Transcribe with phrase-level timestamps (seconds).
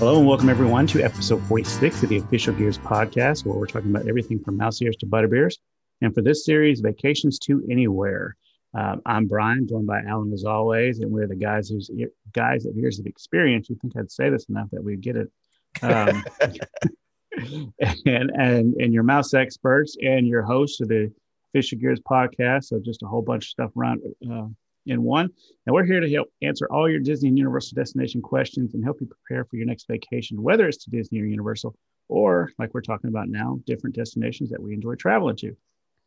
[0.00, 3.90] Hello and welcome everyone to episode 46 of the Official Gears podcast, where we're talking
[3.90, 5.58] about everything from mouse ears to butterbeers.
[6.00, 8.34] And for this series, Vacations to Anywhere.
[8.72, 11.90] Um, I'm Brian, joined by Allen as always, and we're the guys who's
[12.32, 13.68] guys of Ears of Experience.
[13.68, 15.30] You think I'd say this enough that we get it.
[15.82, 16.24] Um,
[18.06, 21.12] and and and your mouse experts and your host of the
[21.52, 22.64] Official Gears podcast.
[22.64, 24.00] So just a whole bunch of stuff around
[24.32, 24.46] uh,
[24.86, 25.28] in one.
[25.66, 29.00] And we're here to help answer all your Disney and Universal destination questions and help
[29.00, 31.74] you prepare for your next vacation, whether it's to Disney or Universal,
[32.08, 35.56] or like we're talking about now, different destinations that we enjoy traveling to.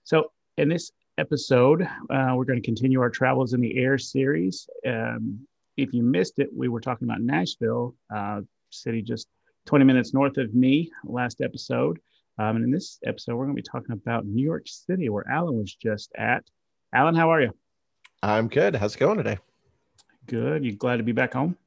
[0.04, 3.98] So, in this episode, uh, we're going to continue our Travel is in the Air
[3.98, 4.68] series.
[4.85, 9.27] Um, if you missed it, we were talking about Nashville, uh, city just
[9.66, 11.99] 20 minutes north of me, last episode.
[12.38, 15.27] Um, and in this episode, we're going to be talking about New York City, where
[15.30, 16.44] Allen was just at.
[16.94, 17.54] Allen, how are you?
[18.23, 18.76] I'm good.
[18.76, 19.38] How's it going today?
[20.27, 20.63] Good.
[20.63, 21.57] You glad to be back home?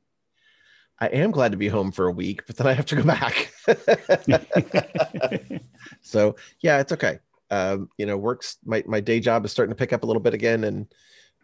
[0.98, 3.03] I am glad to be home for a week, but then I have to go
[3.03, 3.53] back.
[6.01, 7.19] so yeah, it's okay.
[7.51, 10.23] Um, you know, works my my day job is starting to pick up a little
[10.23, 10.87] bit again, and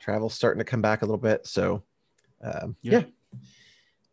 [0.00, 1.46] travel's starting to come back a little bit.
[1.46, 1.82] So
[2.42, 3.04] um, yeah, yeah.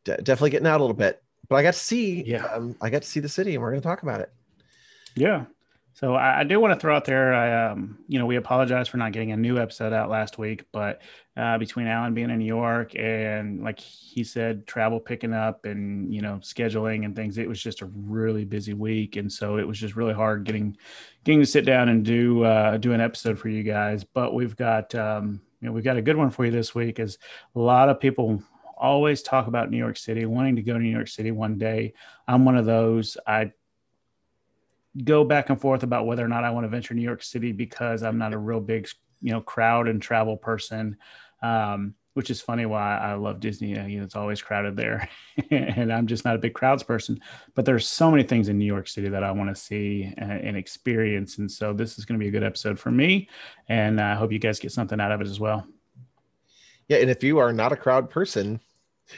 [0.03, 1.23] De- definitely getting out a little bit.
[1.47, 3.71] But I got to see, yeah, um, I got to see the city, and we're
[3.71, 4.33] going to talk about it.
[5.15, 5.45] Yeah,
[5.99, 8.87] so I, I do want to throw out there, I, um, you know, we apologize
[8.87, 11.01] for not getting a new episode out last week, but
[11.35, 16.13] uh, between Allen being in New York and like he said, travel picking up and
[16.13, 19.67] you know scheduling and things, it was just a really busy week, and so it
[19.67, 20.77] was just really hard getting
[21.25, 24.05] getting to sit down and do uh, do an episode for you guys.
[24.05, 26.99] But we've got um, you know we've got a good one for you this week.
[26.99, 27.17] Is
[27.57, 28.41] a lot of people
[28.77, 31.91] always talk about New York City, wanting to go to New York City one day.
[32.25, 33.17] I'm one of those.
[33.27, 33.51] I
[35.03, 37.51] go back and forth about whether or not I want to venture New York City
[37.51, 38.87] because I'm not a real big,
[39.21, 40.97] you know, crowd and travel person.
[41.41, 43.69] Um, which is funny why I love Disney.
[43.69, 45.07] You know, it's always crowded there,
[45.51, 47.21] and I'm just not a big crowds person.
[47.55, 50.31] But there's so many things in New York City that I want to see and,
[50.31, 53.29] and experience, and so this is going to be a good episode for me,
[53.69, 55.65] and I hope you guys get something out of it as well.
[56.89, 58.59] Yeah, and if you are not a crowd person,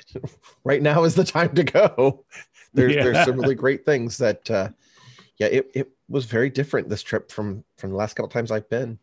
[0.63, 2.25] right now is the time to go.
[2.73, 3.03] There's yeah.
[3.03, 4.69] there's some really great things that uh,
[5.41, 8.69] yeah, it, it was very different this trip from from the last couple times I've
[8.69, 8.99] been.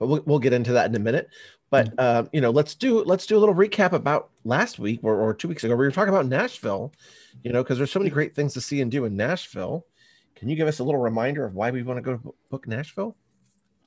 [0.00, 1.28] But we'll, we'll get into that in a minute.
[1.70, 5.20] But uh, you know, let's do let's do a little recap about last week or,
[5.20, 5.76] or two weeks ago.
[5.76, 6.92] We were talking about Nashville,
[7.44, 9.86] you know, because there's so many great things to see and do in Nashville.
[10.34, 13.16] Can you give us a little reminder of why we want to go book Nashville?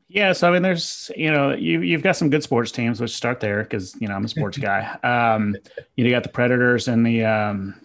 [0.07, 3.01] Yeah, so I mean, there's you know you you've got some good sports teams.
[3.01, 4.97] Let's start there because you know I'm a sports guy.
[5.03, 5.57] Um,
[5.97, 7.75] you, know, you got the Predators and the um,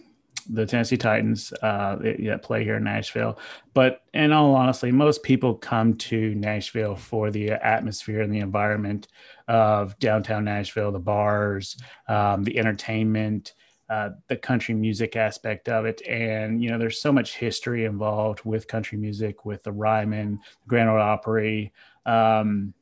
[0.49, 3.39] the Tennessee Titans uh, that play here in Nashville.
[3.73, 9.07] But in all honesty, most people come to Nashville for the atmosphere and the environment
[9.47, 13.53] of downtown Nashville, the bars, um, the entertainment,
[13.89, 16.01] uh, the country music aspect of it.
[16.07, 20.89] And, you know, there's so much history involved with country music, with the Ryman, Grand
[20.89, 21.73] Ole Opry.
[22.05, 22.73] Um,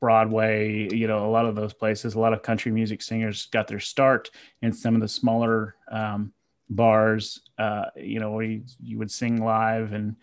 [0.00, 3.68] Broadway, you know, a lot of those places, a lot of country music singers got
[3.68, 4.30] their start
[4.62, 6.32] in some of the smaller um,
[6.70, 10.16] bars, uh, you know, where you, you, would sing live and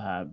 [0.00, 0.24] uh,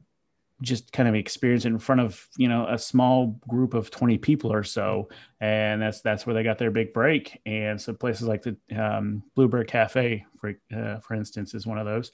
[0.62, 4.18] just kind of experience it in front of, you know, a small group of 20
[4.18, 5.10] people or so.
[5.42, 7.42] And that's, that's where they got their big break.
[7.46, 11.86] And so places like the um, Bluebird Cafe, for, uh, for instance, is one of
[11.86, 12.12] those.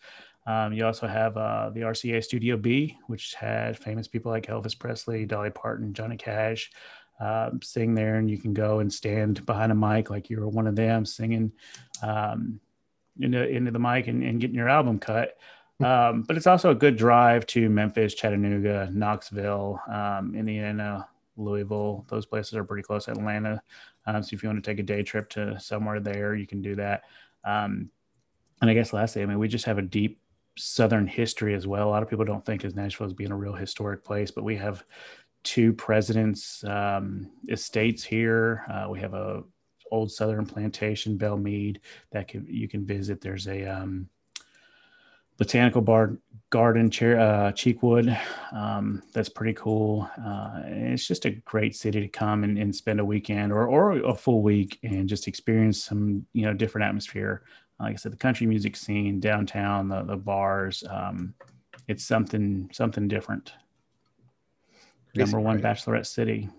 [0.49, 4.77] Um, you also have uh, the RCA Studio B, which had famous people like Elvis
[4.77, 6.71] Presley, Dolly Parton, Johnny Cash
[7.19, 10.65] um, sing there, and you can go and stand behind a mic like you're one
[10.65, 11.51] of them singing
[12.01, 12.59] um,
[13.19, 15.37] into into the mic and, and getting your album cut.
[15.81, 22.07] Um, but it's also a good drive to Memphis, Chattanooga, Knoxville, um, Indiana, Louisville.
[22.09, 23.07] Those places are pretty close.
[23.07, 23.61] Atlanta.
[24.07, 26.63] Um, so if you want to take a day trip to somewhere there, you can
[26.63, 27.03] do that.
[27.45, 27.91] Um,
[28.61, 30.19] and I guess lastly, I mean, we just have a deep
[30.59, 31.87] Southern history as well.
[31.87, 34.43] A lot of people don't think of Nashville as being a real historic place, but
[34.43, 34.83] we have
[35.43, 38.65] two presidents' um, estates here.
[38.69, 39.43] Uh, we have a
[39.91, 41.81] old Southern plantation, Belle Meade,
[42.11, 43.21] that can, you can visit.
[43.21, 44.07] There's a um,
[45.37, 46.17] botanical bar,
[46.49, 48.15] garden, chair, uh, Cheekwood.
[48.51, 50.07] Um, that's pretty cool.
[50.23, 53.93] Uh, it's just a great city to come and, and spend a weekend or, or
[53.93, 57.43] a full week and just experience some, you know, different atmosphere
[57.79, 61.33] like I said, the country music scene downtown, the the bars, um,
[61.87, 63.53] it's something something different.
[65.15, 65.63] Number one, right.
[65.63, 66.49] Bachelorette City.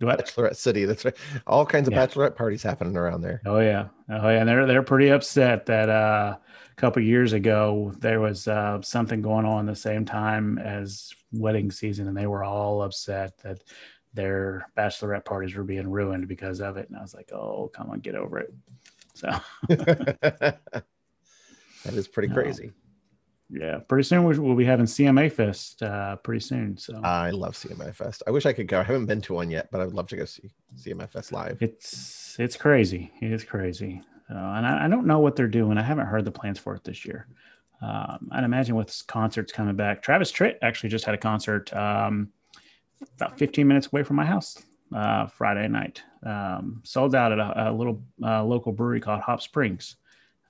[0.00, 0.84] Bachelorette City.
[0.84, 1.16] That's right.
[1.46, 2.06] All kinds of yeah.
[2.06, 3.40] bachelorette parties happening around there.
[3.46, 4.40] Oh yeah, oh yeah.
[4.40, 9.22] And they're they're pretty upset that uh, a couple years ago there was uh, something
[9.22, 13.62] going on the same time as wedding season, and they were all upset that
[14.14, 16.88] their bachelorette parties were being ruined because of it.
[16.88, 18.52] And I was like, oh, come on, get over it.
[19.18, 19.28] So
[21.84, 22.72] That is pretty crazy.
[23.50, 25.82] yeah, pretty soon we'll be having CMA Fest.
[25.82, 26.76] Uh, pretty soon.
[26.76, 28.22] So I love CMA Fest.
[28.26, 28.80] I wish I could go.
[28.80, 31.32] I haven't been to one yet, but I would love to go see CMA Fest
[31.32, 31.58] live.
[31.60, 33.10] It's it's crazy.
[33.20, 34.02] It is crazy.
[34.30, 35.78] Uh, and I, I, don't know what they're doing.
[35.78, 37.26] I haven't heard the plans for it this year.
[37.80, 40.02] Um, I'd imagine with concerts coming back.
[40.02, 42.28] Travis Tritt actually just had a concert um,
[43.16, 44.62] about 15 minutes away from my house
[44.94, 46.02] uh, Friday night.
[46.24, 49.96] Um, sold out at a, a little uh, local brewery called Hop Springs.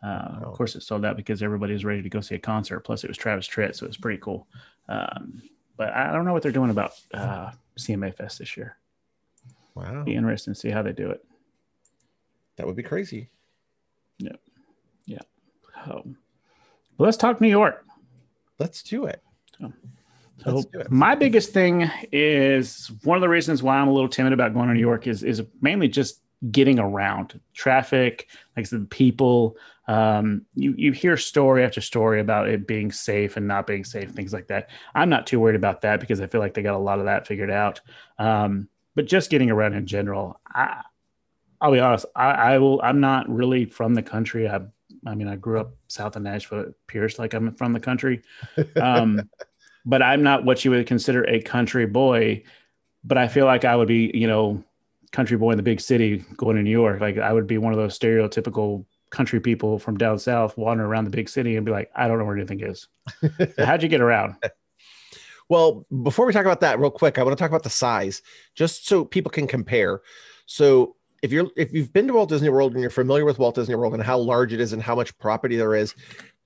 [0.03, 2.81] Uh, Of course, it sold out because everybody was ready to go see a concert.
[2.81, 4.47] Plus, it was Travis Tritt, so it was pretty cool.
[4.89, 5.43] Um,
[5.77, 8.77] but I don't know what they're doing about uh, CMA Fest this year.
[9.75, 11.25] Wow, be interesting to see how they do it.
[12.57, 13.29] That would be crazy.
[14.19, 14.33] Yeah,
[15.07, 15.21] yeah.
[15.85, 17.85] So, well, let's talk New York.
[18.59, 19.23] Let's do it.
[19.61, 19.73] So,
[20.45, 24.55] so my biggest thing is one of the reasons why I'm a little timid about
[24.55, 29.57] going to New York is is mainly just getting around traffic, like I said, people.
[29.87, 34.11] Um, you you hear story after story about it being safe and not being safe,
[34.11, 34.69] things like that.
[34.95, 37.07] I'm not too worried about that because I feel like they got a lot of
[37.07, 37.81] that figured out.
[38.19, 40.83] Um, but just getting around in general, I,
[41.61, 42.81] I'll be honest, I, I will.
[42.83, 44.49] I'm not really from the country.
[44.49, 44.61] I
[45.07, 46.61] I mean, I grew up south of Nashville.
[46.61, 48.23] It appears like I'm from the country.
[48.77, 49.29] Um,
[49.85, 52.43] but I'm not what you would consider a country boy.
[53.05, 54.63] But I feel like I would be, you know,
[55.13, 57.01] country boy in the big city going to New York.
[57.01, 61.05] Like I would be one of those stereotypical country people from down south wandering around
[61.05, 62.89] the big city and be like, I don't know where anything is.
[63.59, 64.37] how'd you get around?
[65.51, 68.21] Well, before we talk about that, real quick, I want to talk about the size,
[68.55, 70.03] just so people can compare.
[70.45, 73.55] So if you're if you've been to Walt Disney World and you're familiar with Walt
[73.55, 75.95] Disney World and how large it is and how much property there is,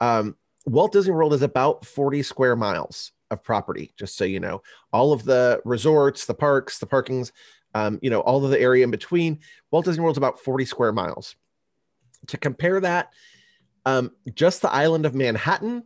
[0.01, 0.37] um,
[0.67, 4.63] Walt Disney World is about 40 square miles of property, just so you know.
[4.93, 7.33] All of the resorts, the parks, the parkings,
[7.75, 9.41] um, you know, all of the area in between.
[9.71, 11.35] Walt Disney World is about 40 square miles.
[12.29, 13.13] To compare that,
[13.85, 15.83] um, just the island of Manhattan,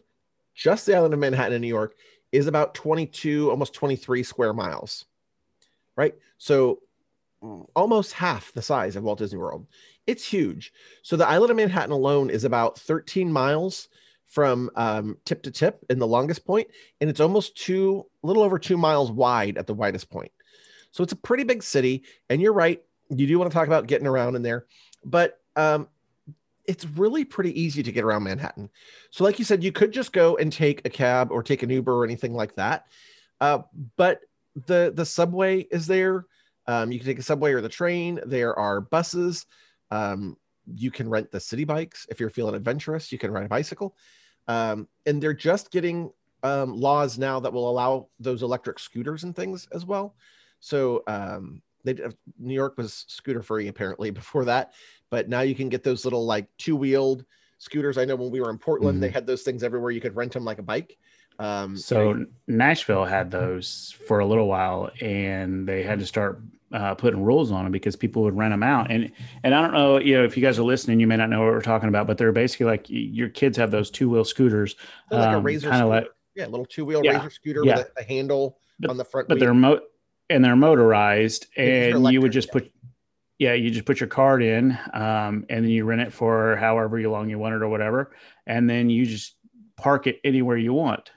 [0.55, 1.95] just the island of Manhattan in New York
[2.33, 5.07] is about 22, almost 23 square miles,
[5.97, 6.15] right?
[6.39, 6.81] So
[7.75, 9.67] almost half the size of Walt Disney World.
[10.07, 10.73] It's huge.
[11.03, 13.89] So the island of Manhattan alone is about 13 miles
[14.27, 16.69] from um, tip to tip in the longest point,
[17.01, 20.33] and it's almost two, a little over two miles wide at the widest point.
[20.91, 22.05] So it's a pretty big city.
[22.29, 24.67] And you're right, you do want to talk about getting around in there,
[25.05, 25.89] but um,
[26.67, 28.69] it's really pretty easy to get around Manhattan.
[29.11, 31.71] So, like you said, you could just go and take a cab or take an
[31.71, 32.87] Uber or anything like that.
[33.41, 33.61] Uh,
[33.97, 34.21] but
[34.67, 36.27] the the subway is there.
[36.67, 38.21] Um, you can take a subway or the train.
[38.27, 39.47] There are buses.
[39.91, 40.37] Um,
[40.75, 43.13] you can rent the city bikes if you're feeling adventurous.
[43.13, 43.97] You can ride a bicycle,
[44.49, 46.11] um, and they're just getting
[46.43, 50.15] um, laws now that will allow those electric scooters and things as well.
[50.61, 51.95] So um, they
[52.39, 54.75] New York was scooter free apparently before that,
[55.11, 57.25] but now you can get those little like two wheeled
[57.59, 57.99] scooters.
[57.99, 59.03] I know when we were in Portland, mm-hmm.
[59.03, 59.91] they had those things everywhere.
[59.91, 60.99] You could rent them like a bike.
[61.39, 66.41] Um, so know, Nashville had those for a little while, and they had to start
[66.73, 68.91] uh, putting rules on them because people would rent them out.
[68.91, 69.13] And
[69.43, 71.41] and I don't know, you know, if you guys are listening, you may not know
[71.41, 74.77] what we're talking about, but they're basically like your kids have those two wheel scooters,
[75.11, 77.79] like um, a razor, kind of like yeah, little two wheel yeah, razor scooter yeah.
[77.79, 79.29] with a, a handle but, on the front.
[79.29, 79.45] But wheel.
[79.45, 79.81] they're mo-
[80.31, 82.53] and they're motorized, and electric, you would just yeah.
[82.53, 82.73] put
[83.39, 86.99] yeah, you just put your card in, um, and then you rent it for however
[87.09, 88.13] long you want it or whatever,
[88.47, 89.35] and then you just
[89.77, 91.11] park it anywhere you want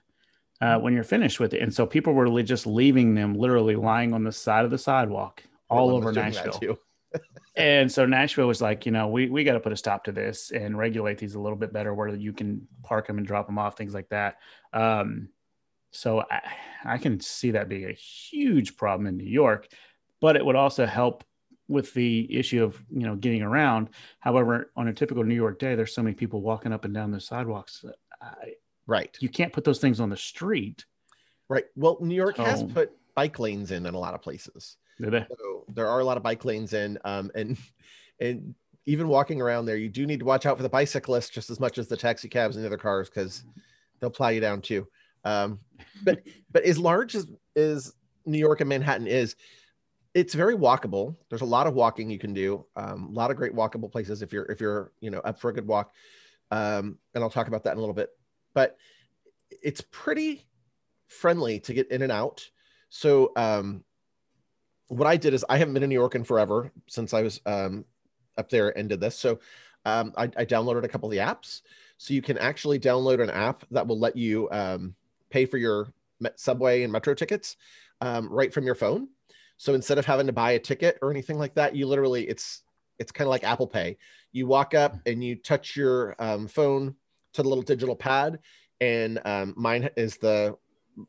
[0.62, 1.62] uh, when you're finished with it.
[1.62, 5.44] And so people were just leaving them literally lying on the side of the sidewalk
[5.70, 6.78] all over Nashville.
[7.56, 10.12] and so Nashville was like, you know, we, we got to put a stop to
[10.12, 13.48] this and regulate these a little bit better where you can park them and drop
[13.48, 14.38] them off, things like that.
[14.74, 15.30] Um,
[15.92, 16.42] so I,
[16.86, 19.68] I can see that being a huge problem in New York,
[20.22, 21.24] but it would also help
[21.68, 23.90] with the issue of you know getting around.
[24.20, 27.12] However, on a typical New York day, there's so many people walking up and down
[27.12, 27.86] the sidewalks.
[28.22, 28.54] I,
[28.90, 29.16] Right.
[29.20, 30.84] You can't put those things on the street.
[31.48, 31.66] Right.
[31.76, 34.78] Well, New York so, has put bike lanes in in a lot of places.
[35.30, 37.56] So there are a lot of bike lanes in, um, and
[38.20, 38.56] and
[38.88, 41.60] even walking around there, you do need to watch out for the bicyclists just as
[41.60, 43.44] much as the taxi cabs and the other cars because
[44.00, 44.88] they'll plow you down too.
[45.24, 45.60] Um,
[46.04, 47.94] but but as large as as
[48.26, 49.36] New York and Manhattan is,
[50.16, 51.16] it's very walkable.
[51.30, 52.66] There's a lot of walking you can do.
[52.76, 55.52] Um, a lot of great walkable places if you're if you're you know up for
[55.52, 55.94] a good walk.
[56.50, 58.10] Um, and I'll talk about that in a little bit
[58.54, 58.78] but
[59.50, 60.46] it's pretty
[61.08, 62.48] friendly to get in and out.
[62.90, 63.84] So um,
[64.88, 67.42] what I did is I haven't been in New York in forever since I was
[67.46, 67.86] um,
[68.38, 69.18] up there and did this.
[69.18, 69.40] So
[69.86, 71.62] um, I, I, downloaded a couple of the apps.
[71.98, 74.94] So you can actually download an app that will let you um,
[75.30, 75.88] pay for your
[76.36, 77.56] subway and metro tickets
[78.02, 79.08] um, right from your phone.
[79.58, 82.64] So instead of having to buy a ticket or anything like that, you literally it's
[82.98, 83.98] it's kind of like Apple Pay.
[84.32, 86.96] You walk up and you touch your um, phone
[87.34, 88.40] to the little digital pad,
[88.82, 90.58] and um, mine is the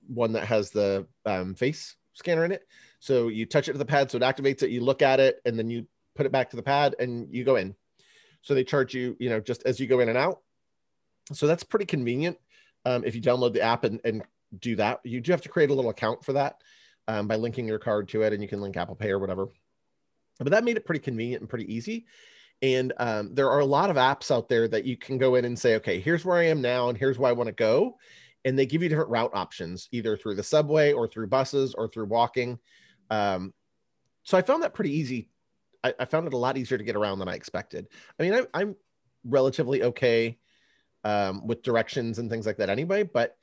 [0.07, 2.67] one that has the um, face scanner in it.
[2.99, 4.71] So you touch it to the pad, so it activates it.
[4.71, 7.45] You look at it, and then you put it back to the pad, and you
[7.45, 7.75] go in.
[8.43, 10.41] So they charge you, you know, just as you go in and out.
[11.33, 12.39] So that's pretty convenient.
[12.85, 14.23] Um, if you download the app and, and
[14.59, 16.57] do that, you do have to create a little account for that
[17.09, 19.49] um, by linking your card to it, and you can link Apple Pay or whatever.
[20.39, 22.07] But that made it pretty convenient and pretty easy.
[22.63, 25.45] And um, there are a lot of apps out there that you can go in
[25.45, 27.97] and say, okay, here's where I am now, and here's where I want to go.
[28.45, 31.89] And they give you different route options, either through the subway or through buses or
[31.89, 32.59] through walking.
[33.11, 33.53] Um,
[34.23, 35.29] so I found that pretty easy.
[35.83, 37.89] I, I, found it a lot easier to get around than I expected.
[38.19, 38.77] I mean, I, I'm
[39.25, 40.39] relatively okay
[41.05, 43.37] um, with directions and things like that anyway, but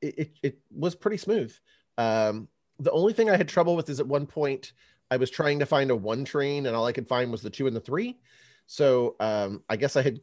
[0.00, 1.54] it, it, it was pretty smooth.
[1.98, 2.48] Um,
[2.78, 4.72] the only thing I had trouble with is at one point
[5.12, 7.50] I was trying to find a one train and all I could find was the
[7.50, 8.16] two and the three.
[8.66, 10.20] So um, I guess I had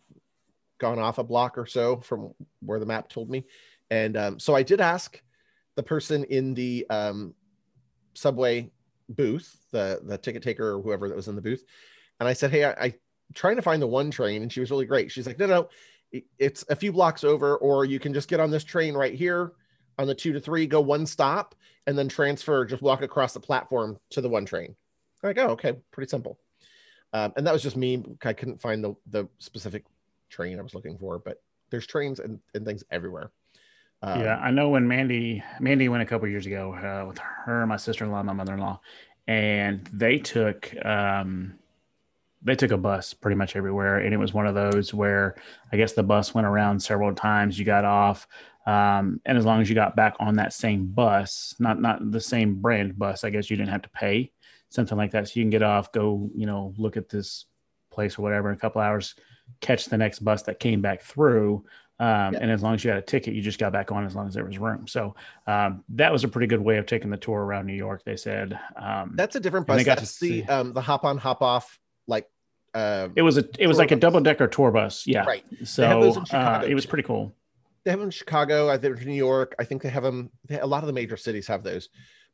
[0.79, 3.46] gone off a block or so from where the map told me.
[3.91, 5.22] And um, so I did ask
[5.75, 7.36] the person in the um,
[8.15, 8.72] subway
[9.10, 11.63] booth, the, the ticket taker or whoever that was in the booth.
[12.19, 12.93] And I said, Hey, I, I
[13.36, 14.41] trying to find the one train.
[14.41, 15.12] And she was really great.
[15.12, 15.69] She's like, no, no,
[16.39, 19.51] it's a few blocks over, or you can just get on this train right here
[20.00, 21.53] on the two to three, go one stop,
[21.86, 24.75] and then transfer, just walk across the platform to the one train.
[25.22, 26.39] Go, oh, okay, pretty simple.
[27.12, 28.03] Um, and that was just me.
[28.24, 29.84] I couldn't find the, the specific
[30.29, 33.32] train I was looking for, but there's trains and, and things everywhere.
[34.01, 37.68] Um, yeah, I know when Mandy Mandy went a couple years ago uh, with her,
[37.68, 38.79] my sister in law, my mother in law,
[39.27, 41.60] and they took um,
[42.41, 45.36] they took a bus pretty much everywhere and it was one of those where
[45.72, 48.27] i guess the bus went around several times you got off
[48.66, 52.22] um, and as long as you got back on that same bus not not the
[52.22, 54.32] same brand bus i guess you didn't have to pay
[54.70, 55.28] something like that.
[55.28, 57.46] So you can get off go you know look at this
[57.92, 59.16] place or whatever in a couple hours
[59.62, 61.66] catch the next bus that came back through.
[62.01, 62.39] Um, yeah.
[62.42, 64.25] and as long as you had a ticket you just got back on as long
[64.25, 64.88] as there was room.
[64.88, 65.16] So
[65.48, 68.16] um, that was a pretty good way of taking the tour around new york they
[68.16, 68.58] said.
[68.78, 69.78] Um, that's a different bus.
[69.78, 72.30] They that's the um, the hop on hop off like
[72.74, 73.98] uh, it was a it was like bus.
[73.98, 75.06] a double decker tour bus.
[75.08, 75.25] Yeah.
[75.25, 75.44] Right.
[75.66, 77.36] So uh, it was pretty cool
[77.89, 79.55] they have them in chicago i think new york.
[79.58, 81.89] I think they have them a lot of the major cities have those.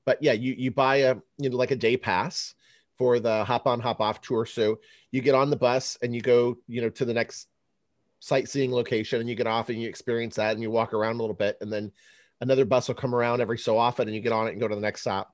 [0.06, 2.56] But yeah you you buy a you know like a day pass
[2.98, 4.46] for the hop on hop off tour.
[4.46, 4.80] So
[5.12, 7.48] you get on the bus and you go you know to the next
[8.20, 11.22] sightseeing location and you get off and you experience that and you walk around a
[11.22, 11.58] little bit.
[11.62, 11.92] And then
[12.42, 14.68] another bus will come around every so often and you get on it and go
[14.68, 15.34] to the next stop.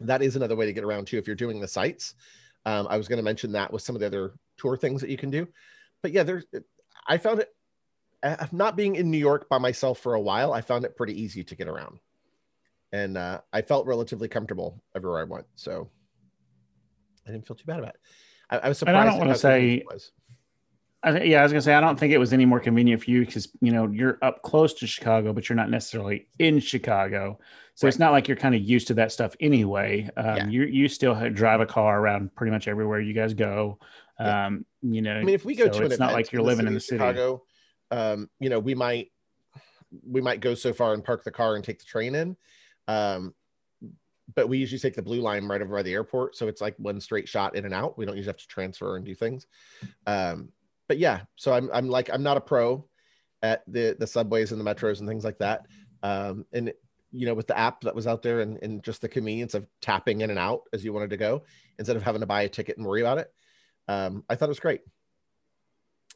[0.00, 2.14] That is another way to get around too if you're doing the sites
[2.66, 5.10] um, I was going to mention that with some of the other tour things that
[5.10, 5.46] you can do,
[6.02, 6.44] but yeah, there's.
[7.06, 7.53] I found it
[8.52, 10.52] not being in New York by myself for a while.
[10.52, 11.98] I found it pretty easy to get around,
[12.92, 15.46] and uh, I felt relatively comfortable everywhere I went.
[15.56, 15.90] So
[17.26, 18.00] I didn't feel too bad about it.
[18.50, 18.96] I, I was surprised.
[18.96, 19.84] And I don't want to say.
[21.02, 23.10] I yeah, I was gonna say I don't think it was any more convenient for
[23.10, 27.38] you because you know you're up close to Chicago, but you're not necessarily in Chicago.
[27.74, 27.88] So right.
[27.88, 30.08] it's not like you're kind of used to that stuff anyway.
[30.16, 30.48] Um, yeah.
[30.48, 33.78] You you still drive a car around pretty much everywhere you guys go.
[34.18, 34.94] Um, yeah.
[34.94, 36.72] You know, I mean, if we go so to it's not like you're living in
[36.72, 36.98] the city.
[36.98, 37.42] Chicago,
[37.94, 39.12] um, you know, we might
[40.04, 42.36] we might go so far and park the car and take the train in.
[42.88, 43.34] Um,
[44.34, 46.74] but we usually take the blue line right over by the airport, so it's like
[46.78, 47.96] one straight shot in and out.
[47.96, 49.46] We don't usually have to transfer and do things.
[50.06, 50.48] Um,
[50.88, 52.84] but yeah, so I'm I'm like I'm not a pro
[53.42, 55.66] at the the subways and the metros and things like that.
[56.02, 56.72] Um, and
[57.12, 59.68] you know, with the app that was out there and, and just the convenience of
[59.80, 61.44] tapping in and out as you wanted to go
[61.78, 63.32] instead of having to buy a ticket and worry about it.
[63.86, 64.80] Um, I thought it was great.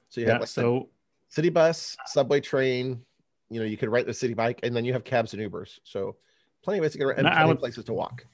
[0.09, 0.89] So yeah, so
[1.29, 3.03] city bus, subway train,
[3.51, 5.79] you know, you could rent the city bike and then you have cabs and Ubers.
[5.85, 6.17] So
[6.63, 8.25] plenty of ways to get around and plenty would, of places to walk.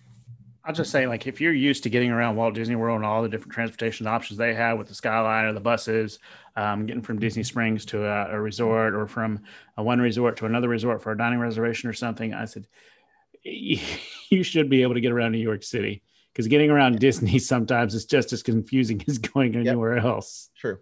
[0.65, 3.23] I'll just say, like, if you're used to getting around Walt Disney World and all
[3.23, 6.19] the different transportation options they have with the Skyliner, the buses,
[6.57, 9.41] um, getting from Disney Springs to a, a, resort or from
[9.77, 12.67] a one resort to another resort for a dining reservation or something, I said,
[13.45, 17.95] you should be able to get around New York City because getting around Disney sometimes
[17.95, 20.05] is just as confusing as going anywhere yep.
[20.05, 20.49] else.
[20.57, 20.79] True.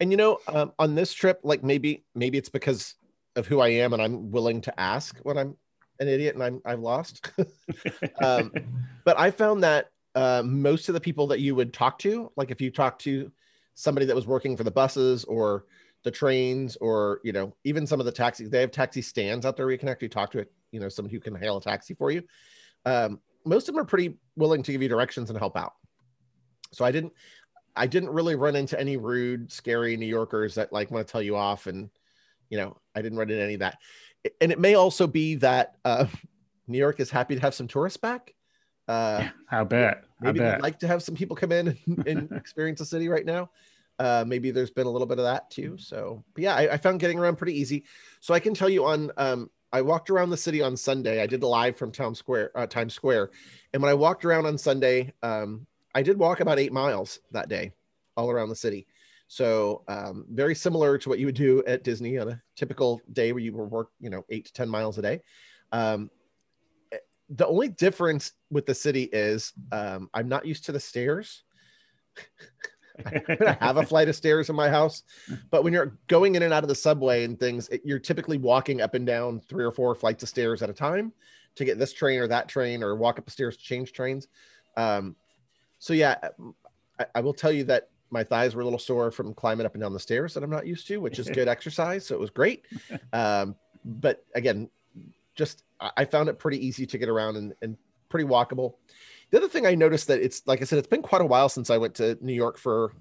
[0.00, 2.94] And you know, um, on this trip, like maybe maybe it's because
[3.34, 5.56] of who I am and I'm willing to ask when I'm
[6.00, 7.30] an idiot and I'm I've lost.
[8.22, 8.52] um,
[9.04, 12.50] but I found that uh, most of the people that you would talk to, like
[12.50, 13.30] if you talk to
[13.74, 15.66] somebody that was working for the buses or
[16.02, 19.56] the trains or you know even some of the taxis, they have taxi stands out
[19.56, 20.52] there where you can actually talk to it.
[20.72, 22.22] You know, somebody who can hail a taxi for you.
[22.84, 25.74] Um, most of them are pretty willing to give you directions and help out.
[26.72, 27.12] So I didn't
[27.76, 31.22] I didn't really run into any rude, scary New Yorkers that like want to tell
[31.22, 31.90] you off and
[32.48, 33.78] you know, I didn't run into any of that
[34.40, 36.06] and it may also be that uh,
[36.68, 38.34] New York is happy to have some tourists back.
[38.88, 40.02] Uh, How bad?
[40.20, 43.26] Maybe they'd like to have some people come in and, and experience the city right
[43.26, 43.50] now.
[43.98, 45.76] Uh, maybe there's been a little bit of that too.
[45.78, 47.84] So, but yeah, I, I, found getting around pretty easy.
[48.20, 51.22] So I can tell you on, um, I walked around the city on Sunday.
[51.22, 53.30] I did live from Town Square, uh, Times Square,
[53.72, 57.48] and when I walked around on Sunday, um, I did walk about eight miles that
[57.48, 57.72] day,
[58.18, 58.86] all around the city.
[59.28, 63.32] So um, very similar to what you would do at Disney on a typical day
[63.32, 65.22] where you were work, you know, eight to ten miles a day.
[65.72, 66.10] Um,
[67.30, 71.44] the only difference with the city is um, I'm not used to the stairs.
[73.06, 75.02] I have a flight of stairs in my house,
[75.50, 78.36] but when you're going in and out of the subway and things, it, you're typically
[78.36, 81.14] walking up and down three or four flights of stairs at a time
[81.54, 84.28] to get this train or that train, or walk up the stairs to change trains.
[84.76, 85.16] Um,
[85.78, 86.16] so yeah,
[86.98, 89.74] I, I will tell you that my thighs were a little sore from climbing up
[89.74, 92.06] and down the stairs that I'm not used to, which is good exercise.
[92.06, 92.66] So it was great.
[93.12, 94.70] Um, but again,
[95.34, 97.76] just I found it pretty easy to get around and, and
[98.08, 98.74] pretty walkable.
[99.30, 101.48] The other thing I noticed that it's like I said, it's been quite a while
[101.48, 102.92] since I went to New York for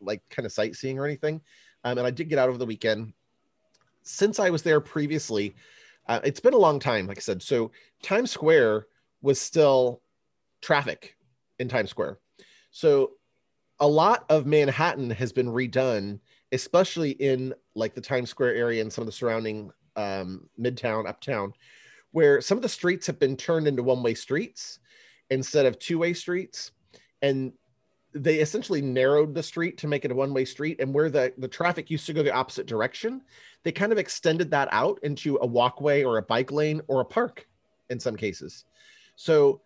[0.00, 1.40] like kind of sightseeing or anything.
[1.84, 3.12] Um, and I did get out over the weekend.
[4.02, 5.54] Since I was there previously,
[6.08, 7.42] uh, it's been a long time, like I said.
[7.42, 7.70] So
[8.02, 8.86] Times Square
[9.22, 10.00] was still
[10.60, 11.13] traffic
[11.58, 12.18] in Times Square.
[12.70, 13.12] So
[13.80, 16.20] a lot of Manhattan has been redone,
[16.52, 21.52] especially in like the Times Square area and some of the surrounding um, Midtown, Uptown,
[22.12, 24.78] where some of the streets have been turned into one way streets
[25.30, 26.72] instead of two way streets.
[27.22, 27.52] And
[28.12, 30.80] they essentially narrowed the street to make it a one way street.
[30.80, 33.22] And where the, the traffic used to go the opposite direction,
[33.64, 37.04] they kind of extended that out into a walkway or a bike lane or a
[37.04, 37.48] park
[37.90, 38.64] in some cases.
[39.16, 39.62] So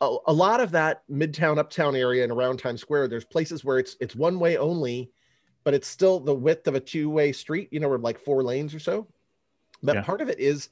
[0.00, 3.78] a, a lot of that midtown uptown area and around Times Square, there's places where
[3.78, 5.10] it's it's one way only,
[5.64, 8.42] but it's still the width of a two way street, you know, or like four
[8.42, 9.06] lanes or so.
[9.82, 10.02] But yeah.
[10.02, 10.70] part of it is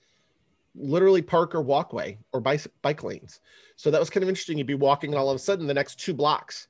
[0.74, 3.40] literally park or walkway or bike, bike lanes.
[3.76, 4.58] So that was kind of interesting.
[4.58, 6.68] You'd be walking, and all of a sudden, the next two blocks,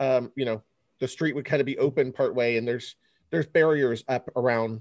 [0.00, 0.62] um, you know,
[1.00, 2.96] the street would kind of be open part way, and there's
[3.30, 4.80] there's barriers up around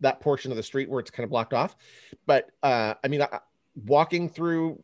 [0.00, 1.76] that portion of the street where it's kind of blocked off.
[2.26, 3.40] But uh, I mean, I,
[3.86, 4.82] walking through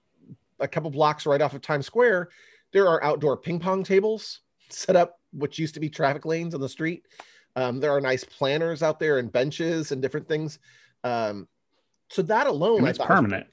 [0.61, 2.31] a couple blocks right off of Times Square,
[2.73, 6.61] there are outdoor ping pong tables set up, which used to be traffic lanes on
[6.61, 7.07] the street.
[7.57, 10.59] Um, there are nice planters out there and benches and different things.
[11.03, 11.49] Um,
[12.09, 13.47] so that alone, it's permanent.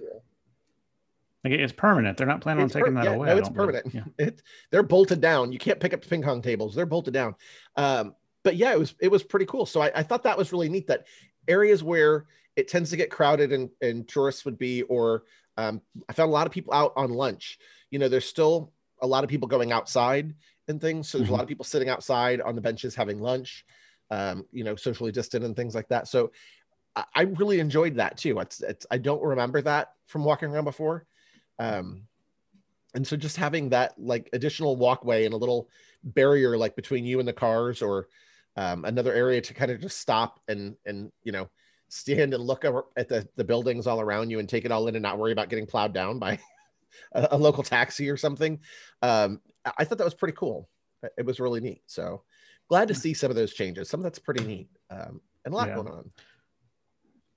[1.44, 2.18] Like it's permanent.
[2.18, 3.28] They're not planning it's on taking per- that yeah, away.
[3.28, 3.94] No, it's permanent.
[3.94, 4.04] Yeah.
[4.20, 4.42] It,
[4.72, 5.52] they're bolted down.
[5.52, 6.76] You can't pick up the ping pong tables.
[6.76, 7.36] They're bolted down.
[7.76, 9.66] Um, but yeah, it was it was pretty cool.
[9.66, 10.88] So I, I thought that was really neat.
[10.88, 11.06] That
[11.48, 15.24] areas where it tends to get crowded and, and tourists would be, or
[15.58, 17.60] um, I found a lot of people out on lunch.
[17.92, 20.34] You know, there's still a lot of people going outside
[20.68, 21.10] and things.
[21.10, 21.34] So there's mm-hmm.
[21.34, 23.66] a lot of people sitting outside on the benches having lunch,
[24.12, 26.08] um, you know, socially distant and things like that.
[26.08, 26.32] So
[27.14, 28.40] I really enjoyed that too.
[28.40, 31.06] It's, it's I don't remember that from walking around before.
[31.60, 32.08] Um,
[32.96, 35.70] and so just having that like additional walkway and a little
[36.04, 38.08] barrier like between you and the cars or
[38.56, 41.50] um, another area to kind of just stop and and you know
[41.90, 44.88] stand and look over at the, the buildings all around you and take it all
[44.88, 46.40] in and not worry about getting plowed down by
[47.14, 48.60] a, a local taxi or something.
[49.02, 49.42] Um,
[49.78, 50.70] I thought that was pretty cool.
[51.18, 51.82] It was really neat.
[51.86, 52.24] So
[52.70, 53.00] glad to hmm.
[53.00, 53.90] see some of those changes.
[53.90, 55.76] Some of that's pretty neat um, and a lot yeah.
[55.76, 56.12] going on.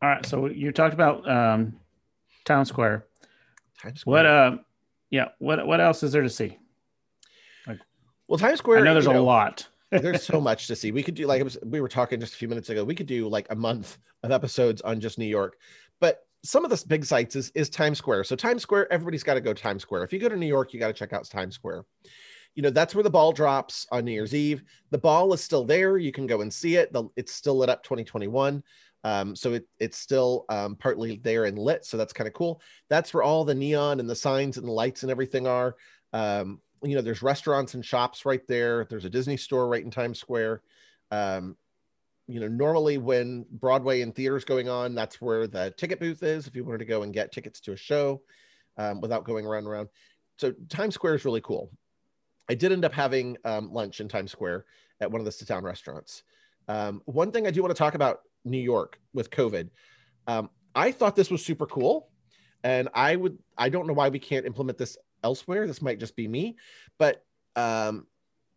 [0.03, 0.25] All right.
[0.25, 1.79] So you talked about um,
[2.45, 3.07] Town Square.
[3.81, 4.25] Times Square.
[4.25, 4.27] What?
[4.27, 4.57] Uh,
[5.11, 5.29] yeah.
[5.39, 5.67] What?
[5.67, 6.59] What else is there to see?
[7.67, 7.79] Like,
[8.29, 8.81] well, Times Square.
[8.81, 9.69] I know there's a know, lot.
[9.91, 10.93] There's so much to see.
[10.93, 12.85] We could do like was, we were talking just a few minutes ago.
[12.85, 15.57] We could do like a month of episodes on just New York,
[16.01, 18.25] but some of the big sites is is Times Square.
[18.25, 20.05] So Times Square, everybody's got to go Times Square.
[20.05, 21.85] If you go to New York, you got to check out Times Square.
[22.55, 24.63] You know that's where the ball drops on New Year's Eve.
[24.91, 25.99] The ball is still there.
[25.99, 26.93] You can go and see it.
[26.93, 28.63] The, it's still lit up 2021.
[29.03, 31.85] Um, so it, it's still um, partly there and lit.
[31.85, 32.61] So that's kind of cool.
[32.89, 35.77] That's where all the neon and the signs and the lights and everything are.
[36.13, 38.87] Um, you know, there's restaurants and shops right there.
[38.89, 40.63] There's a Disney store right in Times Square.
[41.11, 41.57] Um,
[42.27, 46.47] you know, normally when Broadway and theaters going on, that's where the ticket booth is.
[46.47, 48.23] If you wanted to go and get tickets to a show
[48.77, 49.89] um, without going around and around.
[50.39, 51.71] So Times Square is really cool.
[52.49, 54.65] I did end up having um, lunch in Times Square
[55.01, 56.23] at one of the sit down restaurants.
[56.69, 59.69] Um, one thing I do want to talk about New York with COVID.
[60.27, 62.09] Um, I thought this was super cool,
[62.63, 65.67] and I would I don't know why we can't implement this elsewhere.
[65.67, 66.57] This might just be me,
[66.99, 67.25] but
[67.57, 68.07] um,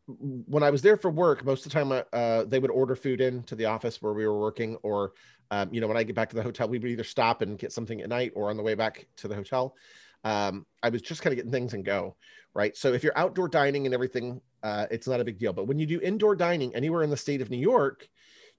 [0.08, 2.95] when I was there for work, most of the time uh, uh, they would order
[2.95, 5.13] food in to the office where we were working, or
[5.52, 7.58] um, you know when I get back to the hotel, we would either stop and
[7.58, 9.76] get something at night or on the way back to the hotel.
[10.23, 12.15] Um, I was just kind of getting things and go,
[12.54, 12.76] right?
[12.78, 15.54] So if you're outdoor dining and everything, uh, it's not a big deal.
[15.54, 18.08] But when you do indoor dining anywhere in the state of New York,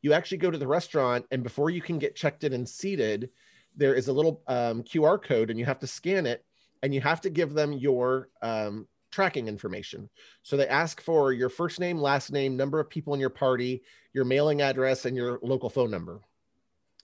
[0.04, 3.30] you actually go to the restaurant and before you can get checked in and seated
[3.74, 6.44] there is a little um, qr code and you have to scan it
[6.84, 10.06] and you have to give them your um, tracking information.
[10.42, 13.82] So they ask for your first name, last name, number of people in your party,
[14.12, 16.20] your mailing address, and your local phone number.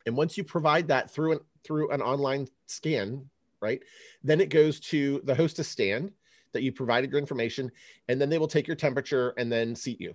[0.04, 3.26] And once you provide that through an through an online scan,
[3.62, 3.80] right,
[4.22, 6.12] then it goes to the hostess stand
[6.52, 7.72] that you provided your information,
[8.08, 10.14] and then they will take your temperature and then seat you.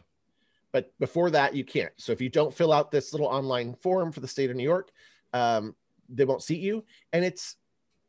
[0.74, 1.94] But before that, you can't.
[1.98, 4.64] So if you don't fill out this little online form for the state of New
[4.64, 4.92] York,
[5.34, 5.74] um,
[6.08, 7.56] they won't seat you, and it's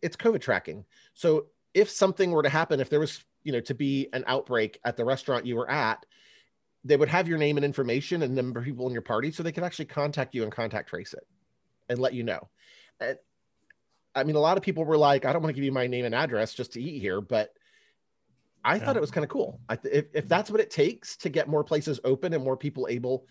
[0.02, 0.84] it's COVID tracking.
[1.14, 4.80] So if something were to happen, if there was you know to be an outbreak
[4.84, 6.04] at the restaurant you were at,
[6.84, 9.42] they would have your name and information and number of people in your party, so
[9.42, 11.26] they could actually contact you and contact trace it
[11.88, 12.48] and let you know.
[13.00, 13.18] And
[14.14, 15.86] I mean, a lot of people were like, I don't want to give you my
[15.86, 17.52] name and address just to eat here, but
[18.64, 18.84] I yeah.
[18.84, 19.60] thought it was kind of cool.
[19.68, 22.56] I th- if, if that's what it takes to get more places open and more
[22.56, 23.26] people able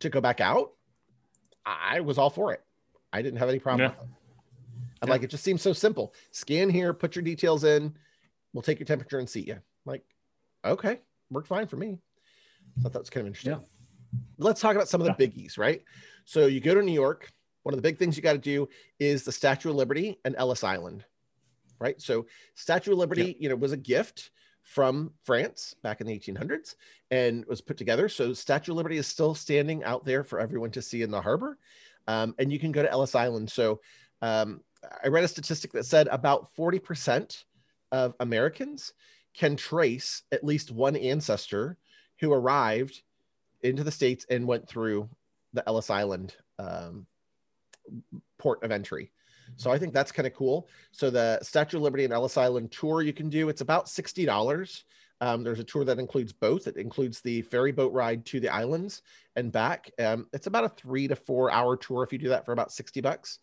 [0.00, 0.72] to go back out,
[1.64, 2.62] I was all for it.
[3.12, 4.06] I didn't have any problem yeah.
[4.94, 5.02] With it.
[5.02, 5.12] And yeah.
[5.12, 6.14] like, it just seems so simple.
[6.30, 7.94] Scan here, put your details in,
[8.52, 9.58] we'll take your temperature and seat you.
[9.84, 10.02] Like,
[10.64, 11.98] okay, worked fine for me.
[12.76, 13.52] So I thought that was kind of interesting.
[13.52, 13.58] Yeah.
[14.38, 15.82] Let's talk about some of the biggies, right?
[16.24, 17.30] So you go to New York.
[17.64, 20.34] One of the big things you got to do is the Statue of Liberty and
[20.36, 21.04] Ellis Island,
[21.78, 22.00] right?
[22.00, 24.30] So Statue of Liberty, you know, was a gift
[24.62, 26.74] from France back in the 1800s
[27.10, 28.08] and was put together.
[28.08, 31.20] So Statue of Liberty is still standing out there for everyone to see in the
[31.20, 31.58] harbor.
[32.06, 33.50] Um, and you can go to Ellis Island.
[33.50, 33.80] So
[34.22, 34.60] um,
[35.02, 37.44] I read a statistic that said about 40%
[37.92, 38.92] of Americans
[39.34, 41.76] can trace at least one ancestor
[42.20, 43.02] who arrived
[43.62, 45.08] into the States and went through
[45.52, 47.06] the Ellis Island um,
[48.38, 49.10] port of entry.
[49.56, 50.68] So I think that's kind of cool.
[50.92, 54.82] So the Statue of Liberty and Ellis Island tour you can do, it's about $60.
[55.20, 56.66] Um, there's a tour that includes both.
[56.66, 59.02] It includes the ferry boat ride to the islands
[59.36, 59.90] and back.
[59.98, 62.72] Um, it's about a three to four hour tour if you do that for about
[62.72, 63.38] 60 bucks.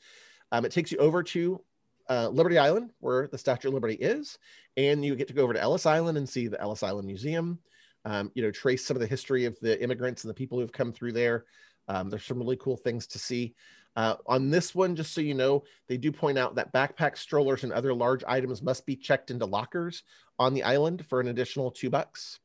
[0.52, 1.62] Um, it takes you over to
[2.10, 4.38] uh, Liberty Island, where the Statue of Liberty is,
[4.78, 7.60] and you get to go over to Ellis Island and see the Ellis Island Museum.
[8.04, 10.72] Um, you know, trace some of the history of the immigrants and the people who've
[10.72, 11.46] come through there.
[11.88, 13.54] Um, there's some really cool things to see.
[13.96, 17.64] Uh, on this one, just so you know, they do point out that backpacks, strollers,
[17.64, 20.04] and other large items must be checked into lockers
[20.40, 22.40] on the island for an additional two bucks.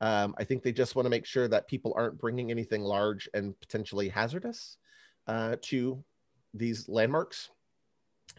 [0.00, 3.28] Um, I think they just want to make sure that people aren't bringing anything large
[3.34, 4.78] and potentially hazardous
[5.26, 6.02] uh, to
[6.54, 7.50] these landmarks.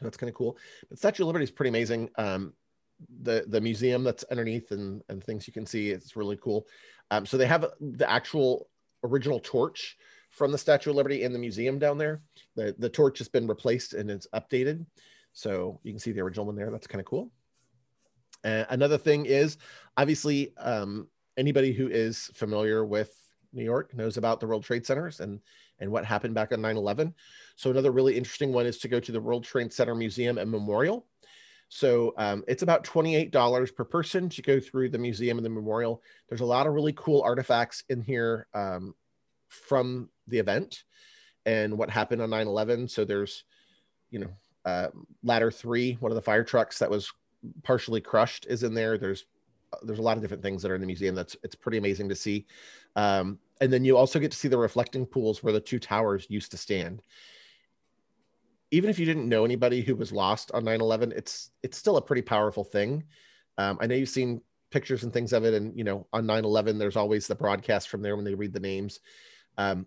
[0.02, 0.58] That's kind of cool.
[0.90, 2.10] But Statue of Liberty is pretty amazing.
[2.18, 2.54] Um,
[3.24, 6.68] the the museum that's underneath and and things you can see it's really cool.
[7.10, 8.70] Um, so they have the actual
[9.04, 9.98] original torch
[10.30, 12.22] from the Statue of Liberty in the museum down there.
[12.56, 14.86] The the torch has been replaced and it's updated,
[15.34, 16.72] so you can see the original one there.
[16.72, 17.32] That's kind of cool.
[18.44, 19.58] Another thing is
[19.98, 23.14] obviously um, anybody who is familiar with
[23.54, 25.40] New York knows about the World Trade Centers and
[25.82, 27.14] and what happened back on 9/11.
[27.56, 30.50] So another really interesting one is to go to the World Trade Center Museum and
[30.50, 31.06] Memorial.
[31.68, 36.04] So um, it's about $28 per person to go through the museum and the memorial.
[36.28, 38.94] There's a lot of really cool artifacts in here um,
[39.48, 40.84] from the event
[41.46, 43.44] and what happened on 9-11 so there's
[44.10, 44.30] you know
[44.66, 44.88] uh,
[45.24, 47.12] ladder three one of the fire trucks that was
[47.64, 49.26] partially crushed is in there there's
[49.84, 52.08] there's a lot of different things that are in the museum that's it's pretty amazing
[52.08, 52.46] to see
[52.96, 56.28] um, and then you also get to see the reflecting pools where the two towers
[56.30, 57.02] used to stand
[58.72, 62.02] even if you didn't know anybody who was lost on 9-11 it's it's still a
[62.02, 63.04] pretty powerful thing
[63.58, 66.78] um, i know you've seen pictures and things of it and you know on 9-11
[66.78, 69.00] there's always the broadcast from there when they read the names
[69.58, 69.86] um,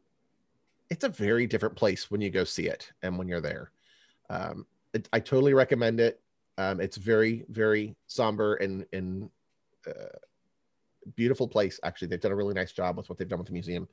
[0.90, 3.70] it's a very different place when you go see it and when you're there.
[4.30, 6.20] Um, it, I totally recommend it.
[6.56, 9.30] Um, it's very, very somber and, and
[9.88, 10.18] uh,
[11.16, 11.78] beautiful place.
[11.82, 13.88] Actually, they've done a really nice job with what they've done with the museum.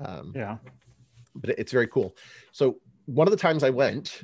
[0.00, 0.58] Um, yeah,
[1.34, 2.16] but it's very cool.
[2.52, 4.22] So one of the times I went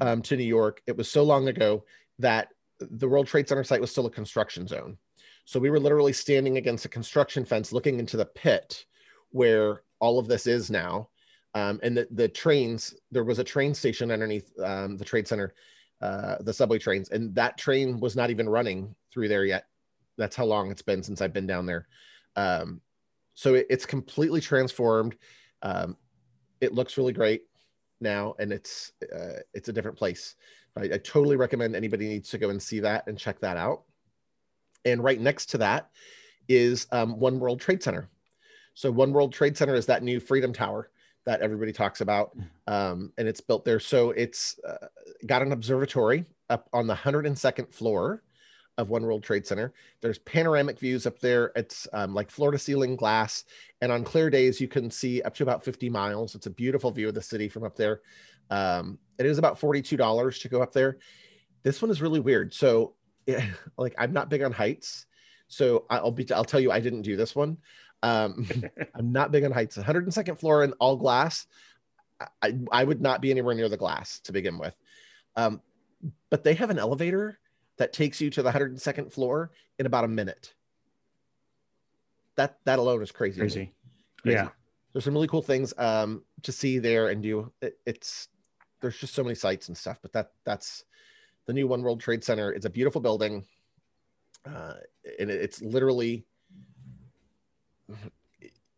[0.00, 1.84] um, to New York, it was so long ago
[2.18, 4.98] that the World Trade Center site was still a construction zone.
[5.44, 8.84] So we were literally standing against a construction fence, looking into the pit
[9.30, 11.08] where all of this is now.
[11.54, 15.54] Um, and the, the trains, there was a train station underneath um, the trade center,
[16.02, 19.66] uh, the subway trains, and that train was not even running through there yet.
[20.16, 21.86] That's how long it's been since I've been down there.
[22.36, 22.80] Um,
[23.34, 25.16] so it, it's completely transformed.
[25.62, 25.96] Um,
[26.60, 27.42] it looks really great
[28.00, 30.36] now, and it's uh, it's a different place.
[30.76, 33.82] I, I totally recommend anybody needs to go and see that and check that out.
[34.84, 35.90] And right next to that
[36.48, 38.08] is um, One World Trade Center.
[38.74, 40.90] So One World Trade Center is that new Freedom Tower
[41.24, 42.72] that everybody talks about, mm.
[42.72, 43.80] um, and it's built there.
[43.80, 44.86] So it's uh,
[45.26, 48.22] got an observatory up on the 102nd floor
[48.78, 49.72] of One World Trade Center.
[50.00, 51.52] There's panoramic views up there.
[51.56, 53.44] It's um, like floor to ceiling glass,
[53.80, 56.34] and on clear days you can see up to about 50 miles.
[56.34, 58.00] It's a beautiful view of the city from up there.
[58.50, 60.98] Um, it is about $42 to go up there.
[61.62, 62.54] This one is really weird.
[62.54, 62.94] So,
[63.78, 65.06] like, I'm not big on heights.
[65.48, 67.58] So I'll be I'll tell you I didn't do this one.
[68.02, 68.48] Um,
[68.94, 69.76] I'm not big on heights.
[69.76, 71.46] 102nd floor and all glass.
[72.42, 74.74] I, I would not be anywhere near the glass to begin with.
[75.36, 75.60] Um,
[76.30, 77.38] but they have an elevator
[77.78, 80.54] that takes you to the 102nd floor in about a minute.
[82.36, 83.40] That that alone is crazy.
[83.40, 83.72] Crazy.
[84.22, 84.36] Crazy.
[84.36, 84.48] Yeah.
[84.92, 87.52] There's some really cool things um, to see there and do.
[87.60, 88.28] It, it's
[88.80, 90.84] there's just so many sites and stuff, but that that's
[91.46, 92.52] the new One World Trade Center.
[92.52, 93.44] It's a beautiful building,
[94.44, 94.74] uh,
[95.18, 96.24] and it's literally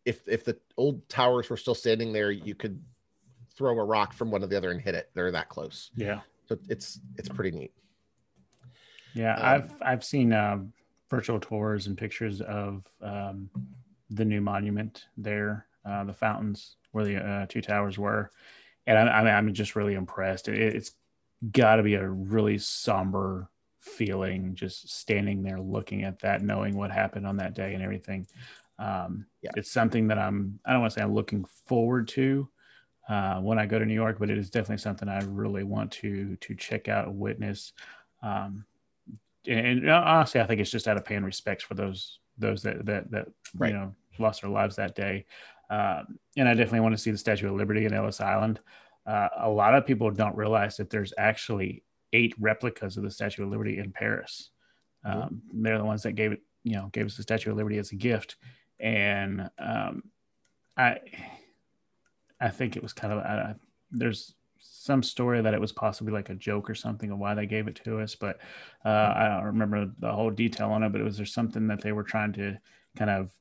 [0.05, 2.81] if if the old towers were still standing there, you could
[3.55, 5.09] throw a rock from one to the other and hit it.
[5.13, 5.91] They're that close.
[5.95, 6.21] Yeah.
[6.47, 7.73] So it's it's pretty neat.
[9.13, 10.59] Yeah, Um, I've I've seen uh,
[11.09, 13.49] virtual tours and pictures of um,
[14.09, 18.31] the new monument there, uh, the fountains where the uh, two towers were,
[18.87, 20.47] and I, I mean, I'm just really impressed.
[20.47, 20.91] It, it's
[21.51, 26.91] got to be a really somber feeling just standing there looking at that, knowing what
[26.91, 28.27] happened on that day and everything.
[28.77, 29.51] Um, Yeah.
[29.55, 32.49] It's something that I'm I don't want to say I'm looking forward to.
[33.07, 35.91] Uh, when I go to New York, but it is definitely something I really want
[35.93, 37.73] to to check out and witness.
[38.21, 38.65] Um,
[39.49, 42.85] and, and honestly, I think it's just out of paying respects for those those that
[42.85, 43.71] that that Right.
[43.71, 45.25] you know lost their lives that day.
[45.69, 48.59] Um, and I definitely want to see the Statue of Liberty in Ellis Island.
[49.05, 53.43] Uh, a lot of people don't realize that there's actually eight replicas of the Statue
[53.43, 54.49] of Liberty in Paris.
[55.05, 57.77] Um, They're the ones that gave it, you know, gave us the Statue of Liberty
[57.77, 58.35] as a gift,
[58.79, 60.03] and um,
[60.75, 60.97] I,
[62.41, 63.55] I think it was kind of I,
[63.91, 67.45] there's some story that it was possibly like a joke or something of why they
[67.45, 68.39] gave it to us, but
[68.85, 70.91] uh, I don't remember the whole detail on it.
[70.91, 72.57] But it was there something that they were trying to
[72.97, 73.31] kind of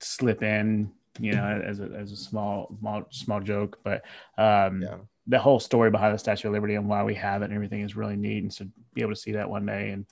[0.00, 3.78] slip in, you know, as a, as a small small small joke.
[3.82, 4.02] But
[4.38, 4.96] um, Yeah.
[5.26, 7.82] the whole story behind the Statue of Liberty and why we have it and everything
[7.82, 8.42] is really neat.
[8.42, 10.06] And so be able to see that one day and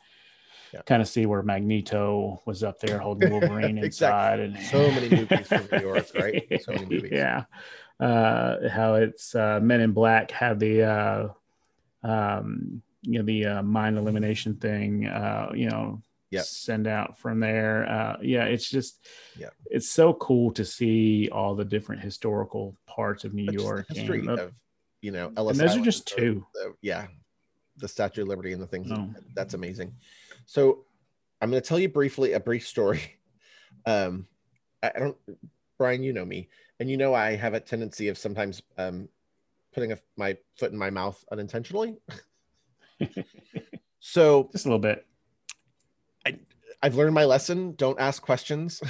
[0.73, 0.83] Yeah.
[0.87, 5.49] kind of see where Magneto was up there holding Wolverine inside and So many movies
[5.49, 6.47] from New York, right?
[6.61, 7.13] So many movies.
[7.13, 7.45] Yeah.
[8.01, 11.29] Uh, how it's uh, Men in Black have the uh,
[12.03, 15.07] um, you know the uh, mind elimination thing.
[15.07, 16.45] Uh, you know, Yep.
[16.45, 17.89] send out from there.
[17.91, 19.07] Uh, yeah, it's just
[19.39, 19.55] Yep.
[19.71, 23.69] it's so cool to see all the different historical parts of New But just the
[23.71, 23.87] York.
[23.89, 24.53] history and, of
[25.01, 26.47] you know and Ellis those are Island, just the- two.
[26.53, 27.07] the- yeah,
[27.79, 28.89] the Statue of Liberty and the things.
[28.93, 29.09] Oh.
[29.35, 29.95] That's amazing.
[30.45, 30.85] So
[31.41, 33.01] I'm going to tell you briefly a brief story.
[33.87, 34.27] Um,
[34.83, 35.17] I, I don't,
[35.79, 36.49] Brian, you know me,
[36.81, 39.09] and you know I have a tendency of sometimes um,
[39.73, 41.97] putting a, my foot in my mouth unintentionally.
[44.01, 45.07] so Just a little bit.
[46.83, 47.75] I've learned my lesson.
[47.75, 48.81] Don't ask questions.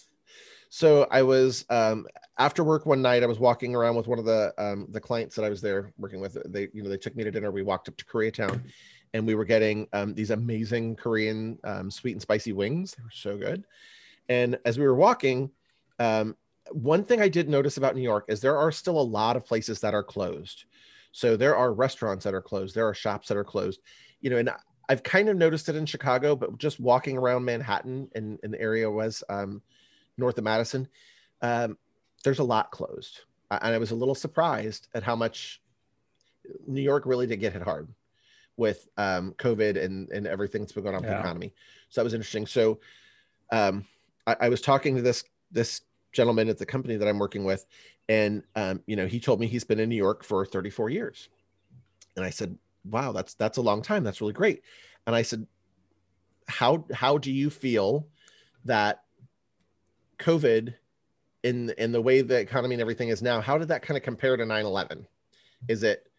[0.68, 2.06] so I was um,
[2.38, 3.22] after work one night.
[3.22, 5.92] I was walking around with one of the um, the clients that I was there
[5.98, 6.38] working with.
[6.52, 7.50] They you know they took me to dinner.
[7.50, 8.62] We walked up to Koreatown,
[9.12, 12.92] and we were getting um, these amazing Korean um, sweet and spicy wings.
[12.92, 13.64] They were so good.
[14.28, 15.50] And as we were walking,
[15.98, 16.36] um,
[16.72, 19.44] one thing I did notice about New York is there are still a lot of
[19.44, 20.64] places that are closed.
[21.12, 22.74] So there are restaurants that are closed.
[22.74, 23.80] There are shops that are closed.
[24.20, 24.50] You know, and
[24.88, 28.60] I've kind of noticed it in Chicago, but just walking around Manhattan and in the
[28.60, 29.62] area was um,
[30.16, 30.88] north of Madison,
[31.42, 31.76] um,
[32.24, 33.20] there's a lot closed.
[33.50, 35.60] And I was a little surprised at how much
[36.66, 37.88] New York really did get hit hard
[38.56, 41.52] with um, COVID and, and everything that's been going on with the economy.
[41.88, 42.46] So that was interesting.
[42.46, 42.80] So
[43.52, 43.84] um,
[44.26, 45.82] I, I was talking to this this
[46.16, 47.66] gentleman at the company that I'm working with,
[48.08, 51.28] and um, you know he told me he's been in New York for 34 years,
[52.16, 54.02] and I said, "Wow, that's that's a long time.
[54.02, 54.62] That's really great."
[55.06, 55.46] And I said,
[56.48, 58.08] "How how do you feel
[58.64, 59.04] that
[60.18, 60.74] COVID
[61.44, 63.40] in in the way the economy and everything is now?
[63.40, 65.06] How did that kind of compare to 9/11?
[65.68, 66.10] Is it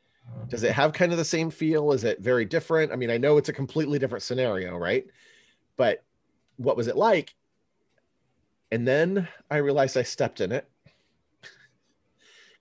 [0.49, 1.91] does it have kind of the same feel?
[1.91, 2.91] Is it very different?
[2.91, 5.05] I mean, I know it's a completely different scenario, right?
[5.75, 6.03] But
[6.57, 7.33] what was it like?
[8.71, 10.69] And then I realized I stepped in it.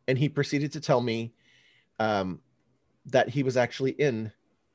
[0.09, 1.35] And he proceeded to tell me
[1.99, 2.41] um,
[3.07, 4.31] that he was actually in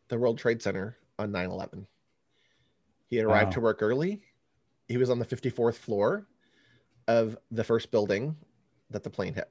[0.09, 1.87] the World Trade Center on 9 11.
[3.07, 3.51] He had arrived Wow.
[3.51, 4.21] to work early.
[4.87, 6.27] He was on the 54th floor
[7.07, 8.35] of the first building
[8.89, 9.49] that the plane hit.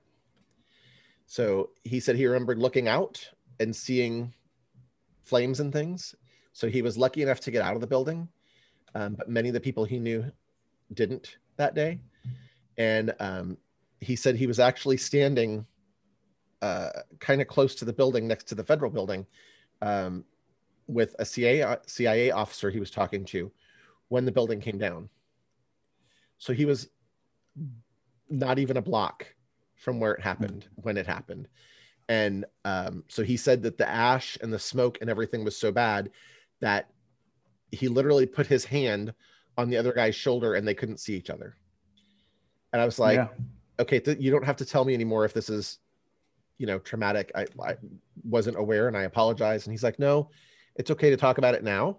[1.26, 4.34] So he said he remembered looking out and seeing
[5.22, 6.14] flames and things.
[6.52, 8.28] So he was lucky enough to get out of the building,
[8.94, 10.30] um, but many of the people he knew
[10.92, 12.00] didn't that day.
[12.78, 13.58] And um,
[14.00, 15.66] he said he was actually standing
[16.62, 19.26] uh, kind of close to the building next to the federal building
[19.82, 20.24] um,
[20.86, 23.50] with a CIA, CIA officer he was talking to
[24.08, 25.08] when the building came down.
[26.38, 26.88] So he was
[28.28, 29.26] not even a block
[29.76, 31.48] from where it happened when it happened.
[32.08, 35.70] And um, so he said that the ash and the smoke and everything was so
[35.70, 36.10] bad
[36.60, 36.90] that
[37.70, 39.14] he literally put his hand
[39.56, 41.56] on the other guy's shoulder and they couldn't see each other.
[42.72, 43.28] And I was like, yeah.
[43.78, 45.78] okay, th- you don't have to tell me anymore if this is,
[46.58, 47.32] you know, traumatic.
[47.34, 47.76] I, I
[48.24, 49.66] wasn't aware and I apologize.
[49.66, 50.30] And he's like, no,
[50.76, 51.98] it's okay to talk about it now.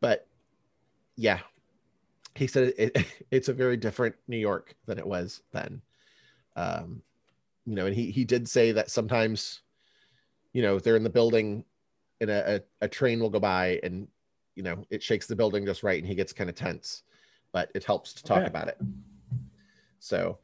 [0.00, 0.26] But
[1.16, 1.40] yeah,
[2.34, 5.82] he said it, it, it's a very different New York than it was then.
[6.56, 7.02] Um,
[7.66, 9.62] you know, and he he did say that sometimes,
[10.52, 11.64] you know, they're in the building
[12.20, 14.06] and a, a, a train will go by and
[14.54, 17.02] you know it shakes the building just right and he gets kind of tense
[17.52, 18.46] but it helps to talk okay.
[18.46, 18.78] about it.
[20.00, 20.38] So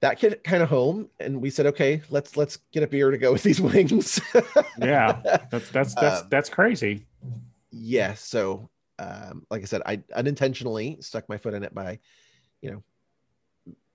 [0.00, 3.18] that kid kind of home and we said okay let's let's get a beer to
[3.18, 4.20] go with these wings.
[4.78, 7.06] Yeah that's that's that's um, that's crazy.
[7.70, 8.68] yeah so
[8.98, 11.98] um, like i said i unintentionally stuck my foot in it by
[12.60, 12.82] you know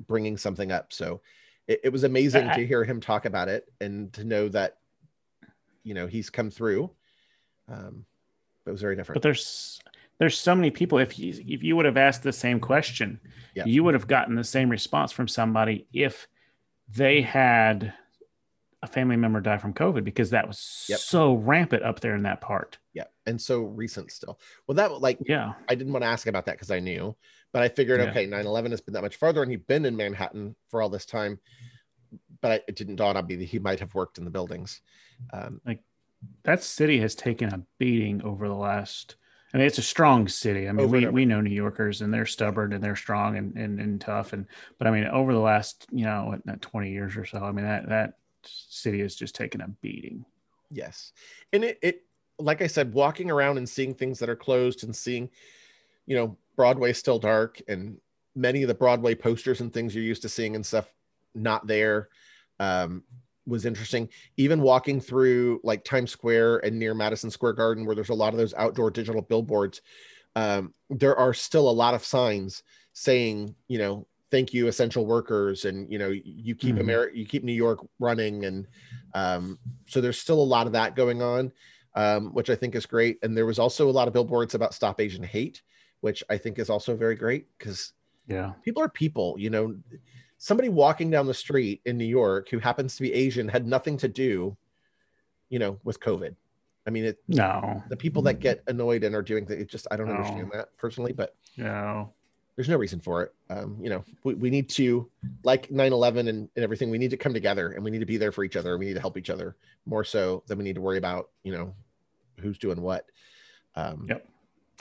[0.06, 0.94] bringing something up.
[0.94, 1.22] So
[1.68, 4.78] it, it was amazing I, to hear him talk about it and to know that
[5.84, 6.92] you know he's come through.
[7.70, 8.06] Um,
[8.68, 9.80] it was very different but there's
[10.20, 13.20] there's so many people if you if you would have asked the same question
[13.56, 13.66] yeah.
[13.66, 16.28] you would have gotten the same response from somebody if
[16.90, 17.94] they had
[18.84, 21.00] a family member die from covid because that was yep.
[21.00, 25.18] so rampant up there in that part yeah and so recent still well that like
[25.26, 27.16] yeah i didn't want to ask about that because i knew
[27.52, 28.10] but i figured yeah.
[28.10, 31.06] okay 9-11 has been that much farther and he'd been in manhattan for all this
[31.06, 31.40] time
[32.42, 34.82] but it didn't dawn on me that he might have worked in the buildings
[35.34, 35.82] um, like
[36.44, 39.16] that city has taken a beating over the last
[39.54, 40.68] I mean, it's a strong city.
[40.68, 43.80] I mean, we, we know New Yorkers and they're stubborn and they're strong and, and,
[43.80, 44.34] and tough.
[44.34, 44.46] And,
[44.78, 47.88] but I mean, over the last, you know, 20 years or so, I mean, that,
[47.88, 50.26] that city has just taken a beating.
[50.70, 51.14] Yes.
[51.54, 52.04] And it, it,
[52.38, 55.30] like I said, walking around and seeing things that are closed and seeing,
[56.06, 57.98] you know, Broadway still dark and
[58.36, 60.94] many of the Broadway posters and things you're used to seeing and stuff
[61.34, 62.10] not there.
[62.60, 63.04] Um,
[63.48, 64.10] was interesting.
[64.36, 68.34] Even walking through like Times Square and near Madison Square Garden, where there's a lot
[68.34, 69.82] of those outdoor digital billboards,
[70.36, 75.66] um, there are still a lot of signs saying, you know, thank you, essential workers,
[75.66, 76.82] and you know, you keep mm-hmm.
[76.82, 78.68] America, you keep New York running, and
[79.14, 79.58] um,
[79.88, 81.52] so there's still a lot of that going on,
[81.96, 83.18] um, which I think is great.
[83.24, 85.62] And there was also a lot of billboards about Stop Asian Hate,
[86.02, 87.94] which I think is also very great because
[88.28, 89.76] yeah, people are people, you know
[90.38, 93.98] somebody walking down the street in New York who happens to be Asian had nothing
[93.98, 94.56] to do,
[95.50, 96.36] you know, with COVID.
[96.86, 99.60] I mean, it no the people that get annoyed and are doing that.
[99.60, 100.16] It just I don't no.
[100.16, 102.14] understand that personally, but no,
[102.56, 103.34] there's no reason for it.
[103.50, 105.10] Um, you know, we, we need to
[105.44, 106.90] like 9-11 and, and everything.
[106.90, 108.78] We need to come together and we need to be there for each other.
[108.78, 111.52] We need to help each other more so than we need to worry about you
[111.52, 111.74] know
[112.40, 113.06] who's doing what.
[113.76, 114.26] Um, yep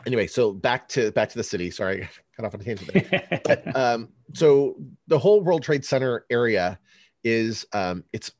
[0.04, 1.70] anyway, so back to back to the city.
[1.70, 3.40] Sorry, cut off on a tangent there.
[3.44, 6.78] but, um, so the whole World Trade Center area
[7.24, 8.32] is um, it's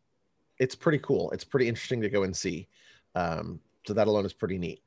[0.58, 1.30] it's pretty cool.
[1.30, 2.68] It's pretty interesting to go and see.
[3.14, 4.82] Um, so that alone is pretty neat.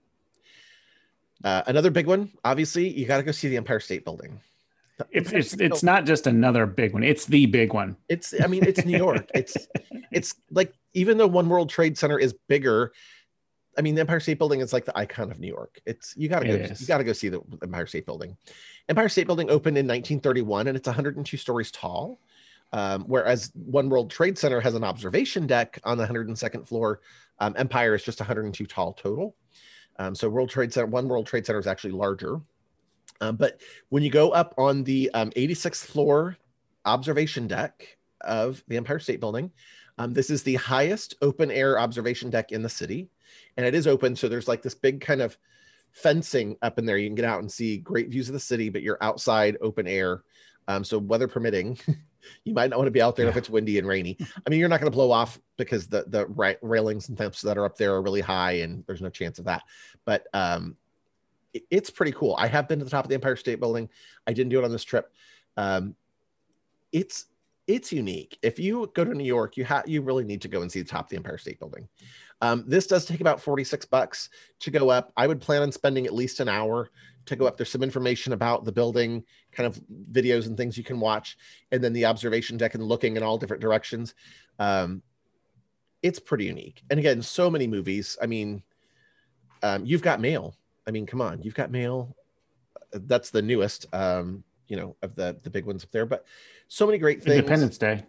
[1.43, 4.39] Uh, another big one, obviously, you got to go see the Empire State Building.
[5.11, 7.03] It's it's it's not just another big one.
[7.03, 7.95] It's the big one.
[8.09, 9.29] It's I mean it's New York.
[9.33, 9.55] it's
[10.11, 12.91] it's like even though One World Trade Center is bigger,
[13.79, 15.79] I mean, the Empire State Building is like the icon of New York.
[15.85, 18.35] It's you gotta go, you gotta go see the Empire State Building.
[18.89, 22.19] Empire State Building opened in 1931, and it's 102 stories tall.
[22.73, 26.99] Um, whereas One World Trade Center has an observation deck on the 102nd floor.
[27.39, 29.33] Um, Empire is just 102 tall total.
[29.97, 32.41] Um, so World Trade Center, One World Trade Center is actually larger.
[33.21, 36.37] Um, but when you go up on the 86th um, floor
[36.83, 39.51] observation deck of the Empire State Building,
[39.97, 43.09] um, this is the highest open air observation deck in the city
[43.59, 44.15] and it is open.
[44.15, 45.37] So there's like this big kind of
[45.91, 46.97] fencing up in there.
[46.97, 49.85] You can get out and see great views of the city, but you're outside open
[49.85, 50.23] air.
[50.69, 51.77] Um, so weather permitting,
[52.45, 53.31] you might not want to be out there yeah.
[53.31, 54.17] if it's windy and rainy.
[54.21, 57.41] I mean, you're not going to blow off because the the ra- railings and things
[57.41, 59.63] that are up there are really high, and there's no chance of that.
[60.05, 60.77] But um,
[61.53, 62.37] it, it's pretty cool.
[62.39, 63.89] I have been to the top of the Empire State Building.
[64.25, 65.11] I didn't do it on this trip.
[65.57, 65.95] Um,
[66.93, 67.25] it's
[67.67, 68.39] it's unique.
[68.41, 70.81] If you go to New York, you have you really need to go and see
[70.81, 71.89] the top of the Empire State Building.
[72.41, 74.29] Um, this does take about 46 bucks
[74.59, 75.11] to go up.
[75.17, 76.89] I would plan on spending at least an hour
[77.25, 77.57] to go up.
[77.57, 79.79] There's some information about the building, kind of
[80.11, 81.37] videos and things you can watch,
[81.71, 84.13] and then the observation deck and looking in all different directions.
[84.57, 85.01] Um,
[86.01, 86.81] it's pretty unique.
[86.89, 88.17] And again, so many movies.
[88.21, 88.63] I mean,
[89.63, 90.55] um, you've got mail.
[90.87, 92.15] I mean, come on, you've got mail.
[92.93, 93.85] That's the newest.
[93.93, 96.05] Um, you know, of the the big ones up there.
[96.05, 96.25] But
[96.67, 97.37] so many great things.
[97.37, 98.03] Independence Day.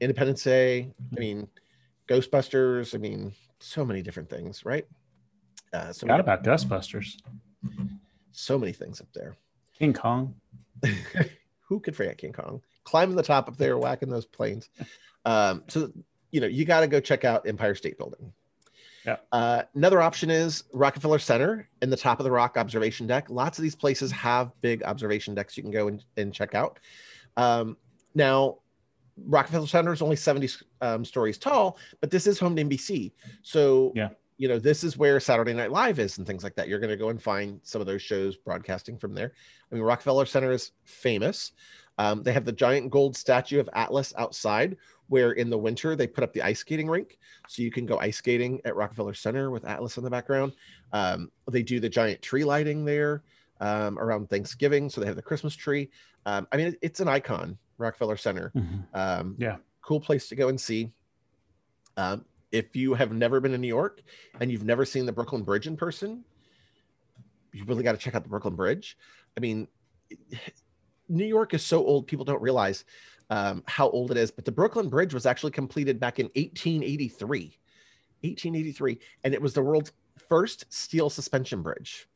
[0.00, 0.92] Independence Day.
[1.16, 1.46] I mean,
[2.08, 2.94] Ghostbusters.
[2.94, 3.32] I mean,
[3.66, 4.86] so many different things, right?
[5.72, 7.16] Uh, so Forgot about Ghostbusters.
[8.32, 9.36] So many things up there.
[9.76, 10.34] King Kong.
[11.68, 12.62] Who could forget King Kong?
[12.84, 14.68] Climbing the top up there, whacking those planes.
[15.24, 15.90] Um, so
[16.30, 18.32] you know, you got to go check out Empire State Building.
[19.04, 19.16] Yeah.
[19.32, 23.30] Uh, another option is Rockefeller Center in the top of the rock observation deck.
[23.30, 26.80] Lots of these places have big observation decks you can go and, and check out.
[27.36, 27.76] Um,
[28.14, 28.58] now,
[29.24, 30.48] Rockefeller Center is only 70
[30.80, 33.12] um, stories tall, but this is home to NBC.
[33.42, 34.10] So, yeah.
[34.36, 36.68] you know, this is where Saturday Night Live is and things like that.
[36.68, 39.32] You're going to go and find some of those shows broadcasting from there.
[39.70, 41.52] I mean, Rockefeller Center is famous.
[41.98, 44.76] Um, they have the giant gold statue of Atlas outside,
[45.08, 47.18] where in the winter they put up the ice skating rink.
[47.48, 50.52] So you can go ice skating at Rockefeller Center with Atlas in the background.
[50.92, 53.22] Um, they do the giant tree lighting there
[53.60, 54.90] um, around Thanksgiving.
[54.90, 55.90] So they have the Christmas tree.
[56.26, 58.52] Um, I mean, it's an icon, Rockefeller Center.
[58.56, 59.32] Mm-hmm.
[59.38, 59.56] yeah.
[59.82, 60.90] Cool place to go and see.
[61.96, 64.02] Um, if you have never been in New York
[64.40, 66.24] and you've never seen the Brooklyn Bridge in person,
[67.52, 68.96] you really got to check out the Brooklyn Bridge.
[69.36, 69.68] I mean,
[71.08, 72.84] New York is so old, people don't realize
[73.30, 74.30] um, how old it is.
[74.30, 77.58] But the Brooklyn Bridge was actually completed back in 1883.
[78.22, 78.98] 1883.
[79.24, 79.92] And it was the world's
[80.28, 82.08] first steel suspension bridge.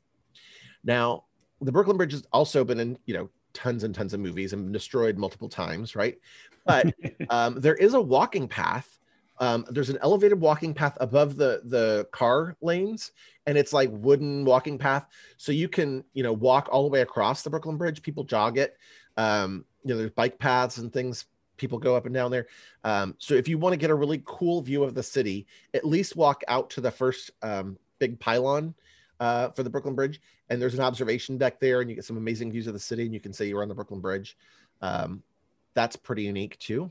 [0.85, 1.25] Now,
[1.61, 4.73] the Brooklyn Bridge has also been in, you know, tons and tons of movies and
[4.73, 6.19] destroyed multiple times, right?
[6.67, 6.95] But
[7.31, 8.99] um, there is a walking path.
[9.39, 13.13] Um, there's an elevated walking path above the the car lanes,
[13.47, 15.07] and it's like wooden walking path,
[15.39, 18.03] so you can you know walk all the way across the Brooklyn Bridge.
[18.03, 18.77] People jog it.
[19.17, 21.25] Um, you know, there's bike paths and things
[21.57, 22.47] people go up and down there.
[22.85, 25.85] Um, so if you want to get a really cool view of the city, at
[25.87, 28.75] least walk out to the first um, big pylon
[29.21, 32.17] uh, for the Brooklyn Bridge, and there's an observation deck there, and you get some
[32.17, 34.37] amazing views of the city, and you can say you're on the Brooklyn Bridge.
[34.83, 35.23] Um,
[35.75, 36.91] that's pretty unique too.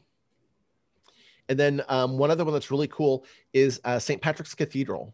[1.50, 4.22] And then um, one other one that's really cool is uh, St.
[4.22, 5.14] Patrick's Cathedral.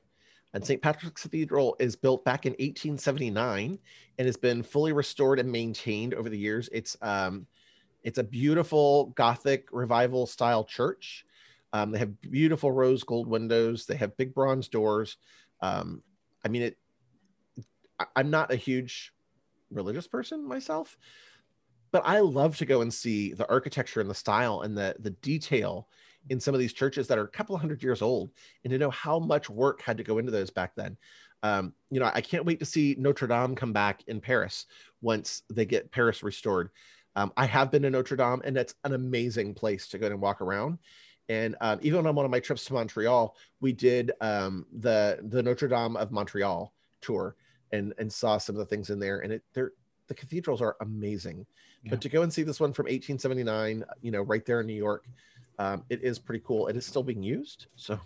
[0.53, 0.82] And St.
[0.82, 3.80] Patrick's Cathedral is built back in 1879
[4.18, 6.70] and has been fully restored and maintained over the years.
[6.72, 7.47] It's um,
[8.03, 11.26] it's a beautiful Gothic revival style church.
[11.74, 13.86] Um, they have beautiful rose gold windows.
[13.86, 15.18] They have big bronze doors.
[15.61, 16.01] Um,
[16.45, 16.78] I mean, it.
[18.15, 19.13] I'm not a huge
[19.71, 20.97] religious person myself,
[21.91, 25.11] but I love to go and see the architecture and the style and the the
[25.11, 25.87] detail
[26.29, 28.31] in some of these churches that are a couple hundred years old
[28.63, 30.97] and to know how much work had to go into those back then.
[31.43, 34.65] Um, you know, I can't wait to see Notre Dame come back in Paris
[35.01, 36.71] once they get Paris restored.
[37.15, 40.19] Um, I have been to Notre Dame, and it's an amazing place to go and
[40.19, 40.79] walk around.
[41.29, 45.41] And um, even on one of my trips to Montreal, we did um, the the
[45.41, 47.35] Notre Dame of Montreal tour
[47.72, 49.20] and and saw some of the things in there.
[49.20, 49.72] And it they're
[50.07, 51.45] the cathedrals are amazing.
[51.84, 51.91] Yeah.
[51.91, 54.74] But to go and see this one from 1879, you know, right there in New
[54.74, 55.07] York,
[55.57, 56.68] um, it is pretty cool.
[56.68, 57.99] It is still being used, so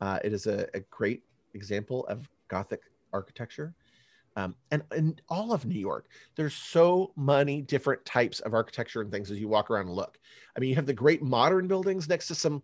[0.00, 1.22] uh, it is a, a, great
[1.54, 2.82] example of Gothic
[3.12, 3.74] architecture.
[4.36, 9.10] Um, and in all of New York, there's so many different types of architecture and
[9.10, 10.18] things as you walk around and look.
[10.56, 12.62] I mean, you have the great modern buildings next to some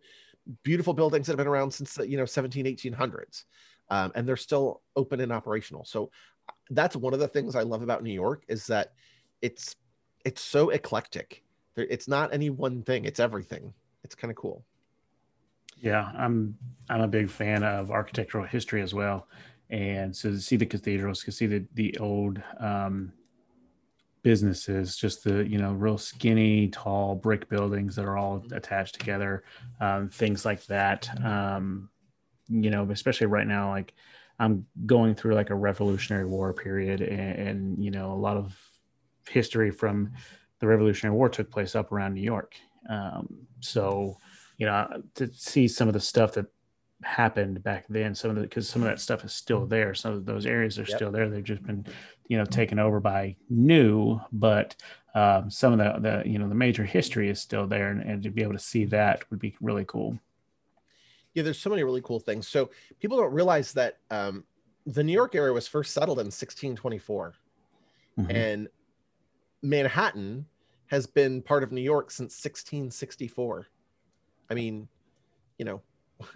[0.62, 3.44] beautiful buildings that have been around since the you know 17 1800s
[3.90, 6.10] um, and they're still open and operational so
[6.70, 8.92] that's one of the things i love about new york is that
[9.42, 9.76] it's
[10.24, 11.42] it's so eclectic
[11.76, 13.72] it's not any one thing it's everything
[14.04, 14.64] it's kind of cool.
[15.78, 16.56] Yeah, I'm
[16.88, 19.26] I'm a big fan of architectural history as well,
[19.70, 23.12] and so to see the cathedrals, to see the the old um,
[24.22, 29.42] businesses, just the you know real skinny, tall brick buildings that are all attached together,
[29.80, 31.08] um, things like that.
[31.24, 31.88] Um,
[32.48, 33.94] you know, especially right now, like
[34.38, 38.56] I'm going through like a Revolutionary War period, and, and you know a lot of
[39.28, 40.12] history from
[40.60, 42.54] the Revolutionary War took place up around New York,
[42.88, 43.28] um,
[43.60, 44.18] so,
[44.58, 46.46] you know, to see some of the stuff that
[47.02, 49.94] happened back then, some of the because some of that stuff is still there.
[49.94, 50.96] Some of those areas are yep.
[50.96, 51.28] still there.
[51.28, 51.86] They've just been,
[52.28, 54.76] you know, taken over by new, but
[55.14, 58.22] um, some of the the you know the major history is still there, and, and
[58.22, 60.18] to be able to see that would be really cool.
[61.34, 62.48] Yeah, there's so many really cool things.
[62.48, 62.70] So
[63.00, 64.44] people don't realize that um,
[64.86, 67.34] the New York area was first settled in 1624,
[68.18, 68.30] mm-hmm.
[68.30, 68.68] and
[69.62, 70.46] Manhattan
[70.86, 73.66] has been part of New York since 1664.
[74.50, 74.86] I mean,
[75.58, 75.82] you know,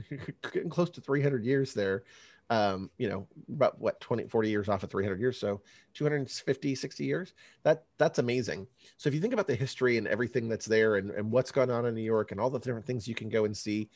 [0.52, 2.04] getting close to 300 years there.
[2.50, 5.38] Um, you know, about what 20, 40 years off of 300 years.
[5.38, 5.60] So
[5.92, 7.34] 250, 60 years.
[7.62, 8.66] That that's amazing.
[8.96, 11.70] So if you think about the history and everything that's there and, and what's gone
[11.70, 13.90] on in New York and all the different things you can go and see,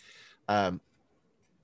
[0.48, 0.82] um,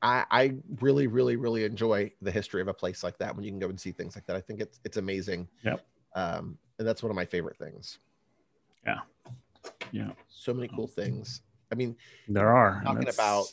[0.02, 3.50] I, I really, really, really enjoy the history of a place like that when you
[3.50, 4.36] can go and see things like that.
[4.36, 5.48] I think it's it's amazing.
[5.64, 5.84] Yep.
[6.14, 7.98] Um, and that's one of my favorite things.
[8.86, 9.00] Yeah.
[9.92, 10.10] Yeah.
[10.28, 11.42] So many cool things.
[11.72, 11.96] I mean,
[12.28, 13.46] there are talking about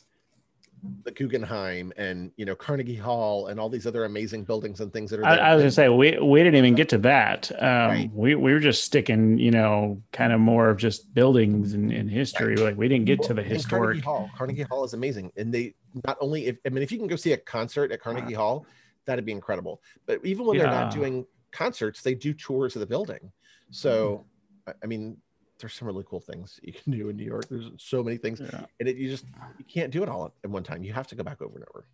[1.03, 5.11] the Guggenheim and you know Carnegie Hall and all these other amazing buildings and things
[5.11, 5.25] that are.
[5.25, 7.51] I, I, was gonna say we we didn't even get to that.
[7.59, 8.11] Um, Right.
[8.13, 12.09] We we were just sticking, you know, kind of more of just buildings and, and
[12.09, 12.55] history.
[12.55, 14.03] Like we didn't get to the historic.
[14.03, 14.29] Carnegie Hall.
[14.37, 15.75] Carnegie Hall is amazing, and they
[16.05, 16.47] not only.
[16.47, 18.65] If, I mean, if you can go see a concert at Carnegie Hall,
[19.05, 19.81] that'd be incredible.
[20.05, 23.31] But even when they're not doing concerts, they do tours of the building.
[23.71, 24.25] So,
[24.67, 25.17] I- I mean,
[25.59, 27.47] there's some really cool things you can do in New York.
[27.49, 28.65] There's so many things, Yeah.
[28.79, 29.25] and it, you just
[29.57, 30.83] you can't do it all at one time.
[30.83, 31.85] You have to go back over and over.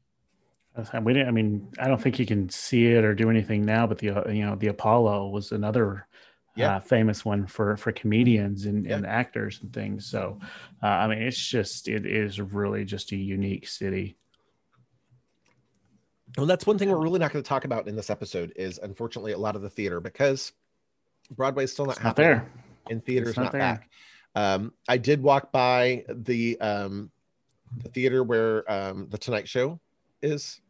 [1.03, 1.28] We didn't.
[1.28, 3.86] I mean, I don't think you can see it or do anything now.
[3.88, 6.07] But the uh, you know the Apollo was another
[6.55, 6.78] Yeah.
[6.78, 8.95] uh, famous one for for comedians and, Yeah.
[8.95, 10.05] and actors and things.
[10.07, 10.39] So,
[10.82, 14.18] uh, I mean, it's just it is really just a unique city.
[16.38, 18.53] Well, that's one thing we're really not going to talk about in this episode.
[18.55, 20.53] Is unfortunately a lot of the theater because
[21.32, 22.49] Broadway is still not It's not there.
[22.89, 23.89] And theater's not not, back.
[24.36, 27.11] Um, I did walk by the um,
[27.77, 29.79] the theater where um, the Tonight Show
[30.21, 30.61] is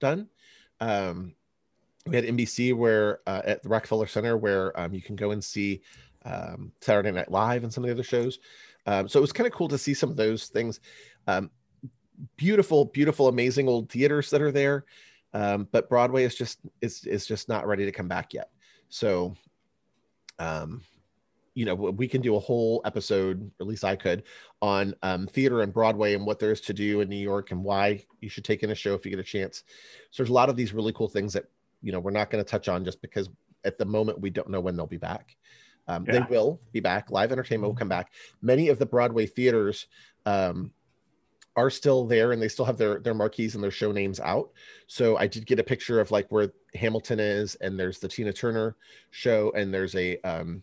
[0.00, 0.28] done.
[0.80, 1.34] Um,
[2.06, 5.42] we had NBC where uh, at the Rockefeller Center where um, you can go and
[5.42, 5.82] see
[6.24, 8.38] um, Saturday Night Live and some of the other shows.
[8.86, 10.80] Um, so it was kind of cool to see some of those things.
[11.26, 11.50] Um,
[12.36, 14.84] beautiful, beautiful, amazing old theaters that are there,
[15.34, 18.50] um, but Broadway is just is is just not ready to come back yet.
[18.88, 19.34] So
[20.38, 20.82] um,
[21.58, 24.22] you know we can do a whole episode or at least i could
[24.62, 27.64] on um, theater and broadway and what there is to do in new york and
[27.64, 29.64] why you should take in a show if you get a chance.
[30.10, 31.44] So there's a lot of these really cool things that
[31.82, 33.28] you know we're not going to touch on just because
[33.64, 35.36] at the moment we don't know when they'll be back.
[35.86, 37.10] Um, they will be back.
[37.10, 38.12] Live entertainment will come back.
[38.42, 39.86] Many of the broadway theaters
[40.26, 40.70] um,
[41.56, 44.50] are still there and they still have their their marquees and their show names out.
[44.86, 48.32] So i did get a picture of like where hamilton is and there's the tina
[48.32, 48.76] turner
[49.10, 50.62] show and there's a um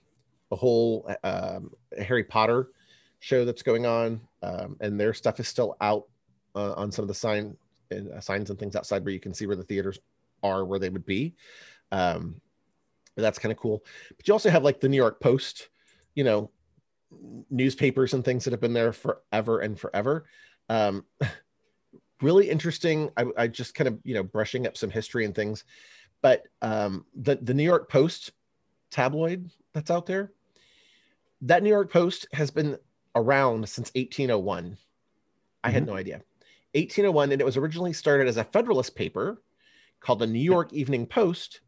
[0.51, 2.69] a whole um harry potter
[3.19, 6.05] show that's going on um and their stuff is still out
[6.55, 7.55] uh, on some of the sign
[7.91, 9.99] uh, signs and things outside where you can see where the theaters
[10.43, 11.35] are where they would be.
[11.91, 12.41] Um
[13.15, 13.83] that's kind of cool.
[14.15, 15.69] But you also have like the new york post
[16.15, 16.51] you know
[17.49, 20.25] newspapers and things that have been there forever and forever.
[20.69, 21.05] Um
[22.21, 23.09] really interesting.
[23.17, 25.63] I, I just kind of you know brushing up some history and things.
[26.21, 28.31] But um the the new york post
[28.91, 30.31] tabloid that's out there
[31.41, 32.77] that new york post has been
[33.15, 34.77] around since 1801
[35.63, 35.87] i had Mhm.
[35.87, 36.21] no idea
[36.73, 39.43] 1801 and it was originally started as a federalist paper
[39.99, 41.59] called the new york evening post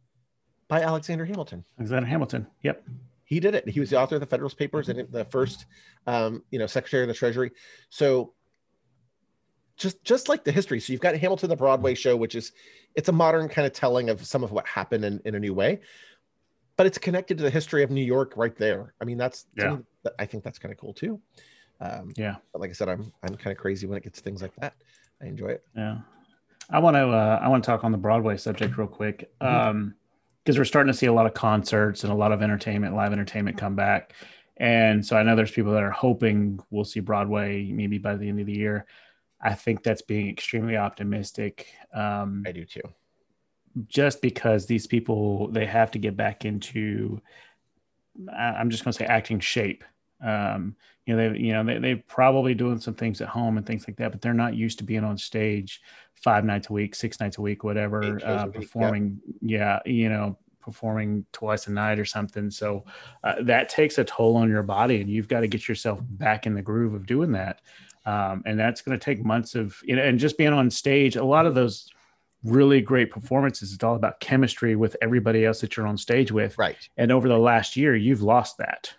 [0.68, 2.48] by alexander hamilton Alexander Hamilton.
[2.64, 2.84] Yep.
[3.26, 3.68] he did it.
[3.68, 5.66] He was the author of the Federalist Papers and the first,
[6.08, 7.52] um, you know, Secretary of the Treasury.
[7.90, 8.34] So,
[9.76, 10.80] just just like the history.
[10.80, 12.54] So you've got Hamilton, the Broadway show, which is
[12.96, 15.54] it's a modern kind of telling of some of what happened in, in a new
[15.54, 15.82] way,
[16.78, 18.94] but it's connected to the history of New York right there.
[19.02, 19.78] I mean, that's Yeah.
[20.04, 21.20] that- I think that's kind of cool too.
[21.82, 22.38] Um, Yeah.
[22.54, 24.56] but like I said, I'm I'm kind of crazy when it gets to things like
[24.56, 24.74] that.
[25.22, 25.66] I enjoy it.
[25.76, 26.00] Yeah.
[26.70, 29.30] I want to uh, I want to talk on the Broadway subject real quick.
[29.42, 29.46] Mhm.
[29.48, 29.96] Um
[30.44, 33.12] because we're starting to see a lot of concerts and a lot of entertainment, live
[33.12, 34.14] entertainment come back.
[34.56, 38.30] And so I know there's people that are hoping we'll see Broadway maybe by the
[38.30, 38.86] end of the year.
[39.42, 41.68] I think that's being extremely optimistic.
[41.94, 42.82] Um, I do too.
[43.88, 47.22] Just because these people they have to get back into
[48.36, 49.84] i'm just going to say acting shape.
[50.24, 50.76] Um
[51.06, 53.88] you know they you know they, they're probably doing some things at home and things
[53.88, 55.82] like that but they're not used to being on stage
[56.16, 58.60] five nights a week six nights a week whatever shows a uh, week, yeah.
[58.62, 62.52] performing yeah you know performing twice a night or something.
[62.52, 62.84] So
[63.24, 66.46] uh, that takes a toll on your body and you've got to get yourself back
[66.46, 67.62] in the groove of doing that.
[68.06, 71.16] Um, and that's going to take months of you know and just being on stage
[71.16, 71.90] a lot of those
[72.44, 76.58] really great performances it's all about chemistry with everybody else that you're on stage with
[76.58, 76.78] Right.
[76.98, 78.94] and over the last year you've lost that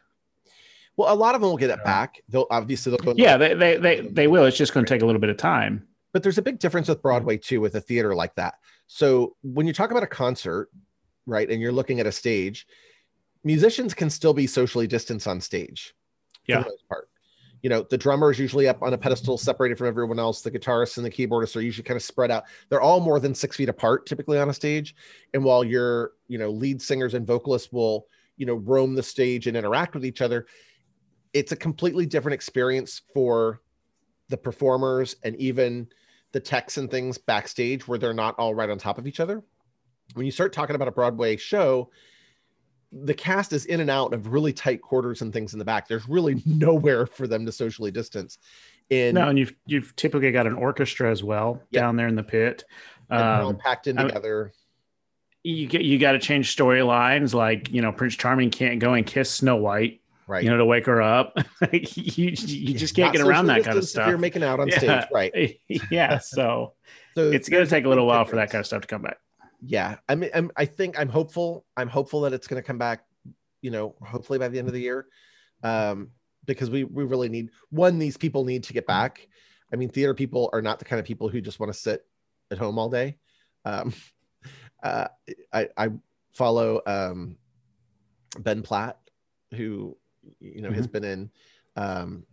[0.96, 2.20] Well, a lot of them will get it back.
[2.28, 3.14] They'll obviously they'll go.
[3.16, 5.36] yeah they they they, they will it's just going to take a little bit of
[5.36, 8.54] time but there's a big difference with Broadway too, with a theater like that.
[8.86, 10.70] So when you talk about a concert,
[11.26, 12.66] right, and you're looking at a stage,
[13.44, 15.94] musicians can still be socially distanced on stage.
[16.46, 16.58] Yeah.
[16.58, 17.08] For the most part.
[17.62, 20.42] You know, the drummer is usually up on a pedestal separated from everyone else.
[20.42, 22.44] The guitarists and the keyboardists are usually kind of spread out.
[22.68, 24.94] They're all more than six feet apart typically on a stage.
[25.34, 28.06] And while your, you know, lead singers and vocalists will,
[28.36, 30.46] you know, roam the stage and interact with each other,
[31.32, 33.60] it's a completely different experience for
[34.28, 35.88] the performers and even
[36.32, 39.42] the techs and things backstage where they're not all right on top of each other.
[40.14, 41.90] When you start talking about a Broadway show,
[42.92, 45.88] the cast is in and out of really tight quarters and things in the back.
[45.88, 48.38] There's really nowhere for them to socially distance.
[48.90, 51.82] In no and you've you've typically got an orchestra as well Yeah.
[51.82, 52.64] down there in the pit
[53.10, 54.52] and they're all um, packed in I- together.
[55.42, 59.04] you get you got to change storylines like you know prince charming can't go and
[59.06, 60.44] kiss snow white right?
[60.44, 61.36] You know, to wake her up.
[61.72, 61.80] you
[62.36, 64.08] you just can't get around that kind of stuff.
[64.08, 64.78] you're making out on yeah.
[64.78, 65.58] stage, right?
[65.90, 66.18] yeah.
[66.18, 66.74] So,
[67.14, 69.00] so it's going to take a little while for that kind of stuff to come
[69.02, 69.16] back.
[69.60, 71.64] Yeah, I mean, I'm, I think I'm hopeful.
[71.76, 73.04] I'm hopeful that it's going to come back.
[73.60, 75.06] You know, hopefully by the end of the year,
[75.62, 76.10] um,
[76.44, 77.98] because we we really need one.
[77.98, 79.26] These people need to get back.
[79.72, 82.06] I mean, theater people are not the kind of people who just want to sit
[82.50, 83.18] at home all day.
[83.64, 83.92] Um,
[84.82, 85.08] uh,
[85.52, 85.88] I, I
[86.32, 87.36] follow um,
[88.38, 88.98] Ben Platt,
[89.52, 89.96] who
[90.40, 90.76] you know mm-hmm.
[90.76, 91.30] has been in
[91.76, 92.24] um,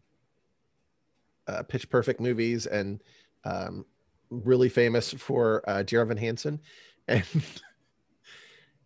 [1.48, 3.02] uh, Pitch Perfect movies and
[3.44, 3.86] um,
[4.30, 6.60] really famous for uh, Dear Evan Hansen,
[7.08, 7.24] and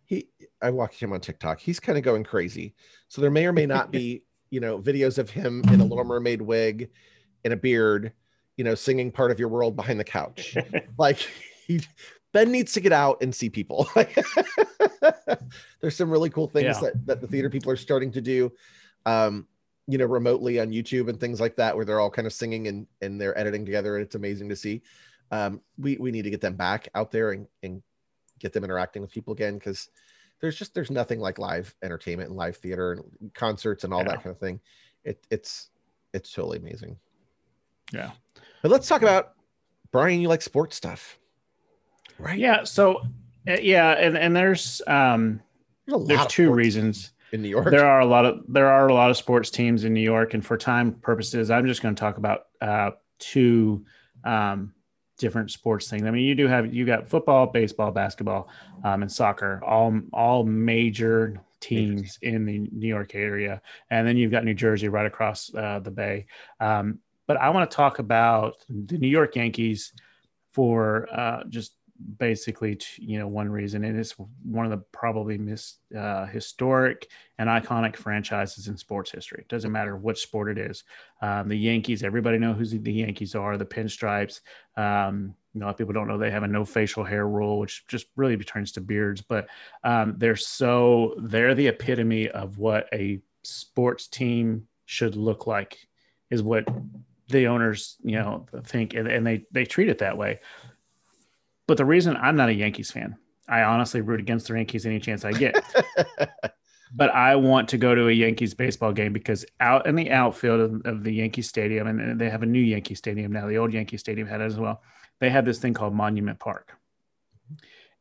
[0.04, 0.28] he
[0.60, 1.60] I watched him on TikTok.
[1.60, 2.74] He's kind of going crazy.
[3.08, 6.04] So there may or may not be you know videos of him in a Little
[6.04, 6.90] Mermaid wig,
[7.44, 8.12] in a beard,
[8.56, 10.56] you know, singing "Part of Your World" behind the couch.
[10.98, 11.26] like
[11.66, 11.80] he
[12.32, 13.88] Ben needs to get out and see people.
[15.80, 16.80] There's some really cool things yeah.
[16.80, 18.52] that, that the theater people are starting to do,
[19.06, 19.46] um,
[19.86, 22.68] you know, remotely on YouTube and things like that, where they're all kind of singing
[22.68, 23.96] and, and they're editing together.
[23.96, 24.82] And it's amazing to see.
[25.32, 27.82] Um, we, we need to get them back out there and, and
[28.40, 29.60] get them interacting with people again.
[29.60, 29.88] Cause
[30.40, 34.08] there's just, there's nothing like live entertainment and live theater and concerts and all yeah.
[34.08, 34.58] that kind of thing.
[35.04, 35.70] It, it's,
[36.12, 36.96] it's totally amazing.
[37.92, 38.10] Yeah.
[38.62, 39.34] But let's talk about
[39.92, 41.18] Brian, you like sports stuff.
[42.18, 42.38] Right.
[42.38, 42.64] Yeah.
[42.64, 43.02] So,
[43.48, 45.40] uh, yeah, and and there's um
[45.86, 47.70] there's, there's two reasons in New York.
[47.70, 50.34] There are a lot of there are a lot of sports teams in New York,
[50.34, 53.84] and for time purposes, I'm just going to talk about uh, two
[54.24, 54.74] um,
[55.20, 56.04] different sports things.
[56.04, 58.48] I mean, you do have you got football, baseball, basketball,
[58.82, 63.60] um, and soccer, all all major teams in the New York area,
[63.90, 66.26] and then you've got New Jersey right across uh, the bay.
[66.58, 66.98] Um,
[67.28, 69.92] but I want to talk about the New York Yankees
[70.52, 71.76] for uh, just
[72.18, 77.48] basically you know one reason and it's one of the probably mis, uh, historic and
[77.48, 79.40] iconic franchises in sports history.
[79.40, 80.84] It doesn't matter which sport it is.
[81.22, 84.40] Um, the yankees everybody know who the yankees are the pinstripes.
[84.76, 87.86] Um, a lot of people don't know they have a no facial hair rule which
[87.88, 89.48] just really turns to beards but
[89.84, 95.78] um, they're so they're the epitome of what a sports team should look like
[96.30, 96.64] is what
[97.28, 100.40] the owners you know think and, and they they treat it that way
[101.70, 103.16] but the reason I'm not a Yankees fan,
[103.48, 105.54] I honestly root against the Yankees any chance I get.
[106.92, 110.60] but I want to go to a Yankees baseball game because out in the outfield
[110.60, 113.46] of, of the Yankee Stadium, and they have a new Yankee Stadium now.
[113.46, 114.82] The old Yankee Stadium had it as well.
[115.20, 116.76] They have this thing called Monument Park,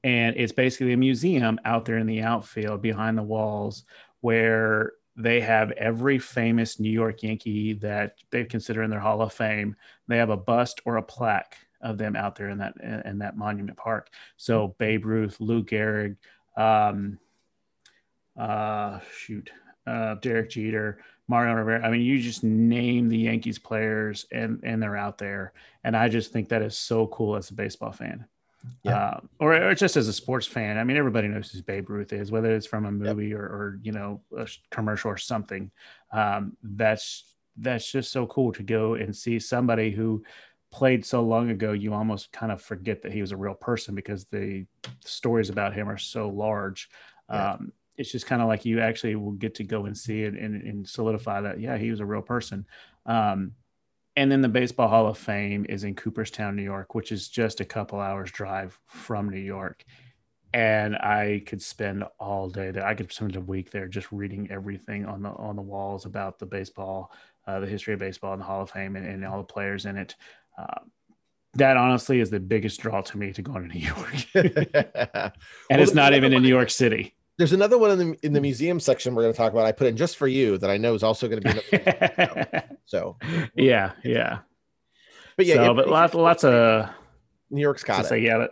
[0.04, 3.84] and it's basically a museum out there in the outfield behind the walls
[4.22, 9.32] where they have every famous New York Yankee that they consider in their Hall of
[9.32, 9.76] Fame.
[10.08, 12.76] They have a bust or a plaque of them out there in that
[13.06, 14.10] in that monument park.
[14.38, 16.18] So Babe Ruth, Lou Gehrig,
[16.58, 17.20] um,
[18.38, 19.50] uh, shoot,
[19.88, 21.86] uh, Derek Jeter, Mariano Rivera.
[21.86, 25.54] I mean, you just name the Yankees players, and and they're out there.
[25.84, 28.26] And I just think that is so cool as a baseball fan.
[28.84, 28.98] Yeah.
[28.98, 30.78] Uh, or, or just as a sports fan.
[30.78, 33.38] I mean, everybody knows who Babe Ruth is, whether it's from a movie yep.
[33.38, 35.72] or, or, you know, a commercial or something.
[36.12, 37.24] Um, that's
[37.56, 40.24] that's just so cool to go and see somebody who
[40.72, 43.96] played so long ago, you almost kind of forget that he was a real person
[43.96, 44.66] because the
[45.04, 46.90] stories about him are so large.
[47.30, 47.54] Yeah.
[47.54, 50.34] Um, it's just kind of like you actually will get to go and see it
[50.34, 52.66] and, and solidify that, yeah, he was a real person.
[53.06, 53.52] Um,
[54.16, 57.60] and then the Baseball Hall of Fame is in Cooperstown, New York, which is just
[57.60, 59.84] a couple hours drive from New York.
[60.54, 62.86] And I could spend all day there.
[62.86, 66.40] I could spend a week there just reading everything on the on the walls about
[66.40, 67.14] the baseball,
[67.46, 69.86] uh, the history of baseball, and the Hall of Fame, and, and all the players
[69.86, 70.16] in it.
[70.60, 70.80] Uh,
[71.54, 74.16] that honestly is the biggest draw to me to go to New York.
[74.36, 75.32] and
[75.70, 77.16] well, it's not even in New York City.
[77.38, 79.66] There's another one in the in the museum section we're going to talk about.
[79.66, 82.76] I put in just for you that I know is also going to be.
[82.86, 83.18] so
[83.56, 84.40] yeah, yeah.
[85.38, 86.90] But yeah, so, it, but lots lots of
[87.50, 88.08] New York's got it.
[88.10, 88.48] Say, yeah,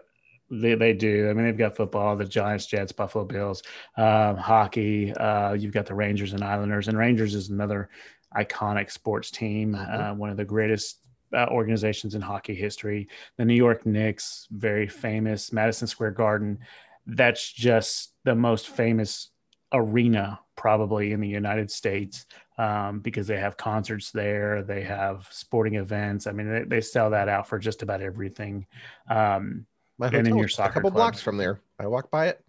[0.49, 1.29] they they do.
[1.29, 3.61] I mean, they've got football, the Giants, Jets, Buffalo Bills,
[3.97, 5.13] um, hockey.
[5.13, 7.89] Uh, you've got the Rangers and Islanders, and Rangers is another
[8.35, 10.01] iconic sports team, mm-hmm.
[10.01, 11.01] uh, one of the greatest
[11.33, 13.07] uh, organizations in hockey history.
[13.37, 16.59] The New York Knicks, very famous, Madison Square Garden.
[17.05, 19.29] That's just the most famous
[19.73, 22.25] arena probably in the United States
[22.57, 26.27] um, because they have concerts there, they have sporting events.
[26.27, 28.65] I mean, they, they sell that out for just about everything.
[29.09, 29.65] Um,
[29.97, 30.95] My hotel, and in your soccer a couple clubs.
[30.95, 32.43] blocks from there, I walk by it.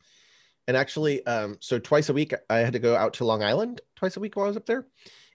[0.67, 3.81] And actually, um, so twice a week, I had to go out to Long Island
[3.97, 4.87] twice a week while I was up there.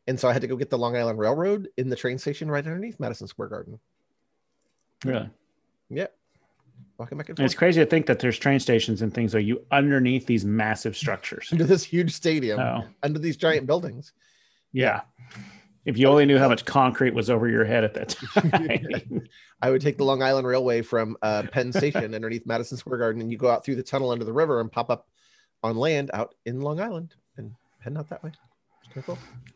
[0.07, 2.51] And so I had to go get the Long Island Railroad in the train station
[2.51, 3.79] right underneath Madison Square Garden.
[5.05, 5.29] Really?
[5.89, 6.07] Yeah.
[6.97, 7.45] Walking back and forth.
[7.45, 10.95] It's crazy to think that there's train stations and things are you underneath these massive
[10.95, 11.49] structures.
[11.51, 12.85] Under this huge stadium, oh.
[13.01, 14.11] under these giant buildings.
[14.73, 15.01] Yeah.
[15.85, 19.27] If you only knew how much concrete was over your head at that time.
[19.61, 23.21] I would take the Long Island Railway from uh, Penn Station underneath Madison Square Garden,
[23.21, 25.07] and you go out through the tunnel under the river and pop up
[25.61, 28.31] on land out in Long Island and head out that way.
[28.79, 29.15] It's kind of cool.
[29.15, 29.53] cool.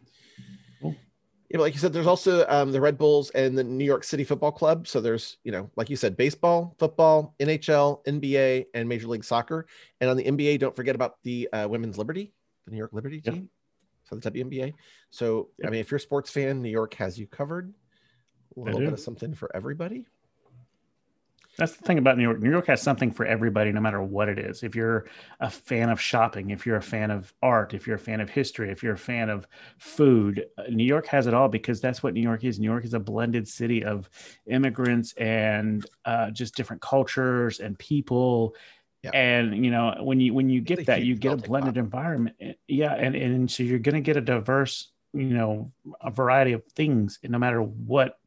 [1.49, 4.25] Yeah, like you said, there's also um, the Red Bulls and the New York City
[4.25, 4.87] Football Club.
[4.87, 9.65] So there's, you know, like you said, baseball, football, NHL, NBA, and Major League Soccer.
[10.01, 12.33] And on the NBA, don't forget about the uh, Women's Liberty,
[12.65, 13.33] the New York Liberty team.
[13.33, 13.43] Yep
[14.07, 14.73] for the WNBA.
[15.09, 17.73] So, I mean, if you're a sports fan, New York has you covered.
[18.55, 20.07] A little bit of something for everybody.
[21.57, 22.39] That's the thing about New York.
[22.39, 24.61] New York has something for everybody, no matter what it is.
[24.61, 25.07] If you're
[25.39, 28.29] a fan of shopping, if you're a fan of art, if you're a fan of
[28.29, 29.47] history, if you're a fan of
[29.79, 32.59] food, uh, New York has it all because that's what New York is.
[32.59, 34.07] New York is a blended city of
[34.45, 38.55] immigrants and uh, just different cultures and people
[39.03, 39.11] yeah.
[39.11, 41.79] And you know, when you when you get that, you get a blended pot.
[41.79, 42.35] environment.
[42.41, 46.53] Eh, yeah, and and so you're going to get a diverse, you know, a variety
[46.53, 48.17] of things, no matter what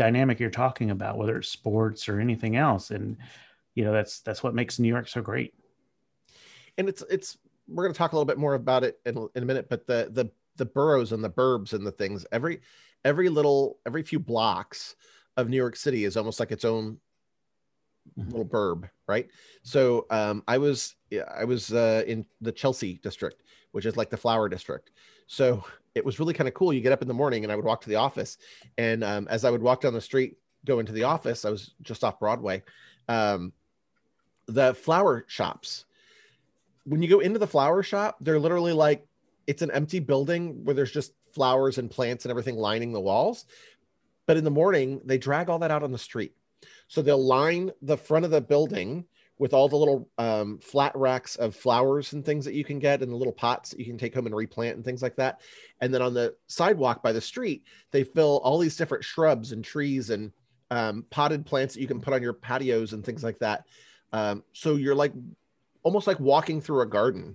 [0.00, 2.90] dynamic you're talking about, whether it's sports or anything else.
[2.90, 3.18] And
[3.74, 5.52] you know, that's that's what makes New York so great.
[6.78, 7.36] And it's it's
[7.68, 9.86] we're going to talk a little bit more about it in, in a minute, but
[9.86, 12.62] the the the boroughs and the burbs and the things every
[13.04, 14.96] every little every few blocks
[15.36, 16.96] of New York City is almost like its own
[18.18, 18.30] mm-hmm.
[18.30, 19.28] little burb, right?
[19.64, 20.96] So um, I was
[21.36, 23.42] I was uh, in the Chelsea district,
[23.72, 24.92] which is like the flower district.
[25.26, 25.62] So
[25.94, 26.72] it was really kind of cool.
[26.72, 28.38] You get up in the morning, and I would walk to the office,
[28.78, 31.72] and um, as I would walk down the street, go into the office, I was
[31.82, 32.62] just off Broadway.
[33.08, 33.52] Um,
[34.46, 35.84] the flower shops.
[36.84, 39.06] When you go into the flower shop, they're literally like
[39.46, 43.46] it's an empty building where there's just flowers and plants and everything lining the walls.
[44.26, 46.34] But in the morning, they drag all that out on the street.
[46.88, 49.04] So they'll line the front of the building
[49.40, 53.00] with all the little um, flat racks of flowers and things that you can get
[53.00, 55.40] and the little pots that you can take home and replant and things like that.
[55.80, 59.64] And then on the sidewalk by the street, they fill all these different shrubs and
[59.64, 60.30] trees and
[60.70, 63.64] um, potted plants that you can put on your patios and things like that.
[64.12, 65.14] Um, so you're like
[65.84, 67.34] almost like walking through a garden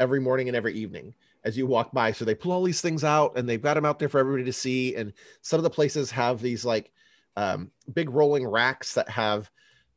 [0.00, 1.14] every morning and every evening
[1.44, 2.12] as you walk by.
[2.12, 4.44] So they pull all these things out and they've got them out there for everybody
[4.44, 4.96] to see.
[4.96, 6.92] And some of the places have these like
[7.36, 9.50] um, big rolling racks that have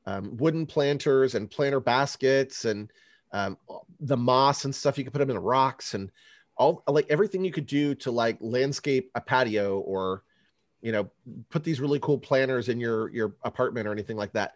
[0.05, 2.91] um, wooden planters and planter baskets and
[3.31, 3.57] um,
[3.99, 4.97] the moss and stuff.
[4.97, 6.11] You could put them in the rocks and
[6.57, 10.23] all like everything you could do to like landscape a patio or
[10.81, 11.09] you know
[11.49, 14.55] put these really cool planters in your your apartment or anything like that.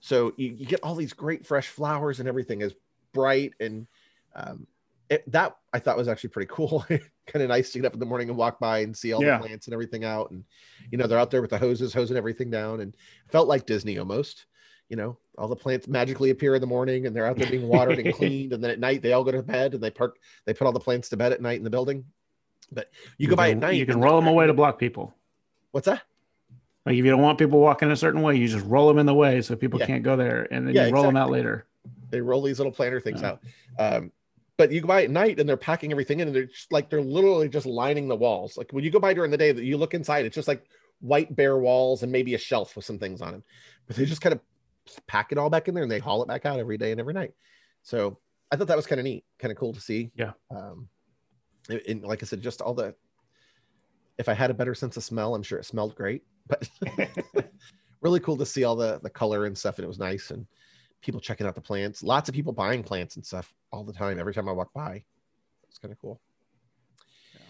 [0.00, 2.74] So you, you get all these great fresh flowers and everything is
[3.12, 3.86] bright and
[4.34, 4.66] um,
[5.10, 6.84] it, that I thought was actually pretty cool.
[7.26, 9.22] kind of nice to get up in the morning and walk by and see all
[9.22, 9.38] yeah.
[9.38, 10.30] the plants and everything out.
[10.30, 10.44] And,
[10.90, 12.94] you know, they're out there with the hoses, hosing everything down and
[13.28, 14.46] felt like Disney almost.
[14.88, 17.68] You know, all the plants magically appear in the morning and they're out there being
[17.68, 18.52] watered and cleaned.
[18.52, 20.72] And then at night they all go to bed and they park, they put all
[20.72, 22.04] the plants to bed at night in the building.
[22.72, 23.76] But you, you go by at night.
[23.76, 25.14] You can roll them away to block people.
[25.72, 26.02] What's that?
[26.86, 29.06] Like if you don't want people walking a certain way, you just roll them in
[29.06, 29.86] the way so people yeah.
[29.86, 31.08] can't go there, and then yeah, you roll exactly.
[31.08, 31.66] them out later.
[32.10, 33.42] They roll these little planter things out.
[33.78, 34.10] Um,
[34.58, 36.90] but you go by at night and they're packing everything in and they're just like
[36.90, 39.64] they're literally just lining the walls like when you go by during the day that
[39.64, 40.66] you look inside it's just like
[41.00, 43.42] white bare walls and maybe a shelf with some things on it
[43.86, 44.40] but they just kind of
[45.06, 47.00] pack it all back in there and they haul it back out every day and
[47.00, 47.32] every night
[47.82, 48.18] so
[48.50, 50.88] i thought that was kind of neat kind of cool to see yeah um
[51.86, 52.94] and like i said just all the
[54.18, 56.68] if i had a better sense of smell i'm sure it smelled great but
[58.00, 60.46] really cool to see all the the color and stuff and it was nice and
[61.00, 64.18] people checking out the plants lots of people buying plants and stuff all the time.
[64.18, 65.02] Every time I walk by,
[65.68, 66.20] it's kind of cool.
[67.34, 67.40] Yeah.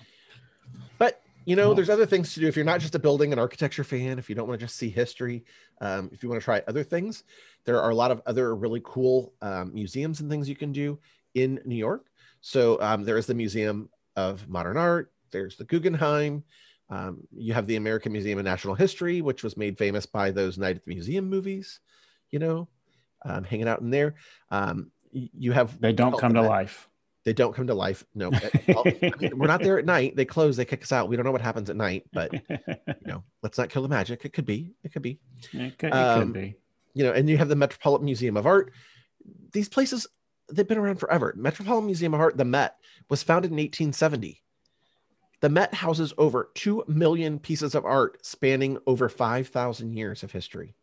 [0.99, 3.41] But you know, there's other things to do if you're not just a building and
[3.41, 4.19] architecture fan.
[4.19, 5.47] If you don't want to just see history,
[5.81, 7.25] um, if you want to try other things,
[7.65, 10.99] there are a lot of other really cool um, museums and things you can do
[11.35, 12.11] in New York.
[12.43, 15.11] So um, there is the Museum of Modern Art.
[15.31, 16.45] There's the Guggenheim.
[16.91, 20.59] Um, you have the American Museum of Natural History, which was made famous by those
[20.59, 21.81] Night at the Museum movies.
[22.31, 22.69] You know,
[23.25, 24.17] um, hanging out in there.
[24.51, 26.88] Um, you have they don't come to life
[27.29, 28.05] they don't come to life.
[28.15, 28.31] No
[28.69, 30.17] I mean, we're not there at night.
[30.17, 31.11] They close they kick us out.
[31.11, 34.25] We don't know what happens at night but you know let's not kill the magic.
[34.25, 35.21] It could be it could be.
[35.53, 36.55] It could, um, it could be.
[36.95, 38.73] you know and you have the metropolitan museum of art.
[39.53, 40.07] These places
[40.51, 41.35] they've been around forever.
[41.37, 42.77] Metropolitan museum of art the met
[43.11, 44.43] was founded in 1870
[45.41, 50.75] the met houses over 2 million pieces of art spanning over 5000 years of history.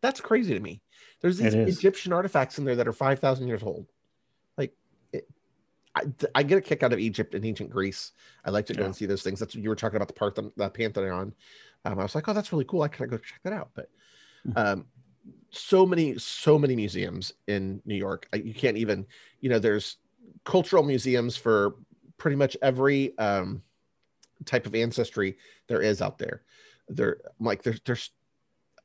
[0.00, 0.82] That's crazy to me.
[1.20, 3.86] There's these Egyptian artifacts in there that are 5,000 years old.
[5.94, 6.02] I,
[6.34, 8.12] I, get a kick out of Egypt and ancient Greece.
[8.44, 8.86] I like to go yeah.
[8.86, 9.40] and see those things.
[9.40, 11.34] That's what you were talking about the Parthenon, the Pantheon.
[11.84, 12.82] Um, I was like, oh, that's really cool.
[12.82, 13.70] I kind of go check that out.
[13.74, 13.90] But
[14.44, 14.52] hmm.
[14.56, 14.86] um,
[15.50, 18.28] so many, so many museums in New York.
[18.32, 19.06] I, you can't even,
[19.40, 19.96] you know, there's
[20.44, 21.74] cultural museums for
[22.18, 23.62] pretty much every um,
[24.44, 25.36] type of ancestry
[25.66, 26.42] there is out there.
[26.88, 28.10] There, like there's there's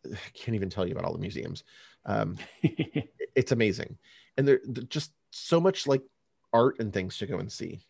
[0.06, 1.64] I can't even tell you about all the museums.
[2.06, 2.38] Um,
[3.36, 3.97] it's amazing,
[4.38, 6.03] and they're, just so much like
[6.56, 7.82] art and things to go and see.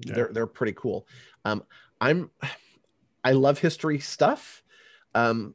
[0.00, 0.14] Yeah.
[0.14, 1.06] They're they're pretty cool.
[1.44, 1.64] Um,
[2.00, 2.30] I'm
[3.24, 4.62] I love history stuff.
[5.14, 5.54] Um,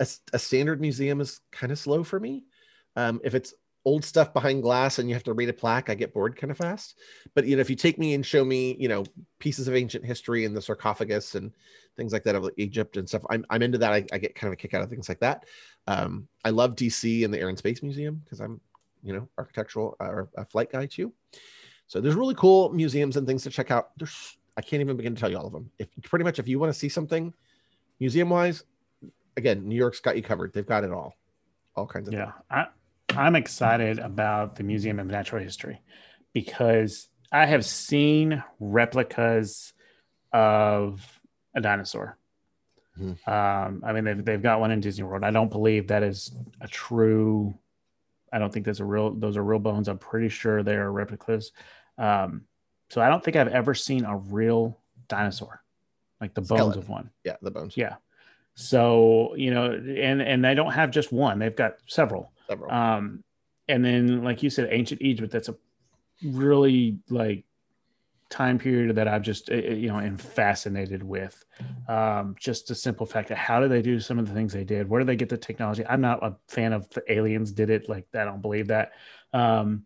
[0.00, 2.44] a, a standard museum is kind of slow for me.
[2.96, 3.54] Um, if it's
[3.84, 6.50] old stuff behind glass and you have to read a plaque, I get bored kind
[6.50, 6.98] of fast.
[7.34, 9.04] But you know, if you take me and show me, you know,
[9.38, 11.52] pieces of ancient history and the sarcophagus and
[11.96, 13.92] things like that of Egypt and stuff, I'm, I'm into that.
[13.92, 15.44] I, I get kind of a kick out of things like that.
[15.86, 18.60] Um, I love DC and the Air and Space Museum because I'm,
[19.02, 21.12] you know, architectural uh, or a flight guy too.
[21.90, 23.90] So there's really cool museums and things to check out.
[23.98, 25.72] There's, I can't even begin to tell you all of them.
[25.76, 27.34] If pretty much if you want to see something
[27.98, 28.62] museum wise,
[29.36, 30.52] again, New York's got you covered.
[30.52, 31.16] They've got it all,
[31.74, 32.14] all kinds of.
[32.14, 32.34] Yeah, things.
[32.48, 32.66] I,
[33.16, 35.82] I'm excited about the Museum of Natural History
[36.32, 39.72] because I have seen replicas
[40.32, 41.04] of
[41.56, 42.16] a dinosaur.
[43.00, 43.28] Mm-hmm.
[43.28, 45.24] Um, I mean, they've, they've got one in Disney World.
[45.24, 47.52] I don't believe that is a true.
[48.32, 49.12] I don't think that's a real.
[49.12, 49.88] Those are real bones.
[49.88, 51.50] I'm pretty sure they are replicas.
[52.00, 52.46] Um,
[52.88, 55.62] so I don't think I've ever seen a real dinosaur,
[56.20, 56.66] like the Skeleton.
[56.66, 57.10] bones of one.
[57.24, 57.76] Yeah, the bones.
[57.76, 57.96] Yeah.
[58.54, 62.32] So you know, and and they don't have just one; they've got several.
[62.48, 62.70] Several.
[62.72, 63.22] Um,
[63.68, 65.30] and then, like you said, ancient Egypt.
[65.30, 65.56] That's a
[66.24, 67.44] really like
[68.28, 71.44] time period that I've just eh, eh, you know am fascinated with.
[71.88, 74.64] Um, just the simple fact that how do they do some of the things they
[74.64, 74.88] did?
[74.88, 75.84] Where do they get the technology?
[75.86, 77.88] I'm not a fan of the aliens did it.
[77.88, 78.92] Like I don't believe that.
[79.32, 79.84] Um,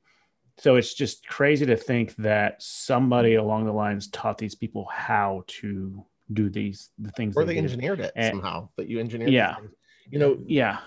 [0.59, 5.45] so it's just crazy to think that somebody along the lines taught these people how
[5.47, 9.31] to do these the things or they, they engineered it and, somehow but you engineered
[9.31, 9.57] yeah
[10.11, 10.79] you know yeah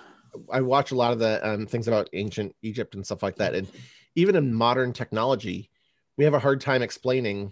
[0.52, 3.56] I watch a lot of the um, things about ancient Egypt and stuff like that.
[3.56, 3.68] And
[4.16, 5.70] even in modern technology,
[6.18, 7.52] we have a hard time explaining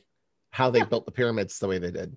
[0.51, 2.15] how they built the pyramids the way they did.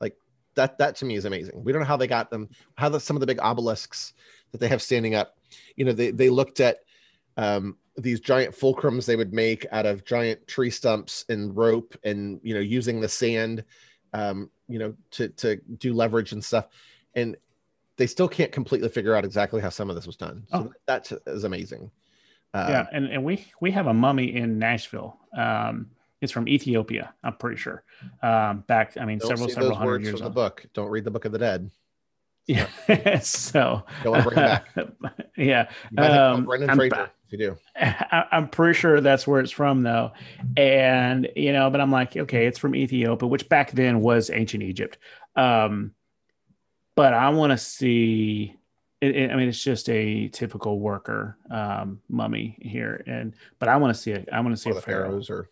[0.00, 0.16] Like
[0.54, 1.62] that, that to me is amazing.
[1.62, 4.12] We don't know how they got them, how the, some of the big obelisks
[4.52, 5.36] that they have standing up,
[5.76, 6.78] you know, they, they looked at
[7.36, 12.40] um, these giant fulcrums they would make out of giant tree stumps and rope and,
[12.42, 13.64] you know, using the sand,
[14.12, 16.66] um, you know, to, to do leverage and stuff.
[17.14, 17.36] And
[17.96, 20.44] they still can't completely figure out exactly how some of this was done.
[20.50, 20.72] So oh.
[20.86, 21.90] that is amazing.
[22.54, 25.18] Um, yeah, and, and we we have a mummy in Nashville.
[25.36, 25.90] Um,
[26.22, 27.82] it's from Ethiopia, I'm pretty sure.
[28.22, 30.18] Um, back, I mean, several several hundred years.
[30.18, 30.64] From the book.
[30.72, 31.70] Don't read the Book of the Dead.
[32.46, 32.68] Yeah.
[33.20, 34.68] so bring it back.
[35.36, 35.68] yeah.
[35.98, 37.10] Um, Brendan Fraser.
[37.26, 40.12] If you do, I, I'm pretty sure that's where it's from, though.
[40.56, 44.62] And you know, but I'm like, okay, it's from Ethiopia, which back then was ancient
[44.62, 44.98] Egypt.
[45.34, 45.92] Um,
[46.94, 48.56] but I want to see.
[49.02, 53.76] It, it, I mean, it's just a typical worker um, mummy here, and but I
[53.76, 54.28] want to see it.
[54.32, 55.22] I want to see or a pharaoh.
[55.28, 55.50] or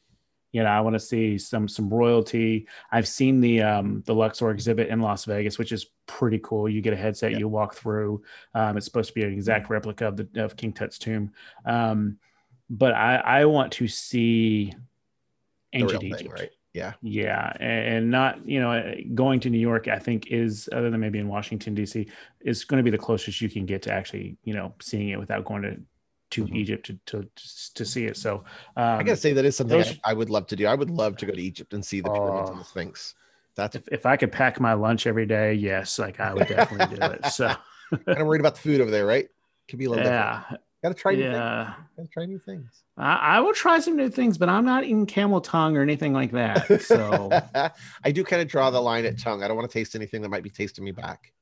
[0.55, 2.69] you know, I want to see some some royalty.
[2.93, 6.69] I've seen the um, the Luxor exhibit in Las Vegas, which is pretty cool.
[6.69, 7.39] You get a headset, yeah.
[7.39, 8.23] you walk through.
[8.55, 11.33] Um, it's supposed to be an exact replica of the of King Tut's tomb.
[11.67, 12.19] Um,
[12.71, 14.73] but I I want to see
[15.73, 16.39] ancient Egypt.
[16.39, 16.51] Right?
[16.73, 16.93] Yeah.
[17.03, 17.53] Yeah.
[17.59, 21.29] And not, you know, going to New York, I think is, other than maybe in
[21.29, 22.09] Washington, D.C.,
[22.41, 25.19] is going to be the closest you can get to actually, you know, seeing it
[25.21, 25.81] without going to
[26.35, 26.57] to mm-hmm.
[26.57, 27.28] Egypt to, to
[27.74, 28.16] to see it.
[28.16, 28.45] So
[28.76, 30.66] um, I gotta say that is something those, I, I, would love to do.
[30.66, 33.14] I would love to go to Egypt and see the pyramids uh, and the Sphinx.
[33.57, 36.97] That's if, if I could pack my lunch every day, yes, like I would definitely
[36.97, 37.26] do it.
[37.26, 37.55] So
[38.09, 39.28] I'm worried about the food over there, right?
[39.68, 40.41] Could be a little yeah.
[40.41, 40.62] Different.
[40.82, 41.64] Gotta try new yeah.
[41.64, 41.76] things.
[41.97, 42.82] Gotta try new things.
[42.99, 46.12] I, I, will try some new things, but I'm not eating camel tongue or anything
[46.12, 46.82] like that.
[46.82, 47.30] So
[48.05, 49.43] I do kind of draw the line at tongue.
[49.43, 51.32] I don't want to taste anything that might be tasting me back.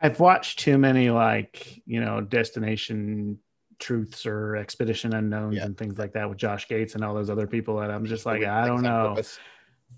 [0.00, 3.38] I've watched too many like, you know, destination
[3.78, 5.64] truths or expedition unknowns yeah.
[5.64, 8.26] and things like that with Josh Gates and all those other people that I'm just
[8.26, 9.20] like, I don't know.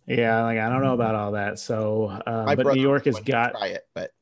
[0.07, 1.59] Yeah, like I don't know about all that.
[1.59, 4.13] So, uh, but New York has got try it, but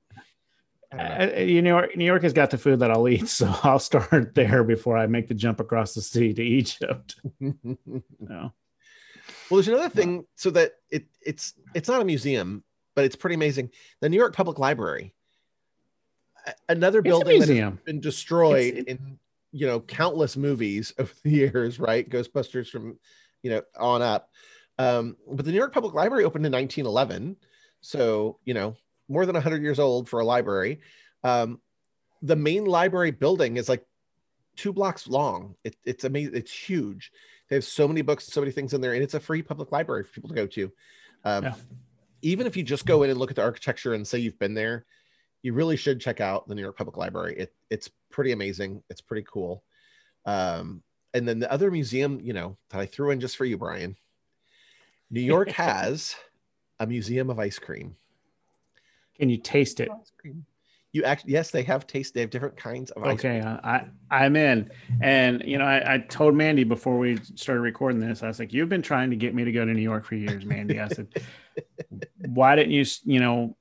[0.92, 4.34] uh, you know, New York has got the food that I'll eat, so I'll start
[4.34, 7.16] there before I make the jump across the sea to Egypt.
[7.40, 8.52] no.
[9.50, 13.34] Well, there's another thing, so that it it's it's not a museum, but it's pretty
[13.34, 13.70] amazing.
[14.00, 15.14] The New York Public Library,
[16.68, 19.18] another building that has been destroyed it, in
[19.56, 22.08] you know countless movies over the years, right?
[22.08, 22.98] Ghostbusters from
[23.42, 24.30] you know on up.
[24.78, 27.36] Um, but the New York Public Library opened in 1911,
[27.80, 28.76] so you know
[29.08, 30.80] more than 100 years old for a library.
[31.24, 31.60] Um,
[32.22, 33.84] the main library building is like
[34.56, 35.54] two blocks long.
[35.64, 36.34] It, it's amazing.
[36.34, 37.12] It's huge.
[37.48, 39.70] They have so many books, so many things in there, and it's a free public
[39.70, 40.72] library for people to go to.
[41.24, 41.54] Um, yeah.
[42.22, 44.54] Even if you just go in and look at the architecture and say you've been
[44.54, 44.84] there,
[45.46, 47.36] you really should check out the New York Public Library.
[47.38, 48.82] It, it's pretty amazing.
[48.90, 49.62] It's pretty cool.
[50.24, 50.82] Um,
[51.14, 53.94] and then the other museum, you know, that I threw in just for you, Brian.
[55.08, 56.16] New York has
[56.80, 57.94] a museum of ice cream.
[59.16, 59.88] Can you taste it?
[59.88, 60.44] Ice cream.
[60.90, 62.14] You actually, yes, they have taste.
[62.14, 63.36] They have different kinds of ice cream.
[63.36, 64.68] Okay, I I'm in,
[65.00, 68.52] and you know I, I told Mandy before we started recording this, I was like,
[68.52, 70.88] "You've been trying to get me to go to New York for years, Mandy." I
[70.88, 71.08] said,
[72.26, 73.56] "Why didn't you, you know,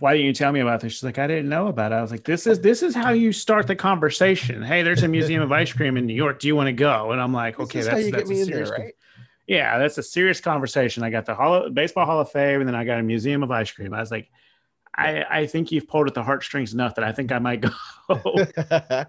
[0.00, 2.02] why didn't you tell me about this?" She's like, "I didn't know about it." I
[2.02, 4.62] was like, "This is this is how you start the conversation.
[4.62, 6.40] Hey, there's a museum of ice cream in New York.
[6.40, 8.70] Do you want to go?" And I'm like, "Okay, that's that's a in there, serious
[8.70, 8.94] right?
[9.46, 11.02] yeah, that's a serious conversation.
[11.02, 13.42] I got the Hall of, baseball Hall of Fame, and then I got a museum
[13.42, 13.92] of ice cream.
[13.92, 14.30] I was like,
[14.94, 17.70] I, I think you've pulled at the heartstrings enough that I think I might go.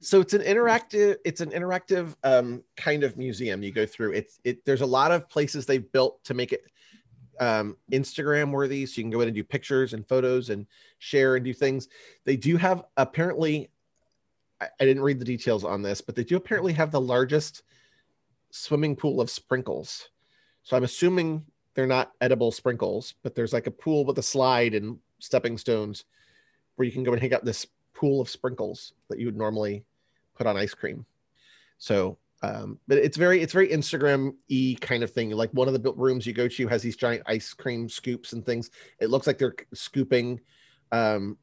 [0.00, 4.40] so it's an interactive it's an interactive um, kind of museum you go through it's
[4.44, 6.64] it there's a lot of places they've built to make it
[7.40, 10.66] um, instagram worthy so you can go in and do pictures and photos and
[10.98, 11.88] share and do things
[12.24, 13.70] they do have apparently
[14.60, 17.62] I, I didn't read the details on this but they do apparently have the largest
[18.50, 20.10] swimming pool of sprinkles
[20.62, 24.74] so i'm assuming they're not edible sprinkles but there's like a pool with a slide
[24.74, 26.04] and stepping stones
[26.76, 29.84] where you can go and hang out this pool of sprinkles that you would normally
[30.34, 31.06] put on ice cream.
[31.78, 35.30] So, um, but it's very it's very Instagram y kind of thing.
[35.30, 38.44] Like one of the rooms you go to has these giant ice cream scoops and
[38.44, 38.70] things.
[39.00, 40.40] It looks like they're scooping
[40.90, 41.38] um,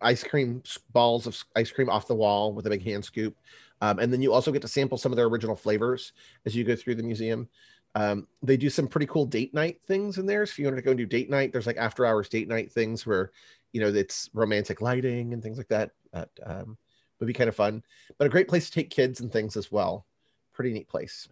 [0.00, 0.62] ice cream
[0.92, 3.36] balls of ice cream off the wall with a big hand scoop.
[3.80, 6.12] Um, and then you also get to sample some of their original flavors
[6.46, 7.48] as you go through the museum.
[7.94, 10.46] Um, they do some pretty cool date night things in there.
[10.46, 12.48] So if you want to go and do date night, there's like after hours date
[12.48, 13.30] night things where
[13.72, 15.92] you know it's romantic lighting and things like that.
[16.12, 16.76] That um,
[17.20, 17.84] would be kind of fun,
[18.18, 20.06] but a great place to take kids and things as well.
[20.54, 21.28] Pretty neat place.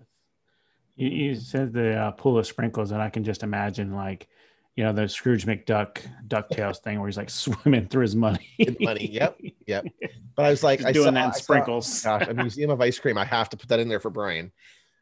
[0.96, 4.28] you, you said the uh, pool of sprinkles, and I can just imagine like,
[4.76, 5.98] you know, the Scrooge McDuck
[6.28, 8.48] Ducktales thing where he's like swimming through his money.
[8.80, 9.38] Money, yep.
[9.66, 9.86] Yep.
[10.34, 12.02] But I was like, I doing saw, that in saw- sprinkles.
[12.02, 13.16] gosh, a museum of ice cream.
[13.18, 14.50] I have to put that in there for Brian.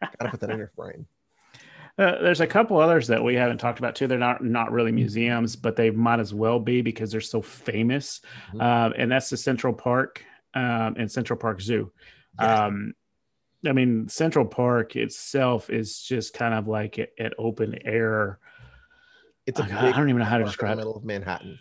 [0.01, 1.07] Got to put that in there for Brian.
[1.99, 4.07] Uh, there's a couple others that we haven't talked about too.
[4.07, 8.23] They're not not really museums, but they might as well be because they're so famous.
[8.55, 8.63] Mhm.
[8.63, 11.93] Um, and that's the Central Park um, and Central Park Zoo.
[12.41, 12.59] Yes.
[12.59, 12.95] Um,
[13.67, 18.39] I mean, Central Park itself is just kind of like at open air.
[19.47, 20.97] It's a I, big I don't even know how to park in the describe middle
[20.97, 21.59] of Manhattan.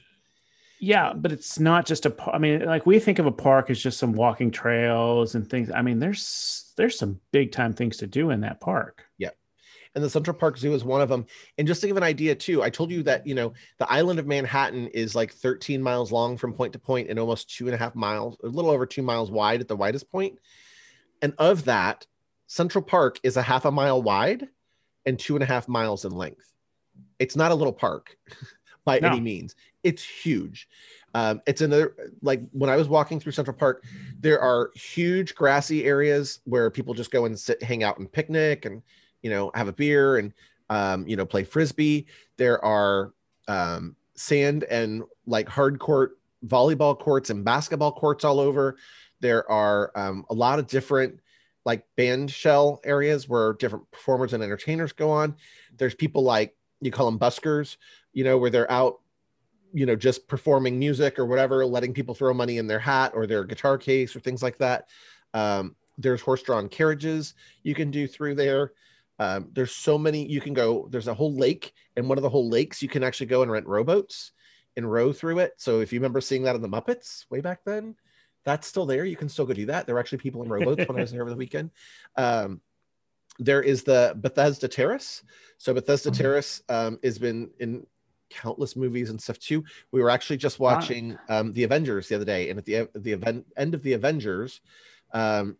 [0.79, 2.15] Yeah, but it's not just a.
[2.31, 5.69] I mean, like we think of a park as just some walking trails and things.
[5.71, 9.03] I mean, there's there's some big time things to do in that park.
[9.17, 9.31] Yeah,
[9.95, 11.25] and the Central Park Zoo is one of them.
[11.57, 14.19] And just to give an idea, too, I told you that you know the island
[14.19, 17.75] of Manhattan is like 13 miles long from point to point and almost two and
[17.75, 20.39] a half miles, a little over two miles wide at the widest point.
[21.21, 22.05] And of that,
[22.47, 24.47] Central Park is a half a mile wide
[25.05, 26.51] and two and a half miles in length.
[27.19, 28.17] It's not a little park
[28.85, 29.09] by No.
[29.09, 29.55] any means.
[29.83, 30.67] It's huge.
[31.13, 33.83] Um, it's another like when I was walking through Central Park,
[34.19, 38.65] there are huge grassy areas where people just go and sit, hang out and picnic
[38.65, 38.81] and
[39.23, 40.33] you know have a beer and
[40.69, 42.05] um, you know play frisbee.
[42.37, 43.13] There are
[43.47, 48.77] um, sand and like hard court volleyball courts and basketball courts all over.
[49.19, 51.19] There are um, a lot of different
[51.65, 55.35] like band shell areas where different performers and entertainers go on.
[55.77, 57.77] There's people like you call them buskers,
[58.13, 59.01] you know, where they're out,
[59.73, 63.27] you know, just performing music or whatever, letting people throw money in their hat or
[63.27, 64.87] their guitar case or things like that.
[65.33, 68.71] Um, there's horse-drawn carriages you can do through there.
[69.19, 70.87] Um, there's so many you can go.
[70.89, 73.51] There's a whole lake, and one of the whole lakes you can actually go and
[73.51, 74.31] rent rowboats
[74.77, 75.55] and row through it.
[75.57, 77.95] So if you remember seeing that in the Muppets way back then,
[78.43, 79.05] that's still there.
[79.05, 79.85] You can still go do that.
[79.85, 81.71] There were actually people in rowboats when I was there over the weekend.
[82.15, 82.61] Um,
[83.37, 85.23] there is the Bethesda Terrace.
[85.57, 86.17] So Bethesda Mhm.
[86.17, 87.85] Terrace um, has been in
[88.29, 89.63] countless movies and stuff too.
[89.91, 93.13] We were actually just watching um, the Avengers the other day, and at the the
[93.13, 94.61] event end of the Avengers,
[95.13, 95.57] um,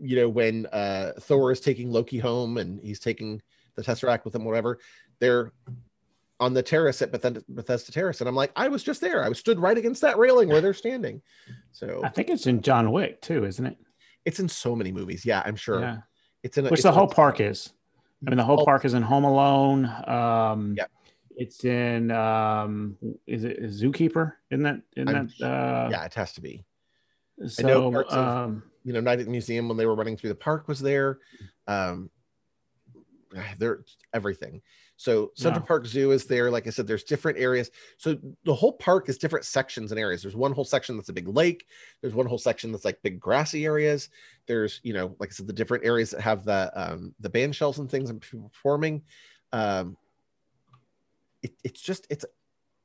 [0.00, 3.42] you know when uh, Thor is taking Loki home and he's taking
[3.74, 4.78] the Tesseract with him, whatever.
[5.18, 5.52] They're
[6.38, 9.24] on the terrace at Bethesda, Bethesda Terrace, and I'm like, I was just there.
[9.24, 11.22] I was stood right against that railing where they're standing.
[11.72, 13.76] So I think it's in John Wick too, isn't it?
[14.26, 15.24] it's in so many movies.
[15.24, 15.80] Yeah, I'm sure.
[15.80, 15.98] Yeah.
[16.42, 17.72] It's in a, Which it's the whole park is.
[18.26, 19.86] I mean, the whole Oh, park is in Home Alone.
[20.06, 20.90] Um, Yep.
[21.38, 22.10] It's in.
[22.10, 24.32] Um, is it Zookeeper?
[24.50, 24.80] Isn't that?
[24.96, 25.46] Isn't I'm- that?
[25.46, 26.64] Uh, Yeah, it has to be.
[27.40, 29.94] i know So, parts of- um, you know, Night at the Museum when they were
[29.94, 31.18] running through the park was there.
[31.68, 32.10] Um,
[33.58, 34.62] there, everything.
[34.96, 35.68] So Central Yeah.
[35.68, 36.50] Park Zoo is there.
[36.50, 37.70] Like I said, there's different areas.
[37.98, 40.22] So the whole park is different sections and areas.
[40.22, 41.66] There's one whole section that's a big lake.
[42.00, 44.08] There's one whole section that's like big grassy areas.
[44.46, 47.54] There's, you know, like I said, the different areas that have the um, the band
[47.54, 49.02] shells and things and people performing.
[49.52, 49.96] Um,
[51.42, 52.24] it, it's just it's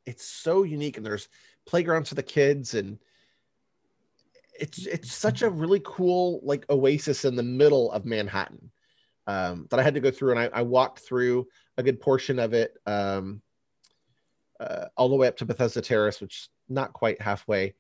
[0.06, 1.30] it's so unique, and there's
[1.66, 2.98] playgrounds for the kids and
[4.60, 8.70] it's it's such a really cool like oasis in the middle of Manhattan
[9.28, 11.48] um, that I had to go through, and I, I walked through
[11.78, 13.42] a good portion of it um,
[14.60, 17.76] uh, all the way up to Bethesda Terrace, which is not quite halfway,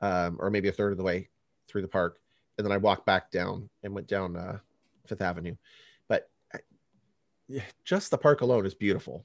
[0.00, 1.28] um, or maybe a third of the way
[1.68, 2.18] through the park.
[2.58, 4.58] And then I walked back down and went down uh,
[5.06, 5.56] Fifth Avenue.
[6.08, 6.58] But I,
[7.84, 9.24] just the park alone is beautiful.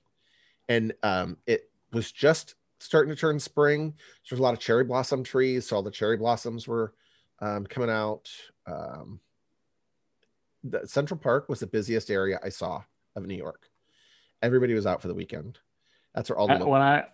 [0.70, 3.94] And um, it was just starting to turn spring.
[4.24, 5.68] So there's a lot of cherry blossom trees.
[5.68, 6.94] So all the cherry blossoms were
[7.40, 8.30] um, coming out.
[8.68, 9.20] Um,
[10.66, 12.82] the Central Park was the busiest area I saw
[13.16, 13.70] of New York.
[14.42, 15.60] Everybody was out for the weekend.
[16.14, 17.06] That's where all the I, when I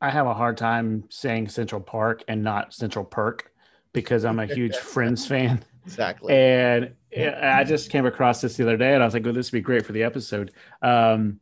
[0.00, 3.52] I have a hard time saying Central Park and not Central Perk
[3.92, 5.64] because I'm a huge Friends fan.
[5.84, 6.34] Exactly.
[6.34, 9.52] And I just came across this the other day, and I was like, "Oh, this
[9.52, 11.40] would be great for the episode." Um,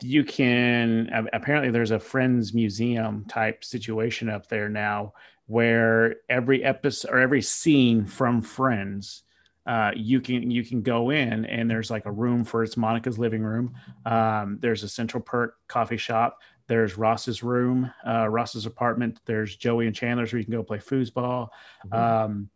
[0.00, 5.14] you can apparently there's a Friends museum type situation up there now,
[5.46, 9.24] where every episode or every scene from Friends
[9.68, 13.18] uh, you can you can go in and there's like a room for it's Monica's
[13.18, 13.74] living room.
[14.06, 16.40] Um, there's a Central Perk coffee shop.
[16.68, 19.20] There's Ross's room, uh, Ross's apartment.
[19.26, 21.48] There's Joey and Chandler's where you can go play foosball.
[21.86, 21.94] Mm-hmm.
[21.94, 22.50] Um,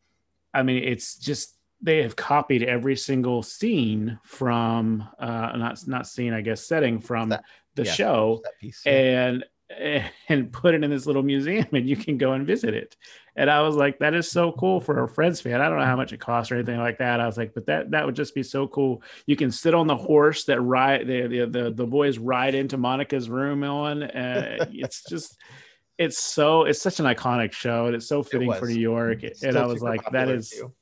[0.55, 6.33] I mean, it's just they have copied every single scene from uh, not not scene,
[6.33, 7.45] I guess, setting from that,
[7.75, 8.93] the yeah, show, piece, yeah.
[8.93, 9.45] and
[10.29, 12.97] and put it in this little museum and you can go and visit it.
[13.35, 15.61] And I was like, that is so cool for a Friends fan.
[15.61, 17.19] I don't know how much it costs or anything like that.
[17.19, 19.03] I was like, but that that would just be so cool.
[19.27, 22.77] You can sit on the horse that ride the the the, the boys ride into
[22.77, 24.03] Monica's room on.
[24.03, 25.39] Uh, it's just
[25.97, 29.23] it's so it's such an iconic show and it's so fitting for New York.
[29.43, 30.73] and I was like, that is too.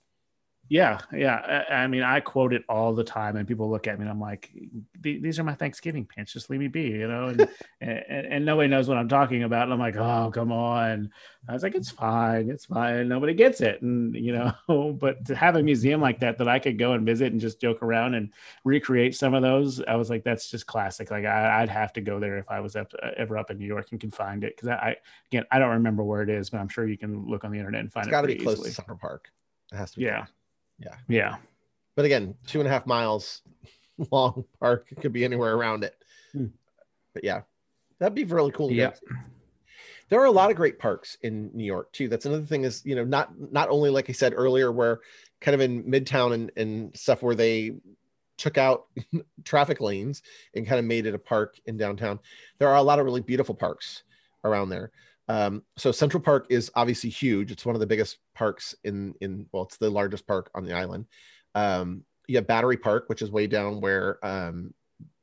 [0.71, 1.65] Yeah, yeah.
[1.69, 4.11] I, I, mean, I quote it all the time, and people look at me, and
[4.11, 4.53] I'm like,
[5.01, 6.33] "These are my Thanksgiving pants.
[6.33, 7.35] Just leave me be," you know.
[7.83, 9.63] And, and, and nobody knows what I'm talking about.
[9.65, 11.11] And I'm like, "Oh, come on."
[11.49, 12.51] I was like, "It's fine.
[12.51, 13.09] It's fine.
[13.09, 16.59] Nobody gets it." And you know, but to have a museum like that that I
[16.59, 18.33] could go and visit and just joke around and
[18.65, 22.03] recreate some of those, I was like, "That's just classic." Like I, would have to
[22.03, 24.57] go there if I was up, ever up in New York and can find it
[24.57, 24.97] because I, I,
[25.33, 27.59] again, I don't remember where it is, but I'm sure you can look on the
[27.59, 28.13] internet and find it's it.
[28.13, 28.69] Got to be close easily.
[28.69, 29.31] to Central Park.
[29.73, 30.05] It has to be.
[30.05, 30.19] Yeah.
[30.19, 30.29] Close.
[30.81, 30.95] Yeah.
[31.09, 31.37] Yeah.
[31.97, 33.43] But again, two and a half miles
[34.11, 34.87] long park.
[34.91, 35.97] It could be anywhere around it.
[36.33, 36.47] Hmm.
[37.15, 37.43] But yeah,
[37.99, 38.71] that'd be really cool.
[38.71, 38.93] Yeah.
[40.09, 42.09] There are a lot of great parks in New York too.
[42.09, 45.01] That's another thing is, you know, not not only like I said earlier, where
[45.41, 47.73] kind of in Midtown and, and stuff where they
[48.37, 48.87] took out
[49.45, 50.23] traffic lanes
[50.55, 52.19] and kind of made it a park in downtown.
[52.59, 54.03] There are a lot of really beautiful parks
[54.45, 54.91] around there.
[55.31, 57.53] Um, so Central Park is obviously huge.
[57.53, 60.75] It's one of the biggest parks in in well, it's the largest park on the
[60.75, 61.07] island.
[61.55, 64.75] Um, you have Battery Park, which is way down where um,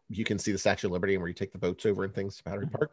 [0.07, 2.15] you can see the Statue of Liberty and where you take the boats over and
[2.15, 2.77] things to Battery mm-hmm.
[2.77, 2.91] Park.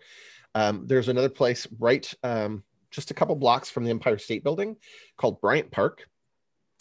[0.57, 4.77] Um, there's another place right um, just a couple blocks from the Empire State Building
[5.17, 6.09] called Bryant Park.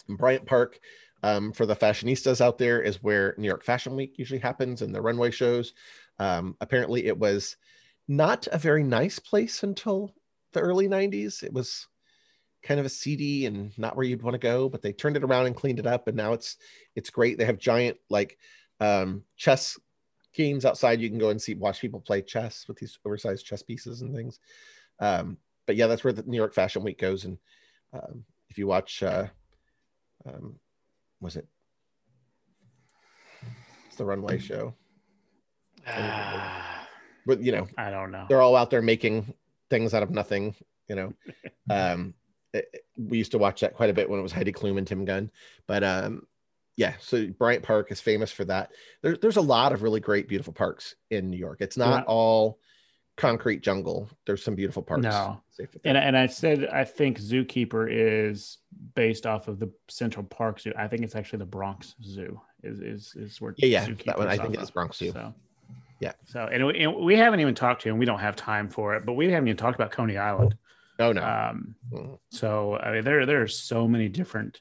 [0.10, 0.80] And Bryant Park,
[1.22, 4.96] um, for the fashionistas out there, is where New York Fashion Week usually happens and
[4.96, 5.74] the runway shows.
[6.18, 7.56] Um, apparently, it was
[8.08, 10.12] not a very nice place until
[10.54, 11.44] the early 90s.
[11.44, 11.88] It was
[12.64, 15.24] kind of a seedy and not where you'd want to go, but they turned it
[15.24, 16.58] around and cleaned it up and now it's
[16.96, 17.38] it's great.
[17.38, 18.38] They have giant like
[18.80, 19.78] um chess
[20.34, 23.62] games outside you can go and see watch people play chess with these oversized chess
[23.62, 24.40] pieces and things.
[25.00, 27.38] Um but yeah, that's where the New York Fashion Week goes and
[27.94, 29.28] um, if you watch uh
[30.26, 30.56] um
[31.20, 31.48] was it
[33.88, 34.74] it's the runway show.
[37.26, 38.26] but you know, I don't know.
[38.28, 39.34] They're all out there making
[39.70, 40.56] things out of nothing,
[40.88, 41.14] you know.
[41.70, 42.14] um,
[42.54, 44.88] it, we used to watch that quite a bit when it was Heidi Klum and
[44.88, 45.32] Tim Gunn,
[45.68, 46.28] but um,
[46.76, 46.94] yeah.
[47.00, 48.72] So Bryant Park is famous for that.
[49.02, 51.60] There's there's a lot of really great, beautiful parks in New York.
[51.62, 52.06] It's not yeah.
[52.08, 52.60] all
[53.16, 54.10] concrete jungle.
[54.26, 55.04] There's some beautiful parks.
[55.04, 55.42] No,
[55.84, 58.60] and and I said I think Zookeeper is
[58.96, 60.74] based off of the Central Park Zoo.
[60.78, 62.40] I think it's actually the Bronx Zoo.
[62.64, 65.12] Is is is where yeah yeah that one I think it's Bronx Zoo.
[65.12, 65.34] So.
[66.04, 66.12] Yeah.
[66.26, 67.98] So, and we, and we haven't even talked to him.
[67.98, 70.58] We don't have time for it, but we haven't even talked about Coney Island.
[71.00, 71.24] Oh no.
[71.24, 72.20] Um, mm.
[72.30, 74.60] So I mean, there there are so many different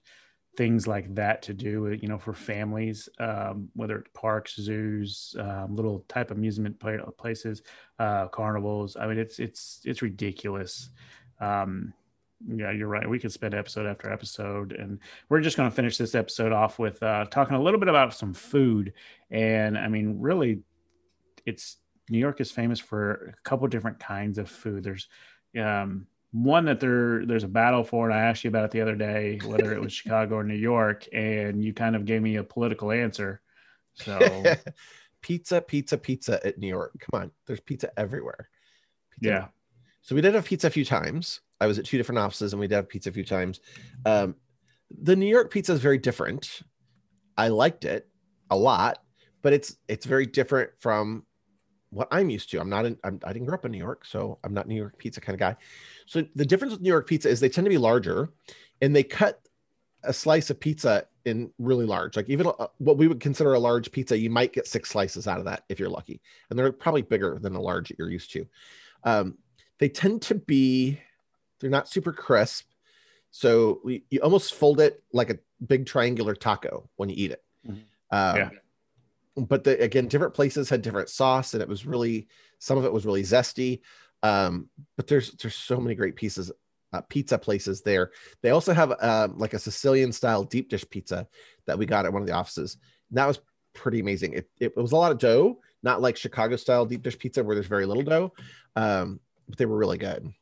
[0.56, 5.74] things like that to do, you know, for families, um, whether it's parks, zoos, um,
[5.74, 6.78] little type amusement
[7.19, 7.62] places,
[7.98, 8.97] uh, carnivals.
[8.97, 10.90] I mean, it's it's it's ridiculous.
[11.40, 11.93] Um,
[12.47, 13.09] yeah, you're right.
[13.09, 16.78] We could spend episode after episode, and we're just going to finish this episode off
[16.78, 18.93] with uh, talking a little bit about some food.
[19.31, 20.60] And I mean, really,
[21.47, 21.78] it's
[22.09, 24.85] New York is famous for a couple different kinds of food.
[24.85, 25.09] There's
[25.59, 28.81] um, one that there there's a battle for, and I asked you about it the
[28.81, 32.36] other day, whether it was Chicago or New York, and you kind of gave me
[32.36, 33.40] a political answer.
[33.94, 34.44] So
[35.23, 36.93] pizza, pizza, pizza at New York.
[36.98, 38.48] Come on, there's pizza everywhere.
[39.12, 39.31] Pizza.
[39.31, 39.47] Yeah.
[40.02, 41.40] So we did have pizza a few times.
[41.60, 43.60] I was at two different offices, and we did have pizza a few times.
[44.05, 44.35] Um,
[44.90, 46.62] the New York pizza is very different.
[47.36, 48.09] I liked it
[48.51, 48.98] a lot,
[49.43, 51.24] but it's it's very different from
[51.93, 52.60] what I'm used to.
[52.60, 54.74] I'm not in, I'm, I didn't grow up in New York, so I'm not New
[54.74, 55.56] York pizza kind of guy.
[56.06, 58.32] So the difference with New York pizza is they tend to be larger
[58.81, 59.40] and they cut
[60.02, 62.16] a slice of pizza in really large.
[62.16, 65.28] Like even a, what we would consider a large pizza, you might get six slices
[65.28, 66.20] out of that if you're lucky.
[66.48, 68.47] And they're probably bigger than the large that you're used to.
[69.05, 69.36] Um,
[69.78, 70.98] they tend to be,
[71.60, 72.64] they're not super crisp.
[73.32, 77.44] So we, you almost fold it like a big triangular taco when you eat it.
[77.69, 77.81] Mm-hmm.
[78.10, 78.51] Um, yeah
[79.36, 82.28] but the, again, different places had different sauce, and it was really
[82.59, 83.80] some of it was really zesty.
[84.22, 86.52] Um, but there's there's so many great pieces,
[86.92, 88.12] uh, pizza places there.
[88.42, 91.26] They also have uh, like a Sicilian style deep dish pizza
[91.66, 92.76] that we got at one of the offices.
[93.10, 93.40] And that was
[93.74, 94.34] pretty amazing.
[94.34, 97.56] It, it, was a lot of dough, not like Chicago style deep dish pizza where
[97.56, 98.32] there's very little dough,
[98.76, 100.32] um, but they were really good.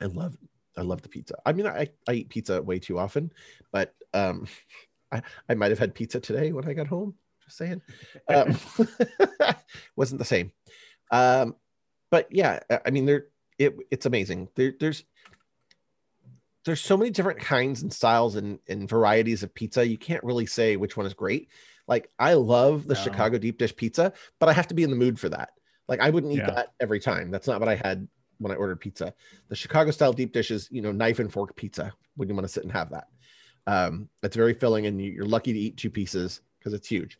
[0.00, 0.36] I love
[0.76, 1.34] I love the pizza.
[1.44, 3.30] I mean, I, I eat pizza way too often,
[3.72, 4.46] but um,
[5.12, 7.14] I, I might have had pizza today when I got home.
[7.44, 7.82] Just saying.
[8.28, 8.56] Um,
[9.96, 10.52] wasn't the same.
[11.10, 11.56] Um,
[12.10, 13.26] but yeah, I mean, there
[13.58, 14.48] it, it's amazing.
[14.54, 15.04] There, there's
[16.64, 19.86] there's so many different kinds and styles and, and varieties of pizza.
[19.86, 21.48] You can't really say which one is great.
[21.88, 23.00] Like I love the no.
[23.00, 25.50] Chicago deep dish pizza, but I have to be in the mood for that.
[25.88, 26.50] Like I wouldn't eat yeah.
[26.50, 27.30] that every time.
[27.30, 28.06] That's not what I had
[28.38, 29.12] when I ordered pizza.
[29.48, 32.44] The Chicago style deep dish is, you know, knife and fork pizza when you want
[32.44, 33.08] to sit and have that.
[33.66, 37.18] Um, it's very filling and you're lucky to eat two pieces because it's huge.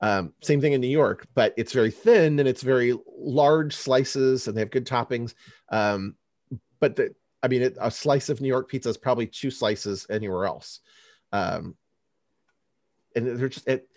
[0.00, 4.46] Um, same thing in New York, but it's very thin and it's very large slices
[4.46, 5.34] and they have good toppings.
[5.70, 6.16] Um,
[6.78, 10.06] but the, I mean, it, a slice of New York pizza is probably two slices
[10.10, 10.80] anywhere else.
[11.32, 11.76] Um,
[13.16, 13.88] and they're just it,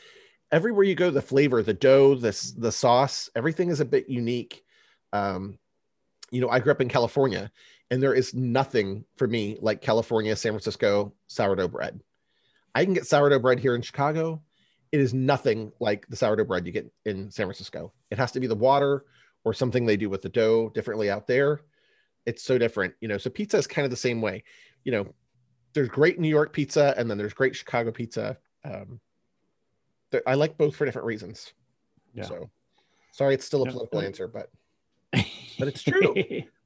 [0.52, 4.64] everywhere you go, the flavor, the dough, this the sauce, everything is a bit unique.
[5.14, 5.58] Um,
[6.32, 7.52] you know, I grew up in California,
[7.90, 12.02] and there is nothing for me like California, San Francisco sourdough bread.
[12.76, 14.42] I can get sourdough bread here in Chicago
[14.92, 17.94] it is nothing like the sourdough bread you get in San Francisco.
[18.10, 19.06] It has to be the water
[19.44, 21.62] or something they do with the dough differently out there.
[22.26, 23.18] It's so different, you know.
[23.18, 24.44] So pizza is kind of the same way.
[24.84, 25.14] You know,
[25.74, 28.38] there's great New York pizza and then there's great Chicago pizza.
[28.64, 29.00] Um,
[30.26, 31.54] I like both for different reasons.
[32.14, 32.24] Yeah.
[32.24, 32.50] So
[33.12, 34.50] sorry, it's still a political answer, but
[35.60, 36.16] but it's true.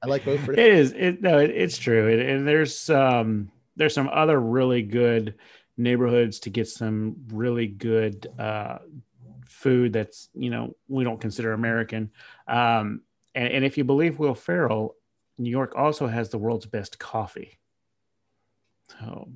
[0.03, 0.39] I like both.
[0.41, 0.93] For it is.
[0.93, 2.07] It no, it, it's true.
[2.07, 5.35] It, and there's um there's some other really good
[5.82, 8.80] neighborhoods to get some really good uh,
[9.45, 12.12] food that's you know we don't consider American.
[12.48, 13.02] Um,
[13.36, 14.95] and, and if you believe Will Ferrell,
[15.38, 17.58] New York also has the world's best coffee.
[18.99, 19.30] So,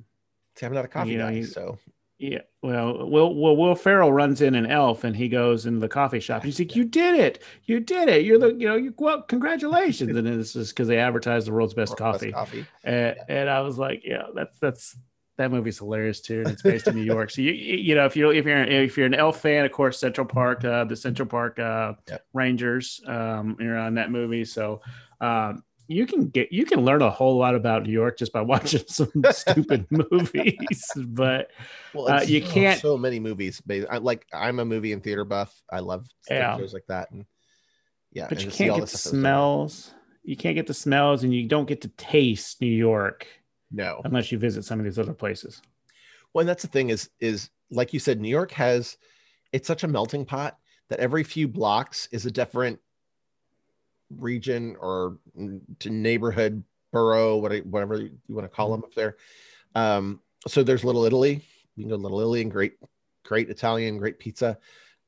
[0.54, 1.78] See, I'm not a coffee you know, guy, so
[2.18, 2.40] yeah.
[2.62, 6.20] Well, Will, Will Will Ferrell runs in an elf and he goes into the coffee
[6.20, 6.44] shop.
[6.44, 7.42] He's like, "You did it!
[7.64, 8.24] You did it!
[8.24, 11.74] You're the you know you well, congratulations!" and this is because they advertise the world's
[11.74, 12.32] best world's coffee.
[12.32, 12.66] Best coffee.
[12.84, 13.24] And, yeah.
[13.28, 14.96] and I was like, "Yeah, that's that's
[15.36, 17.30] that movie's hilarious too, and it's based in New York.
[17.36, 19.98] So you you know if you if you're if you're an Elf fan, of course
[19.98, 22.24] Central Park, uh, the Central Park uh, yep.
[22.32, 24.44] Rangers, um, you're on that movie.
[24.44, 24.80] So
[25.20, 28.40] um, you can get you can learn a whole lot about New York just by
[28.42, 30.90] watching some stupid movies.
[30.96, 31.50] But
[31.94, 33.60] well, uh, you can't so many movies.
[33.90, 35.54] I like I'm a movie and theater buff.
[35.70, 36.56] I love yeah.
[36.56, 37.26] shows like that, and
[38.12, 39.92] yeah, but you can't get the smells.
[40.22, 43.26] You can't get the smells, and you don't get to taste New York
[43.70, 44.00] no.
[44.04, 45.62] Unless you visit some of these other places.
[46.32, 48.96] Well, and that's the thing is is like you said, New York has
[49.52, 52.78] it's such a melting pot that every few blocks is a different
[54.10, 55.18] region or
[55.80, 56.62] to neighborhood
[56.92, 59.16] borough, whatever you want to call them up there.
[59.74, 61.44] Um, so there's Little Italy.
[61.74, 62.74] You can go to Little Italy and great,
[63.24, 64.58] great Italian, great pizza.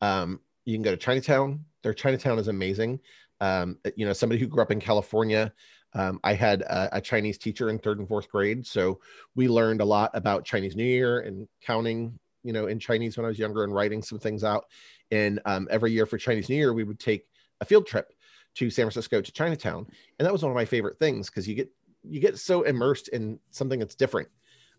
[0.00, 1.64] Um, you can go to Chinatown.
[1.82, 3.00] Their Chinatown is amazing.
[3.40, 5.52] Um, you know, somebody who grew up in California,
[5.94, 9.00] um, I had a, a, Chinese teacher in third and fourth grade, so
[9.34, 13.24] we learned a lot about Chinese New Year and counting, you know, in Chinese when
[13.24, 14.66] I was younger and writing some things out.
[15.10, 17.26] And um, every year for Chinese New Year, we would take
[17.60, 18.12] a field trip
[18.56, 19.86] to San Francisco to Chinatown,
[20.18, 21.70] and that was one of my favorite things because you get
[22.04, 24.28] you get so immersed in something that's different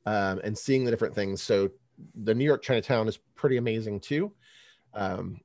[0.05, 1.41] um, and seeing the different things.
[1.41, 1.69] So
[2.23, 4.31] the New York Chinatown is pretty amazing too.
[4.93, 5.39] Um,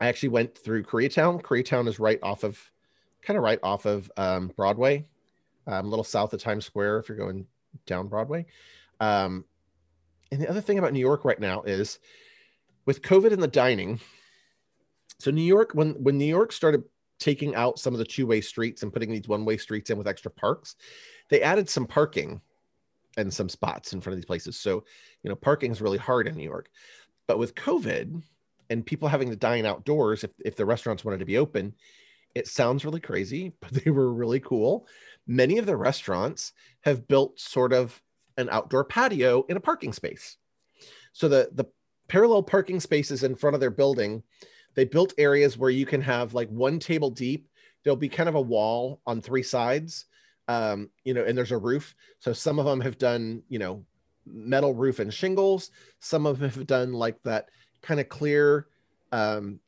[0.00, 1.42] I actually went through Koreatown.
[1.42, 2.58] Koreatown is right off of
[3.24, 5.06] kind of right off of um, Broadway,
[5.66, 7.46] um, a little south of Times Square if you're going
[7.86, 8.46] down Broadway.
[9.00, 9.44] Um,
[10.30, 11.98] and the other thing about New York right now is
[12.86, 14.00] with COVID and the dining.
[15.18, 16.84] So New York, when when New York started
[17.18, 20.30] taking out some of the two-way streets and putting these one-way streets in with extra
[20.30, 20.76] parks,
[21.30, 22.40] they added some parking
[23.16, 24.58] and some spots in front of these places.
[24.58, 24.84] So
[25.22, 26.68] you know, parking is really hard in New York.
[27.26, 28.22] But with COVID
[28.70, 31.74] and people having to dine outdoors, if if the restaurants wanted to be open,
[32.34, 34.86] it sounds really crazy, but they were really cool.
[35.26, 36.52] Many of the restaurants
[36.82, 38.00] have built sort of
[38.36, 40.36] an outdoor patio in a parking space.
[41.12, 41.66] So the the
[42.08, 44.22] parallel parking spaces in front of their building,
[44.74, 47.48] they built areas where you can have like one table deep.
[47.82, 50.06] There'll be kind of a wall on three sides,
[50.48, 51.94] um, you know, and there's a roof.
[52.18, 53.84] So some of them have done, you know,
[54.26, 55.70] metal roof and shingles.
[56.00, 57.48] Some of them have done like that
[57.82, 58.66] kind of clear,
[59.12, 59.60] um,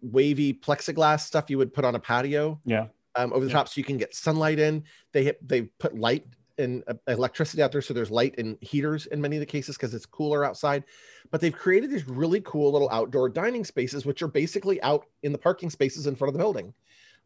[0.00, 2.60] wavy plexiglass stuff you would put on a patio.
[2.64, 2.86] Yeah.
[3.16, 3.56] Um, over the Yeah.
[3.56, 4.84] top, so you can get sunlight in.
[5.12, 6.26] They hit, they put light
[6.58, 9.76] and uh, electricity out there, so there's light and heaters in many of the cases
[9.76, 10.84] because it's cooler outside.
[11.30, 15.32] But they've created these really cool little outdoor dining spaces, which are basically out in
[15.32, 16.74] the parking spaces in front of the building.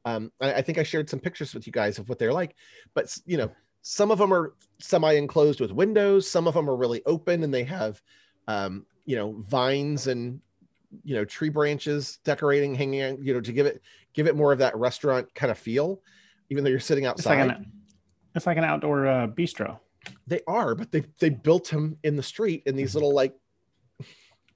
[0.05, 2.57] Um, I, I think I shared some pictures with you guys of what they're like,
[2.95, 3.51] but you know,
[3.83, 6.29] some of them are semi-enclosed with windows.
[6.31, 8.01] Some of them are really open, and they have,
[8.49, 10.41] um, you know, vines and
[11.05, 13.83] you know tree branches decorating, hanging, out, you know, to give it
[14.15, 16.01] give it more of that restaurant kind of feel,
[16.51, 17.57] even though you're sitting It's like outside.
[17.57, 17.73] an
[18.35, 19.79] it's like an outdoor uh, bistro.
[20.27, 23.35] They are, but they they built them in the street in these little like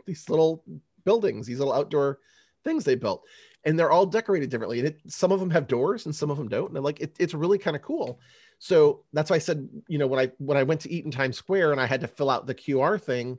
[0.07, 0.65] these little
[1.05, 2.19] buildings, these little outdoor
[2.65, 3.25] things they built,
[3.65, 4.79] and they're all decorated differently.
[4.79, 6.69] And it, some of them have doors and some of them don't.
[6.69, 8.21] And I'm like, it, it's really kind of cool.
[8.59, 11.11] So that's why I said, you know, when I when I went to eat in
[11.11, 13.39] Times Square and I had to fill out the QR thing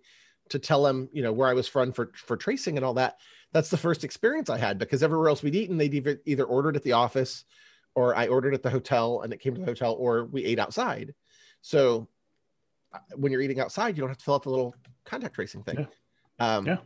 [0.49, 3.17] to tell them, you know, where I was from for for tracing and all that.
[3.53, 6.75] That's the first experience I had because everywhere else we'd eaten, they'd either, either ordered
[6.75, 7.45] at the office
[7.95, 10.59] or I ordered at the hotel and it came to the hotel, or we ate
[10.59, 11.13] outside.
[11.61, 12.07] So
[12.93, 14.75] uh, when you're eating outside, you don't have to fill out the little
[15.05, 15.87] contact tracing thing.
[16.39, 16.77] Um, Yeah.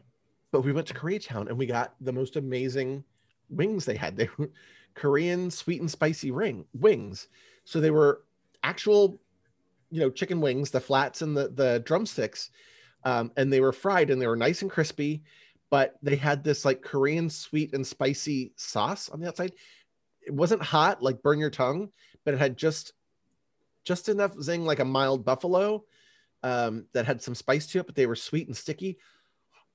[0.52, 3.04] But we went to Koreatown and we got the most amazing
[3.50, 4.16] wings they had.
[4.18, 4.50] They were
[4.94, 7.28] Korean sweet and spicy ring wings.
[7.64, 8.24] So they were
[8.64, 9.20] actual,
[9.90, 12.52] you know, chicken wings, the flats and the the drumsticks,
[13.04, 15.24] um, and they were fried and they were nice and crispy.
[15.70, 19.54] But they had this like Korean sweet and spicy sauce on the outside.
[20.22, 21.90] It wasn't hot, like burn your tongue,
[22.26, 22.94] but it had just
[23.84, 25.84] just enough zing, like a mild buffalo,
[26.44, 28.98] um, that had some spice to it, but they were sweet and sticky.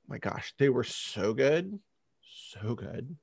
[0.06, 1.78] my gosh, they were so good,
[2.22, 3.16] so good.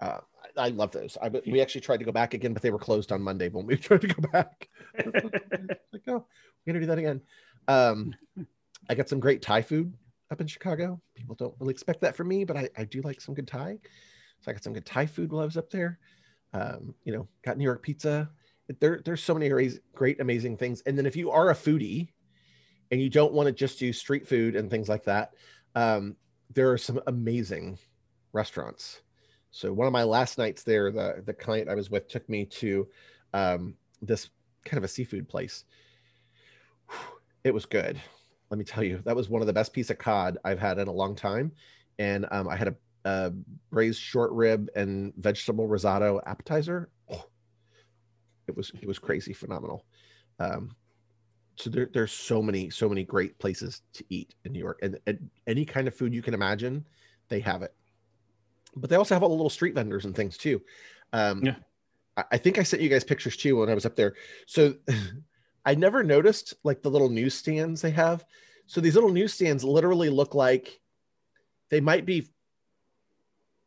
[0.00, 0.18] Uh,
[0.56, 1.16] I, I love those.
[1.20, 3.66] I, we actually tried to go back again, but they were closed on Monday when
[3.66, 4.68] we tried to go back.
[4.96, 6.24] like, oh,
[6.66, 7.20] we're gonna do that again.
[7.68, 8.14] Um,
[8.88, 9.94] I got some great Thai food
[10.30, 11.00] up in Chicago.
[11.14, 13.78] People don't really expect that from me, but I, I do like some good Thai.
[14.40, 15.98] So I got some good Thai food while I was up there.
[16.52, 18.30] Um, you know, got New York pizza.
[18.80, 20.82] There, there's so many great, amazing things.
[20.86, 22.08] And then if you are a foodie
[22.90, 25.34] and you don't want to just do street food and things like that,
[25.74, 26.16] um,
[26.52, 27.78] there are some amazing
[28.32, 29.02] restaurants.
[29.50, 32.44] So one of my last nights there, the the client I was with took me
[32.46, 32.88] to
[33.32, 34.30] um, this
[34.64, 35.64] kind of a seafood place.
[37.44, 38.00] It was good.
[38.50, 40.78] Let me tell you, that was one of the best piece of cod I've had
[40.78, 41.52] in a long time.
[41.98, 43.32] And um, I had a, a
[43.70, 46.90] braised short rib and vegetable risotto appetizer.
[47.10, 47.24] Oh,
[48.46, 49.84] it was it was crazy phenomenal.
[50.38, 50.74] Um,
[51.56, 54.98] so there, there's so many so many great places to eat in New York, and,
[55.06, 56.84] and any kind of food you can imagine,
[57.28, 57.74] they have it.
[58.76, 60.60] But they also have all the little street vendors and things too.
[61.12, 61.54] Um, Yeah.
[62.16, 64.14] I, I think I sent you guys pictures too when I was up there.
[64.46, 64.74] So
[65.64, 68.24] I never noticed like the little newsstands they have.
[68.66, 70.80] So these little newsstands literally look like
[71.70, 72.28] they might be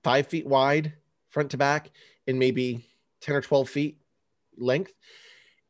[0.03, 0.93] five feet wide
[1.29, 1.91] front to back
[2.27, 2.85] and maybe
[3.21, 3.97] 10 or 12 feet
[4.57, 4.93] length.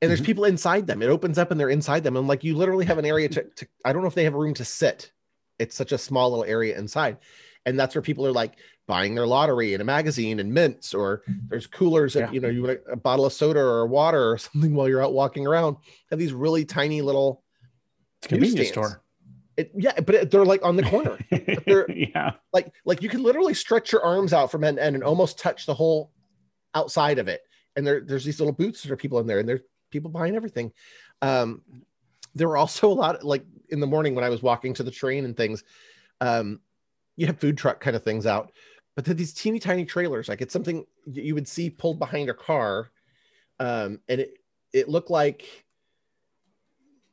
[0.01, 0.25] And there's Mhm.
[0.25, 1.01] people inside them.
[1.01, 2.17] It opens up and they're inside them.
[2.17, 4.35] And like you literally have an area to, to, I don't know if they have
[4.35, 5.11] a room to sit.
[5.57, 7.17] It's such a small little area inside.
[7.65, 8.57] And that's where people are like
[8.88, 12.31] buying their lottery in a magazine and mints, or there's coolers that, Yeah.
[12.31, 15.14] you know, you want a, bottle of soda or water or something while you're out
[15.14, 15.77] walking around.
[16.09, 17.43] Have these really tiny little,
[18.19, 18.89] It's convenience Newsstands.
[18.89, 19.01] store.
[19.57, 21.18] it, yeah, but it, they're like on the corner.
[21.65, 22.31] they're- yeah.
[22.53, 25.38] like like you can literally stretch your arms out from end to end and almost
[25.38, 26.11] touch the whole
[26.76, 27.41] outside of it
[27.76, 30.35] and there, there's these little booths that are people in there and there's people buying
[30.35, 30.72] everything
[31.23, 31.61] um
[32.35, 34.91] there were also a lot like in the morning when i was walking to the
[34.91, 35.64] train and things
[36.22, 36.59] um
[37.15, 38.51] you have food truck kind of things out
[38.98, 42.34] but they're these teeny tiny trailers like it's something you would see pulled behind a
[42.34, 42.91] car
[43.60, 44.34] um and it
[44.74, 45.65] it looked like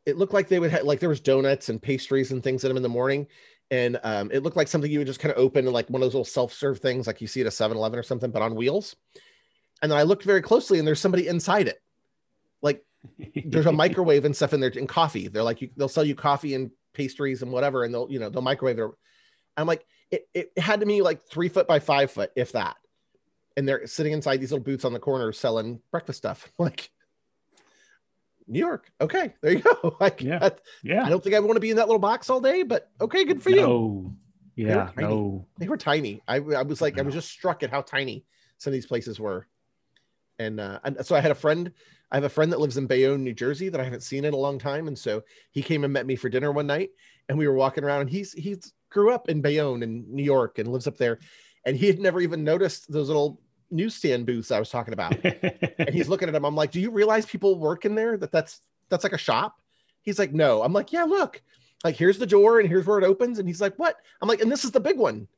[0.06, 2.69] it looked like they would have like there was donuts and pastries and things in
[2.69, 3.27] them in the morning.
[3.70, 6.06] And um, it looked like something you would just kind of open like one of
[6.06, 8.94] those little self-serve things like you see at a 7-eleven or something but on wheels.
[9.82, 11.81] And then i looked very closely and there's somebody inside it.
[12.61, 12.85] Like
[13.47, 15.28] there's a microwave and stuff in there and coffee.
[15.28, 18.28] They're like you, they'll sell you coffee and pastries and whatever and they'll you know
[18.28, 18.90] they'll microwave it.
[19.56, 22.76] I'm like it, it had to be like three foot by five foot if that
[23.56, 26.90] and they're sitting inside these little booths on the corner selling breakfast stuff like
[28.47, 30.39] new york okay there you go like Yeah.
[30.39, 31.05] that- yeah.
[31.05, 33.24] i don't think i want to be in that little box all day but okay
[33.24, 34.14] good for you No.
[34.56, 34.90] Yeah.
[34.94, 35.09] tiny.
[35.09, 35.47] No.
[35.59, 36.22] they were tiny.
[36.28, 38.24] I, I was like, I was just struck at how tiny
[38.59, 39.48] some of these places were.
[40.39, 41.72] And, uh, and so I had a friend,
[42.12, 44.32] I have a friend that lives in Bayonne, New Jersey that I haven't seen in
[44.32, 44.86] a long time.
[44.86, 46.90] And so he came and met me for dinner one night
[47.28, 50.58] and we were walking around and he's, he's grew up in Bayonne in New York
[50.58, 51.18] and lives up there,
[51.66, 53.40] and he had never even noticed those little
[53.70, 55.12] newsstand booths I was talking about.
[55.24, 56.44] and he's looking at them.
[56.44, 58.16] I'm like, "Do you realize people work in there?
[58.16, 59.60] That that's that's like a shop?"
[60.00, 61.42] He's like, "No." I'm like, "Yeah, look,
[61.82, 64.40] like here's the door and here's where it opens." And he's like, "What?" I'm like,
[64.40, 65.28] "And this is the big one."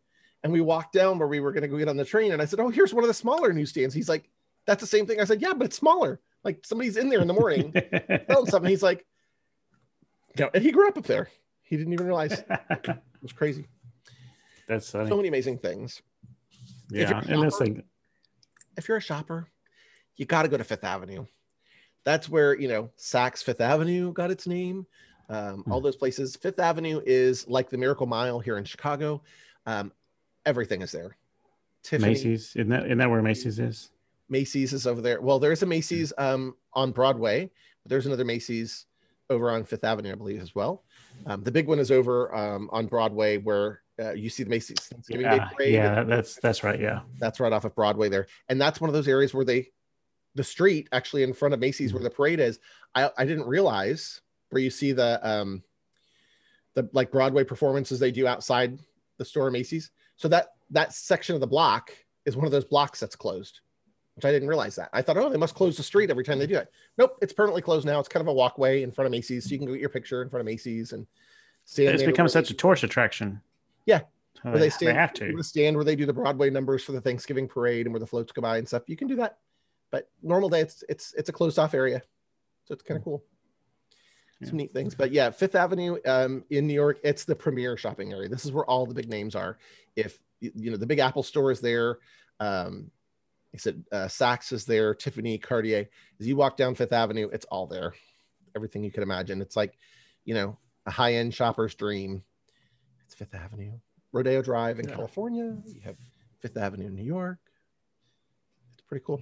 [0.44, 2.42] And we walked down where we were going to go get on the train, and
[2.42, 4.28] I said, "Oh, here's one of the smaller newsstands." He's like,
[4.66, 7.26] "That's the same thing." I said, "Yeah, but it's smaller." Like somebody's in there in
[7.26, 7.72] the morning
[8.28, 8.70] selling something.
[8.70, 9.06] He's like,
[10.36, 11.28] "Yeah," and he grew up up there.
[11.62, 12.44] He didn't even realize.
[13.26, 13.66] was crazy.
[14.68, 15.08] That's funny.
[15.08, 16.02] So many amazing things.
[16.90, 17.84] Yeah, and that's like
[18.76, 19.48] if you're a shopper,
[20.16, 21.26] you got to go to Fifth Avenue.
[22.04, 24.86] That's where you know Saks Fifth Avenue got its name.
[25.28, 26.36] Um, all those places.
[26.36, 29.22] Fifth Avenue is like the Miracle Mile here in Chicago.
[29.66, 29.92] Um,
[30.44, 31.16] everything is there.
[31.82, 33.90] Tiffany, Macy's, isn't that isn't that where Macy's is?
[34.28, 35.20] Macy's is over there.
[35.20, 37.50] Well, there's a Macy's um, on Broadway,
[37.82, 38.86] but there's another Macy's
[39.30, 40.84] over on Fifth Avenue, I believe, as well.
[41.24, 44.78] Um, the big one is over um, on Broadway, where uh, you see the Macy's
[44.78, 45.74] Thanksgiving yeah, Day parade.
[45.74, 46.80] Yeah, that's that's right.
[46.80, 49.68] Yeah, that's right off of Broadway there, and that's one of those areas where they,
[50.34, 52.58] the street actually in front of Macy's where the parade is.
[52.94, 54.20] I I didn't realize
[54.50, 55.62] where you see the um,
[56.74, 58.78] the like Broadway performances they do outside
[59.18, 59.90] the store Macy's.
[60.16, 61.90] So that that section of the block
[62.24, 63.60] is one of those blocks that's closed,
[64.16, 64.88] which I didn't realize that.
[64.92, 66.72] I thought, oh, they must close the street every time they do it.
[66.96, 68.00] Nope, it's permanently closed now.
[68.00, 69.90] It's kind of a walkway in front of Macy's, so you can go get your
[69.90, 71.06] picture in front of Macy's and
[71.66, 71.94] stand.
[71.94, 73.40] It's become such a tourist attraction.
[73.84, 74.00] Yeah.
[74.42, 76.92] So where they, stand, they have to stand where they do the Broadway numbers for
[76.92, 78.82] the Thanksgiving parade and where the floats go by and stuff.
[78.86, 79.38] You can do that,
[79.90, 82.02] but normal day it's it's it's a closed off area,
[82.64, 83.22] so it's kind of cool.
[84.40, 84.48] Yeah.
[84.48, 88.12] Some neat things, but yeah, Fifth Avenue um, in New York, it's the premier shopping
[88.12, 88.28] area.
[88.28, 89.58] This is where all the big names are.
[89.94, 91.98] If you know the Big Apple store is there,
[92.40, 92.90] um,
[93.56, 95.88] I said uh, Saks is there, Tiffany, Cartier.
[96.20, 97.94] As you walk down Fifth Avenue, it's all there.
[98.54, 99.40] Everything you can imagine.
[99.40, 99.76] It's like,
[100.24, 102.22] you know, a high end shopper's dream
[103.06, 103.72] it's Fifth Avenue,
[104.12, 104.94] Rodeo Drive in yeah.
[104.94, 105.56] California.
[105.64, 105.96] You have
[106.40, 107.38] Fifth Avenue in New York.
[108.74, 109.20] It's pretty cool.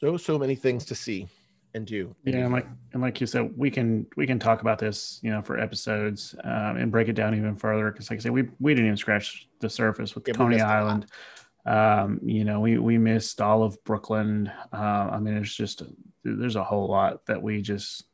[0.00, 1.28] So so many things to see
[1.74, 2.14] and do.
[2.24, 5.30] Yeah, and like and like you said, we can we can talk about this, you
[5.30, 7.90] know, for episodes um, and break it down even further.
[7.92, 11.06] Because like I said, we we didn't even scratch the surface with yeah, Coney Island.
[11.66, 14.50] Um, you know, we we missed all of Brooklyn.
[14.72, 15.82] Uh, I mean, it's just
[16.22, 18.04] there's a whole lot that we just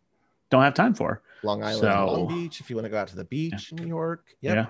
[0.50, 1.22] don't have time for.
[1.42, 2.60] Long Island, so, Long Beach.
[2.60, 3.76] If you want to go out to the beach yeah.
[3.78, 4.56] in New York, yep.
[4.56, 4.66] yeah,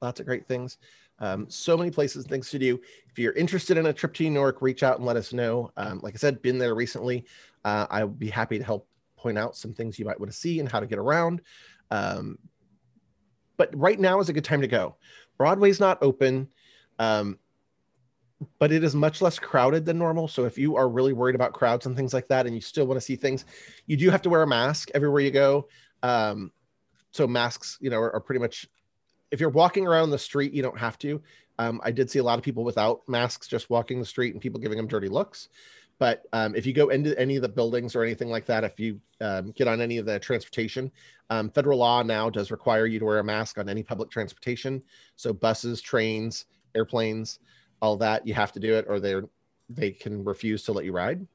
[0.00, 0.78] lots of great things.
[1.18, 2.80] Um, so many places, and things to do.
[3.10, 5.70] If you're interested in a trip to New York, reach out and let us know.
[5.76, 7.24] Um, like I said, been there recently.
[7.64, 8.86] Uh, I would be happy to help
[9.16, 11.40] point out some things you might want to see and how to get around.
[11.90, 12.38] Um,
[13.56, 14.96] but right now is a good time to go.
[15.38, 16.48] Broadway's not open.
[16.98, 17.38] Um,
[18.58, 20.28] but it is much less crowded than normal.
[20.28, 22.86] So if you are really worried about crowds and things like that, and you still
[22.86, 23.44] want to see things,
[23.86, 25.68] you do have to wear a mask everywhere you go.
[26.02, 26.52] Um,
[27.12, 28.68] so masks, you know, are, are, pretty much.
[29.30, 31.20] If you're walking around the street, you don't have to.
[31.58, 34.40] Um, I did see a lot of people without masks just walking the street and
[34.40, 35.48] people giving them dirty looks.
[35.98, 38.78] But um, if you go into any of the buildings or anything like that, if
[38.78, 40.92] you um, get on any of the transportation,
[41.30, 44.82] um, federal law now does require you to wear a mask on any public transportation.
[45.16, 46.44] So buses, trains,
[46.74, 47.38] airplanes
[47.82, 49.24] all that you have to do it or they're
[49.68, 51.26] they can refuse to let you ride.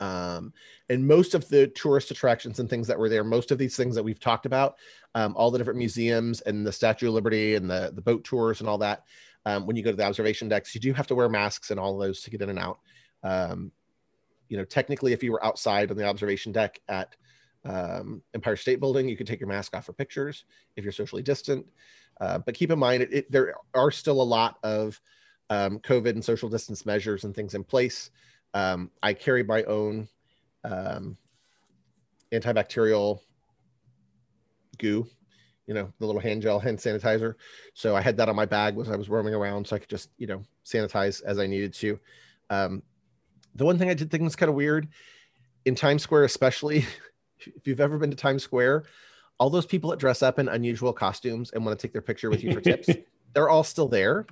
[0.00, 0.52] Um,
[0.88, 3.94] and most of the tourist attractions and things that were there most of these things
[3.94, 4.76] that we've talked about
[5.14, 8.60] um, all the different museums and the statue of liberty and the, the boat tours
[8.60, 9.04] and all that
[9.44, 11.78] um, when you go to the observation decks you do have to wear masks and
[11.78, 12.78] all those to get in and out.
[13.22, 13.70] Um,
[14.48, 17.14] you know technically if you were outside on the observation deck at
[17.64, 20.44] um, empire state building you could take your mask off for pictures
[20.76, 21.66] if you're socially distant.
[22.20, 25.00] Uh, but keep in mind it, it, there are still a lot of
[25.52, 28.10] um, COVID and social distance measures and things in place.
[28.54, 30.08] Um, I carry my own
[30.64, 31.18] um,
[32.32, 33.20] antibacterial
[34.78, 35.06] goo,
[35.66, 37.34] you know, the little hand gel hand sanitizer.
[37.74, 39.90] So I had that on my bag as I was roaming around, so I could
[39.90, 42.00] just, you know, sanitize as I needed to.
[42.48, 42.82] Um,
[43.54, 44.88] the one thing I did think was kind of weird
[45.66, 46.78] in Times Square, especially
[47.40, 48.84] if you've ever been to Times Square,
[49.38, 52.30] all those people that dress up in unusual costumes and want to take their picture
[52.30, 52.88] with you for tips,
[53.34, 54.24] they're all still there.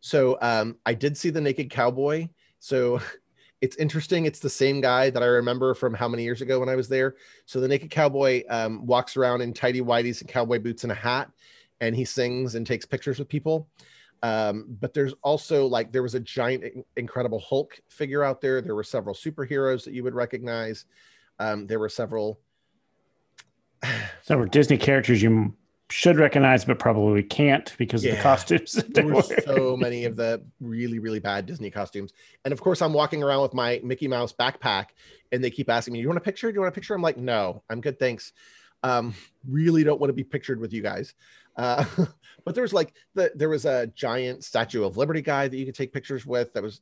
[0.00, 2.28] So um, I did see the Naked Cowboy.
[2.58, 3.00] So
[3.60, 4.26] it's interesting.
[4.26, 6.88] It's the same guy that I remember from how many years ago when I was
[6.88, 7.16] there.
[7.46, 10.96] So the Naked Cowboy um, walks around in tidy whities and cowboy boots and a
[10.96, 11.30] hat,
[11.80, 13.68] and he sings and takes pictures with people.
[14.22, 16.64] Um, but there's also like there was a giant,
[16.96, 18.60] incredible Hulk figure out there.
[18.60, 20.84] There were several superheroes that you would recognize.
[21.38, 22.40] Um, there were several.
[24.22, 25.54] several Disney characters you
[25.90, 28.12] should recognize but probably can't because yeah.
[28.12, 28.72] of the costumes.
[28.88, 32.12] there were so many of the really really bad Disney costumes,
[32.44, 34.86] and of course I'm walking around with my Mickey Mouse backpack,
[35.32, 36.50] and they keep asking me, "Do "You want a picture?
[36.50, 38.32] Do you want a picture?" I'm like, "No, I'm good, thanks."
[38.82, 39.14] Um,
[39.48, 41.14] really don't want to be pictured with you guys.
[41.56, 41.84] Uh,
[42.44, 45.66] but there was like the there was a giant Statue of Liberty guy that you
[45.66, 46.52] could take pictures with.
[46.52, 46.80] That was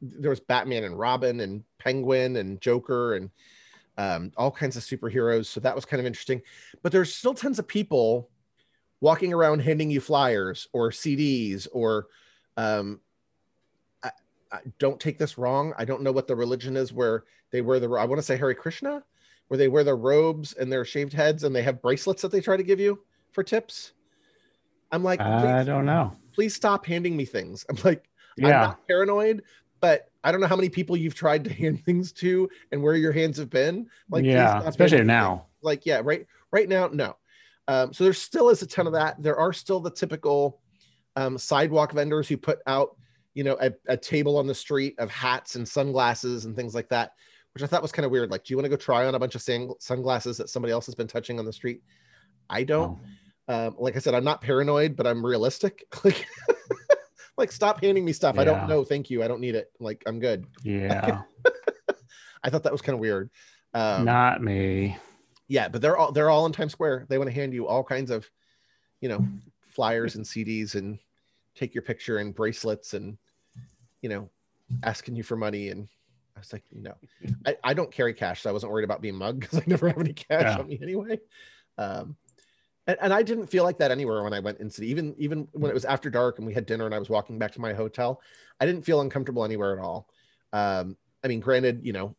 [0.00, 3.30] there was Batman and Robin and Penguin and Joker and
[3.96, 5.46] um, all kinds of superheroes.
[5.46, 6.42] So that was kind of interesting.
[6.82, 8.30] But there's still tons of people
[9.00, 12.06] walking around handing you flyers or CDs or
[12.56, 13.00] um,
[14.02, 14.10] I,
[14.50, 15.74] I, don't take this wrong.
[15.76, 18.36] I don't know what the religion is where they wear the I want to say
[18.36, 19.02] Hare Krishna,
[19.48, 22.40] where they wear their robes and their shaved heads and they have bracelets that they
[22.40, 23.00] try to give you
[23.32, 23.92] for tips.
[24.90, 26.16] I'm like, I don't know.
[26.32, 27.66] Please stop handing me things.
[27.70, 28.46] I'm like, yeah.
[28.46, 29.42] I'm not paranoid,
[29.80, 32.96] but I don't know how many people you've tried to hand things to and where
[32.96, 33.88] your hands have been.
[34.08, 35.46] Like, yeah, especially now.
[35.62, 37.16] Like, yeah, right, right now, no.
[37.68, 39.22] Um, so there still is a ton of that.
[39.22, 40.60] There are still the typical
[41.16, 42.96] um, sidewalk vendors who put out,
[43.34, 46.88] you know, a, a, table on the street of hats and sunglasses and things like
[46.88, 47.12] that,
[47.54, 48.30] which I thought was kind of weird.
[48.30, 49.42] Like, do you want to go try on a bunch of
[49.80, 51.82] sunglasses that somebody else has been touching on the street?
[52.50, 52.98] I don't.
[52.98, 53.08] Oh.
[53.46, 55.84] Um, like I said, I'm not paranoid, but I'm realistic.
[56.04, 56.26] like,
[57.36, 58.36] like stop handing me stuff.
[58.36, 58.42] Yeah.
[58.42, 58.84] I don't know.
[58.84, 59.22] Thank you.
[59.22, 59.70] I don't need it.
[59.80, 60.46] Like, I'm good.
[60.62, 61.22] Yeah.
[62.44, 63.30] I thought that was kind of weird.
[63.72, 64.96] Um, not me
[65.48, 67.06] yeah, but they're all they're all in Times Square.
[67.08, 68.28] They want to hand you all kinds of,
[69.00, 69.26] you know,
[69.68, 70.98] flyers and CDs and
[71.54, 73.18] take your picture and bracelets and,
[74.00, 74.30] you know,
[74.82, 75.68] asking you for money.
[75.68, 75.88] And
[76.34, 76.94] I was like, no,
[77.46, 79.88] I, I don't carry cash, so I wasn't worried about being mugged because I never
[79.88, 80.58] have any cash yeah.
[80.58, 81.20] on me anyway.
[81.76, 82.16] Um,
[82.86, 85.48] and, and I didn't feel like that anywhere when I went into the, even even
[85.52, 87.60] when it was after dark and we had dinner and I was walking back to
[87.60, 88.20] my hotel,
[88.60, 90.08] I didn't feel uncomfortable anywhere at all.
[90.52, 92.14] Um, I mean, granted, you know,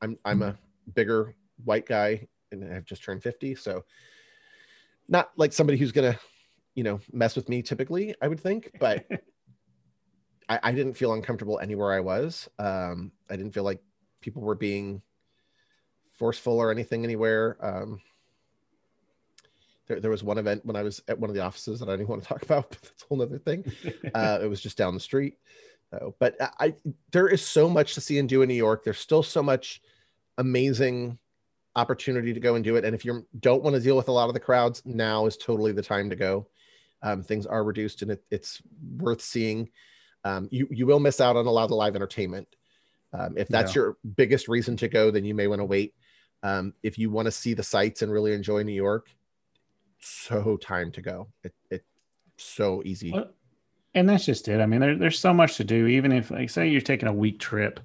[0.00, 0.56] I'm I'm a
[0.94, 1.34] bigger
[1.64, 3.54] white guy and I've just turned 50.
[3.56, 3.84] So
[5.08, 6.18] not like somebody who's gonna,
[6.74, 9.06] you know, mess with me typically, I would think, but
[10.48, 12.48] I, I, didn't feel uncomfortable anywhere I was.
[12.58, 13.80] Um, I didn't feel like
[14.20, 15.02] people were being
[16.12, 17.56] forceful or anything anywhere.
[17.60, 18.00] Um,
[19.86, 21.96] there, there was one event when I was at one of the offices that I
[21.96, 23.64] didn't want to talk about, but that's a whole other thing.
[24.14, 25.36] Uh, it was just down the street.
[25.90, 26.74] So, but I,
[27.12, 28.82] there is so much to see and do in New York.
[28.82, 29.82] There's still so much
[30.38, 31.18] amazing
[31.76, 32.84] opportunity to go and do it.
[32.84, 35.36] And if you don't want to deal with a lot of the crowds, now is
[35.36, 36.46] totally the time to go.
[37.02, 38.62] Um, things are reduced and it, it's
[38.96, 39.70] worth seeing.
[40.24, 42.48] Um, you, you will miss out on a lot of the live entertainment.
[43.12, 43.82] Um, if that's yeah.
[43.82, 45.94] your biggest reason to go, then you may want to wait.
[46.42, 49.08] Um, if you want to see the sights and really enjoy New York,
[50.06, 51.28] so time to go.
[51.42, 51.84] It, it
[52.36, 53.14] so easy.
[53.94, 54.60] And that's just it.
[54.60, 55.86] I mean, there, there's so much to do.
[55.86, 57.80] Even if, like, say you're taking a week trip,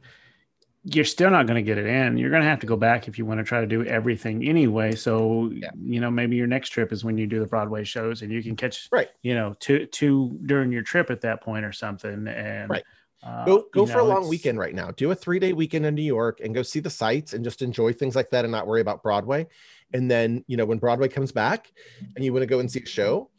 [0.84, 2.18] you're still not going to get it in.
[2.18, 4.48] You're going to have to go back if you want to try to do everything
[4.48, 4.94] anyway.
[4.94, 5.70] So, yeah.
[5.82, 8.44] you know, maybe your next trip is when you do the Broadway shows and you
[8.44, 9.10] can catch, right.
[9.22, 12.28] you know, two, two during your trip at that point or something.
[12.28, 12.84] And, right.
[13.24, 14.92] Uh, go go for know, a long weekend right now.
[14.92, 17.62] Do a three day weekend in New York and go see the sights and just
[17.62, 19.48] enjoy things like that and not worry about Broadway.
[19.94, 21.72] And then, you know, when Broadway comes back
[22.16, 23.30] and you want to go and see a show,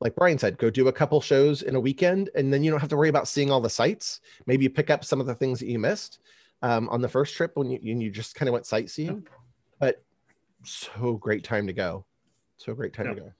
[0.00, 2.80] like Brian said, go do a couple shows in a weekend and then you don't
[2.80, 4.20] have to worry about seeing all the sights.
[4.46, 6.18] Maybe you pick up some of the things that you missed
[6.62, 9.26] um, on the first trip when you, you just kind of went sightseeing.
[9.78, 10.02] But
[10.64, 12.04] so great time to go.
[12.56, 13.32] So great time to go.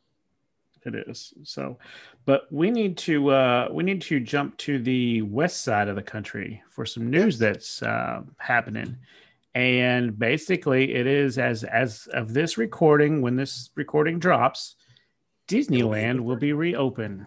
[0.85, 1.35] It is.
[1.45, 1.79] So,
[2.25, 6.03] but we need to uh, we need to jump to the west side of the
[6.03, 8.97] country for some news that's uh, happening.
[9.55, 14.77] And basically, it is as as of this recording, when this recording drops,
[15.49, 17.27] Disneyland will be reopened.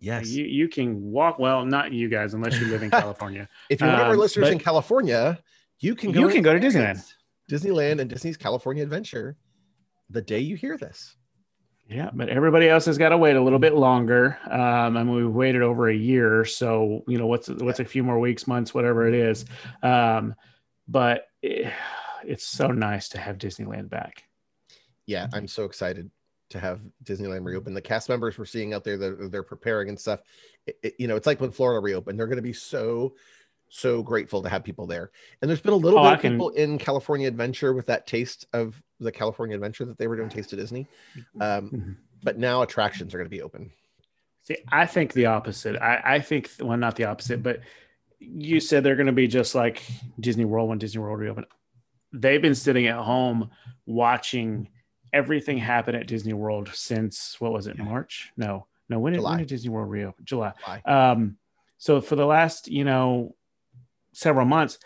[0.00, 0.28] Yes.
[0.28, 1.38] You, you can walk.
[1.38, 3.48] Well, not you guys, unless you live in California.
[3.68, 5.38] if you're one of our um, listeners in California,
[5.80, 6.20] you can go.
[6.20, 7.04] You can go to Disneyland.
[7.50, 9.36] Disneyland and Disney's California Adventure
[10.10, 11.16] the day you hear this.
[11.88, 14.38] Yeah, but everybody else has got to wait a little bit longer.
[14.50, 18.02] Um, I mean, we've waited over a year, so you know what's what's a few
[18.02, 19.44] more weeks, months, whatever it is.
[19.84, 20.34] Um,
[20.88, 21.72] but it,
[22.24, 24.24] it's so nice to have Disneyland back.
[25.06, 26.10] Yeah, I'm so excited
[26.50, 27.74] to have Disneyland reopen.
[27.74, 30.20] The cast members we're seeing out there, they're, they're preparing and stuff.
[30.66, 32.18] It, it, you know, it's like when Florida reopened.
[32.18, 33.14] They're going to be so,
[33.68, 35.10] so grateful to have people there.
[35.40, 38.46] And there's been a little oh, bit of people in California Adventure with that taste
[38.52, 40.86] of the California Adventure that they were doing Taste of Disney.
[41.40, 41.92] Um, mm-hmm.
[42.22, 43.70] But now attractions are going to be open.
[44.44, 45.76] See, I think the opposite.
[45.76, 47.60] I, I think, well, not the opposite, but
[48.18, 49.82] you said they're going to be just like
[50.20, 51.46] Disney World when Disney World reopened.
[52.12, 53.50] They've been sitting at home
[53.84, 54.68] watching
[55.12, 57.78] everything happen at Disney World since what was it.
[57.78, 58.32] March?
[58.36, 58.98] No, no.
[58.98, 60.24] When did, when did Disney World reopen?
[60.24, 60.52] July.
[60.64, 60.82] July.
[60.86, 61.36] Um,
[61.78, 63.34] so for the last, you know,
[64.16, 64.78] several months,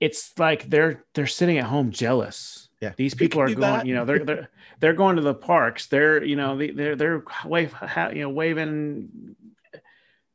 [0.00, 2.68] it's like they're they're sitting at home jealous.
[2.80, 3.60] Yeah, these people are going.
[3.60, 3.86] That.
[3.86, 4.50] You know, they're they're
[4.80, 5.86] they're going to the parks.
[5.86, 7.74] They're you know they're they're wave
[8.12, 9.36] you know waving.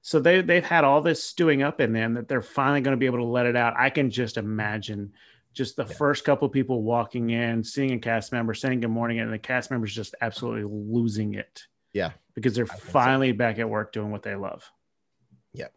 [0.02, 3.00] So they they've had all this stewing up in them that they're finally going to
[3.00, 3.74] be able to let it out.
[3.76, 5.14] I can just imagine
[5.56, 5.94] just the yeah.
[5.94, 9.40] first couple of people walking in, seeing a cast member, saying good morning, and the
[9.40, 11.64] cast member's just absolutely losing it.
[11.94, 12.12] Yeah.
[12.36, 13.38] Because they're finally so.
[13.38, 14.70] back at work doing what they love.
[15.54, 15.70] Yeah.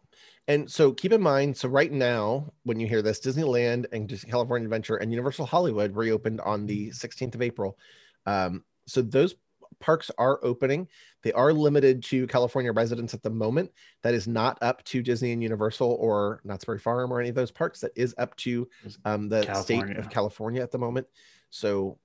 [0.49, 4.65] And so keep in mind, so right now, when you hear this, Disneyland and California
[4.65, 7.77] Adventure and Universal Hollywood reopened on the 16th of April.
[8.25, 9.35] Um, so those
[9.79, 10.87] parks are opening.
[11.21, 13.71] They are limited to California residents at the moment.
[14.01, 17.35] That is not up to Disney and Universal or Knott's Berry Farm or any of
[17.35, 17.79] those parks.
[17.81, 18.67] That is up to
[19.05, 19.85] um, the California.
[19.93, 21.05] state of California at the moment.
[21.51, 21.99] So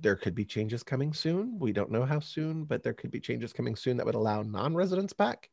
[0.00, 1.58] there could be changes coming soon.
[1.58, 4.42] We don't know how soon, but there could be changes coming soon that would allow
[4.42, 5.48] non-residents back.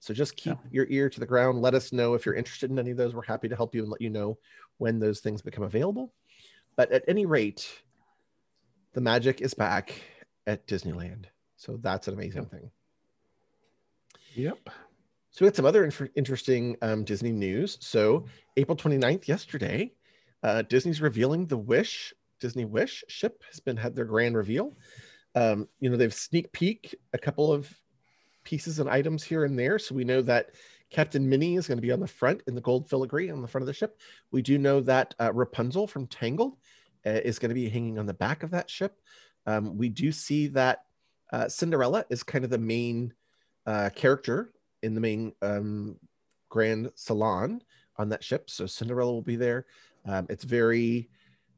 [0.00, 0.70] So just keep yeah.
[0.70, 1.62] your ear to the ground.
[1.62, 3.14] Let us know if you're interested in any of those.
[3.14, 4.38] We're happy to help you and let you know
[4.78, 6.12] when those things become available.
[6.76, 7.68] But at any rate,
[8.92, 9.94] the magic is back
[10.46, 11.26] at Disneyland.
[11.56, 12.50] So that's an amazing yep.
[12.50, 12.70] thing.
[14.34, 14.58] Yep.
[15.30, 17.78] So we had some other inf- interesting um, Disney news.
[17.80, 19.92] So April 29th, yesterday,
[20.42, 24.76] uh, Disney's revealing the Wish Disney Wish ship has been had their grand reveal.
[25.34, 27.72] Um, you know, they've sneak peek a couple of
[28.46, 29.78] pieces and items here and there.
[29.78, 30.52] So we know that
[30.88, 33.48] Captain Minnie is going to be on the front in the gold filigree on the
[33.48, 33.98] front of the ship.
[34.30, 36.56] We do know that uh, Rapunzel from Tangled
[37.04, 39.00] uh, is going to be hanging on the back of that ship.
[39.46, 40.84] Um, we do see that
[41.32, 43.12] uh, Cinderella is kind of the main
[43.66, 44.52] uh, character
[44.82, 45.96] in the main um,
[46.48, 47.60] grand salon
[47.96, 48.48] on that ship.
[48.48, 49.66] So Cinderella will be there.
[50.06, 51.08] Um, it's very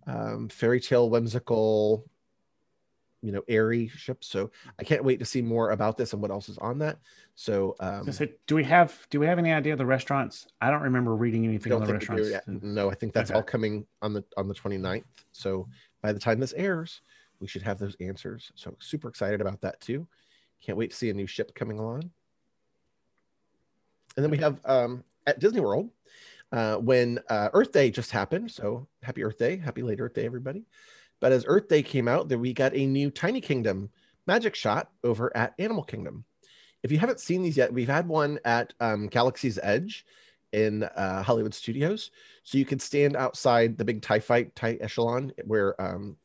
[0.06, 2.08] um, fairy tale, whimsical,
[3.22, 4.22] you know, airy ship.
[4.22, 6.98] So I can't wait to see more about this and what else is on that.
[7.34, 10.46] So, um, so do we have do we have any idea of the restaurants?
[10.60, 12.30] I don't remember reading anything on the restaurants.
[12.46, 13.36] No, I think that's okay.
[13.36, 15.04] all coming on the on the 29th.
[15.32, 15.68] So
[16.02, 17.00] by the time this airs,
[17.40, 18.52] we should have those answers.
[18.54, 20.06] So super excited about that too.
[20.62, 22.10] Can't wait to see a new ship coming along.
[24.16, 25.90] And then we have um, at Disney World,
[26.52, 28.50] uh, when uh, Earth Day just happened.
[28.50, 30.64] So happy Earth Day, happy late Earth Day, everybody.
[31.20, 33.90] But as Earth Day came out, there we got a new Tiny Kingdom
[34.26, 36.24] magic shot over at Animal Kingdom.
[36.82, 40.06] If you haven't seen these yet, we've had one at um, Galaxy's Edge
[40.52, 42.10] in uh, Hollywood Studios.
[42.44, 46.16] So you could stand outside the big TIE fight, TIE echelon, where um,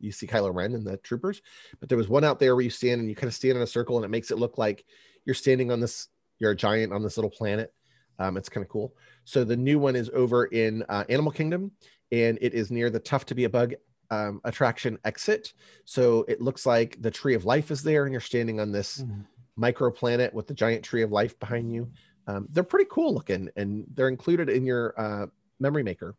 [0.00, 1.40] you see Kylo Ren and the troopers.
[1.78, 3.62] But there was one out there where you stand and you kind of stand in
[3.62, 4.84] a circle and it makes it look like
[5.24, 6.08] you're standing on this,
[6.38, 7.72] you're a giant on this little planet.
[8.18, 8.94] Um, it's kind of cool.
[9.24, 11.70] So the new one is over in uh, Animal Kingdom,
[12.10, 13.74] and it is near the Tough to Be a Bug
[14.12, 15.54] um, attraction exit.
[15.86, 18.98] So it looks like the Tree of Life is there, and you're standing on this
[18.98, 19.22] mm-hmm.
[19.56, 21.90] micro planet with the giant Tree of Life behind you.
[22.26, 25.26] Um, they're pretty cool looking, and they're included in your uh,
[25.58, 26.14] memory maker.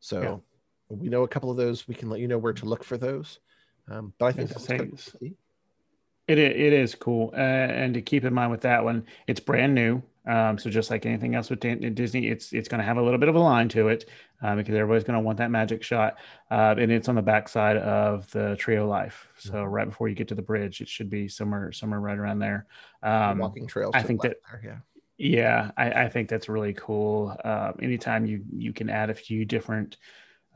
[0.00, 0.42] So
[0.90, 0.96] yeah.
[0.96, 1.88] we know a couple of those.
[1.88, 3.40] We can let you know where to look for those.
[3.90, 5.14] Um, but I think that's kind of
[6.26, 7.30] it, it is cool.
[7.32, 10.02] Uh, and to keep in mind with that one, it's brand new.
[10.26, 13.18] Um, so just like anything else with Disney, it's it's going to have a little
[13.18, 14.08] bit of a line to it
[14.42, 16.16] uh, because everybody's going to want that magic shot,
[16.50, 19.28] uh, and it's on the backside of the Tree of Life.
[19.36, 19.64] So mm-hmm.
[19.64, 22.66] right before you get to the bridge, it should be somewhere somewhere right around there.
[23.02, 23.92] Um, walking trails.
[23.94, 24.78] I think that there, yeah.
[25.16, 27.36] Yeah, I, I, think that's really cool.
[27.44, 29.96] Uh, anytime you you can add a few different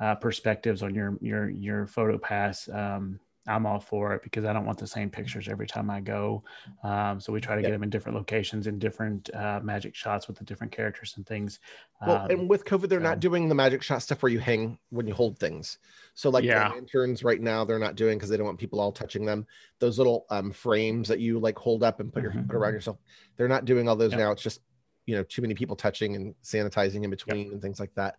[0.01, 2.69] uh, perspectives on your your your photo pass.
[2.69, 6.01] Um, I'm all for it because I don't want the same pictures every time I
[6.01, 6.45] go.
[6.85, 10.29] Um, so we try to get them in different locations in different uh, magic shots
[10.29, 11.61] with the different characters and things.
[12.07, 13.05] Well, um, and with COVID, they're so.
[13.05, 15.79] not doing the magic shot stuff where you hang when you hold things.
[16.15, 16.69] So like yeah.
[16.69, 19.47] the lanterns right now, they're not doing because they don't want people all touching them.
[19.79, 22.47] Those little um, frames that you like hold up and put your mm-hmm.
[22.47, 22.99] put around yourself,
[23.37, 24.21] they're not doing all those yep.
[24.21, 24.33] now.
[24.33, 24.61] It's just
[25.07, 27.53] you know too many people touching and sanitizing in between yep.
[27.53, 28.17] and things like that.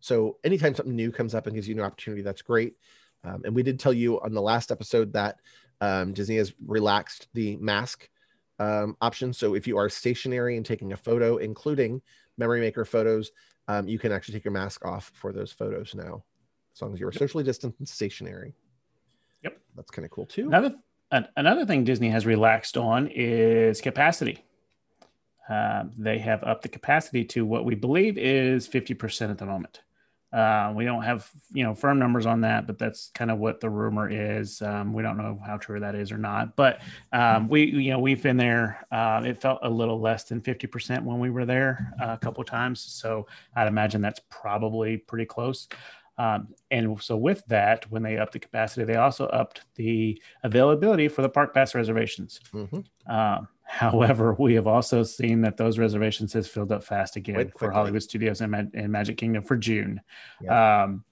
[0.00, 2.74] So anytime something new comes up and gives you an opportunity, that's great.
[3.24, 5.38] Um, and we did tell you on the last episode that
[5.80, 8.08] um, Disney has relaxed the mask
[8.58, 9.32] um, option.
[9.32, 12.02] So if you are stationary and taking a photo, including
[12.38, 13.32] memory maker photos,
[13.68, 16.24] um, you can actually take your mask off for those photos now,
[16.74, 18.54] as long as you're socially distant and stationary.
[19.42, 20.46] Yep, that's kind of cool too.
[20.48, 20.74] Another
[21.36, 24.44] another thing Disney has relaxed on is capacity.
[25.48, 29.82] Uh, they have upped the capacity to what we believe is 50% at the moment.
[30.32, 33.60] Uh, we don't have you know firm numbers on that, but that's kind of what
[33.60, 34.62] the rumor is.
[34.62, 36.80] Um, we don't know how true that is or not, but
[37.12, 38.86] um, we you know we've been there.
[38.90, 42.18] Uh, it felt a little less than fifty percent when we were there uh, a
[42.18, 45.68] couple times, so I'd imagine that's probably pretty close.
[46.18, 51.08] Um, and so with that, when they upped the capacity, they also upped the availability
[51.08, 52.38] for the park pass reservations.
[52.52, 52.80] Mm-hmm.
[53.72, 58.02] However, we have also seen that those reservations has filled up fast again for Hollywood
[58.02, 60.00] Studios and, and, Magic Kingdom for June.
[60.42, 60.82] Yeah.
[60.84, 61.04] Um,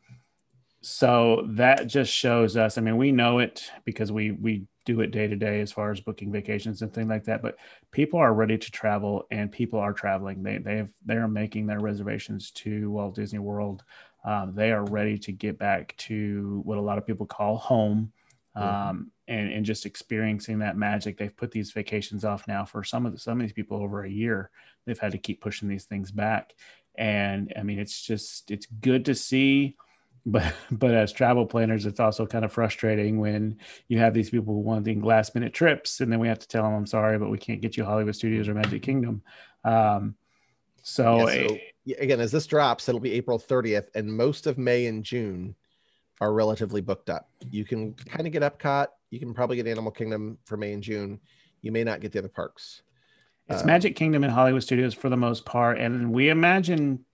[0.82, 2.78] so that just shows us.
[2.78, 5.90] I mean, we know it because we we do it day to day as far
[5.90, 7.42] as booking vacations and things like that.
[7.42, 7.56] But
[7.90, 10.42] people are ready to travel, and people are traveling.
[10.42, 13.84] They they have they are making their reservations to Walt Disney World
[14.24, 18.12] um, they are ready to get back to what a lot of people call home.
[18.54, 19.02] Um, mm-hmm.
[19.28, 21.16] and and just experiencing that magic.
[21.16, 24.04] They've put these vacations off now for some of the, some of these people over
[24.04, 24.50] a year.
[24.86, 26.54] They've had to keep pushing these things back,
[26.96, 29.76] and I mean it's just it's good to see.
[30.26, 33.56] But but as travel planners, it's also kind of frustrating when
[33.88, 36.74] you have these people wanting last minute trips, and then we have to tell them,
[36.74, 39.22] "I'm sorry, but we can't get you Hollywood Studios or Magic Kingdom."
[39.64, 40.16] Um,
[40.82, 41.56] so, yeah, so
[41.98, 45.54] again, as this drops, it'll be April 30th, and most of May and June
[46.20, 47.28] are relatively booked up.
[47.50, 48.88] You can kind of get Epcot.
[49.10, 51.20] You can probably get Animal Kingdom for May and June.
[51.62, 52.82] You may not get the other parks.
[53.48, 57.04] It's uh, Magic Kingdom and Hollywood Studios for the most part, and we imagine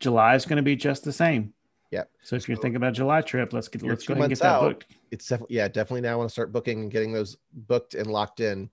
[0.00, 1.52] July is going to be just the same.
[1.90, 2.04] Yeah.
[2.22, 4.46] So if you're thinking about July trip, let's get let's go ahead and get that
[4.46, 4.86] out, booked.
[5.10, 8.06] It's definitely yeah, definitely now I want to start booking and getting those booked and
[8.06, 8.70] locked in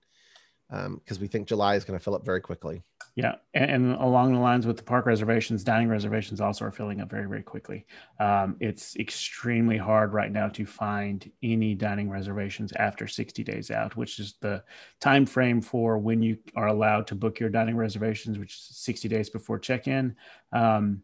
[0.68, 2.82] because um, we think July is going to fill up very quickly.
[3.16, 7.00] Yeah, and, and, along the lines with the park reservations, dining reservations also are filling
[7.00, 7.86] up very, very quickly.
[8.18, 13.96] Um, it's extremely hard right now to find any dining reservations after 60 days out,
[13.96, 14.64] which is the
[15.00, 19.08] time frame for when you are allowed to book your dining reservations, which is 60
[19.08, 20.16] days before check-in.
[20.52, 21.02] Um,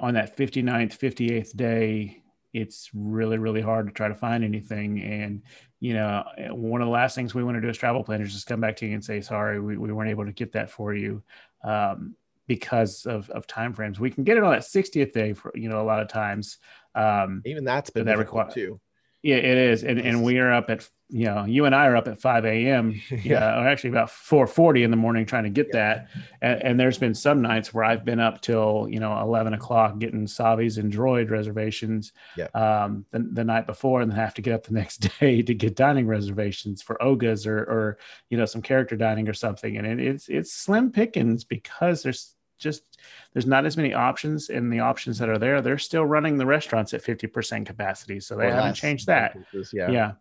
[0.00, 2.22] on that 59th, 58th day,
[2.54, 5.42] it's really really hard to try to find anything and
[5.84, 8.42] you know one of the last things we want to do as travel planners is
[8.42, 10.94] come back to you and say sorry we, we weren't able to get that for
[10.94, 11.22] you
[11.62, 12.16] um,
[12.46, 15.68] because of, of time frames we can get it on that 60th day for you
[15.68, 16.56] know a lot of times
[16.94, 18.80] um, even that's been that require too
[19.24, 21.96] yeah, it is, and and we are up at you know you and I are
[21.96, 23.00] up at five a.m.
[23.10, 25.94] yeah, or actually about four forty in the morning trying to get yeah.
[25.94, 26.08] that.
[26.42, 29.98] And, and, there's been some nights where I've been up till you know eleven o'clock
[29.98, 32.12] getting Savi's and Droid reservations.
[32.36, 32.48] Yeah.
[32.48, 35.54] Um, the, the night before, and then have to get up the next day to
[35.54, 37.98] get dining reservations for Oga's or or
[38.28, 39.78] you know some character dining or something.
[39.78, 42.98] And it, it's it's slim pickings because there's just
[43.32, 45.60] there's not as many options and the options that are there.
[45.60, 48.78] They're still running the restaurants at 50% capacity so they or haven't less.
[48.78, 49.36] changed that.
[49.72, 49.90] yeah.
[49.90, 50.12] Yeah.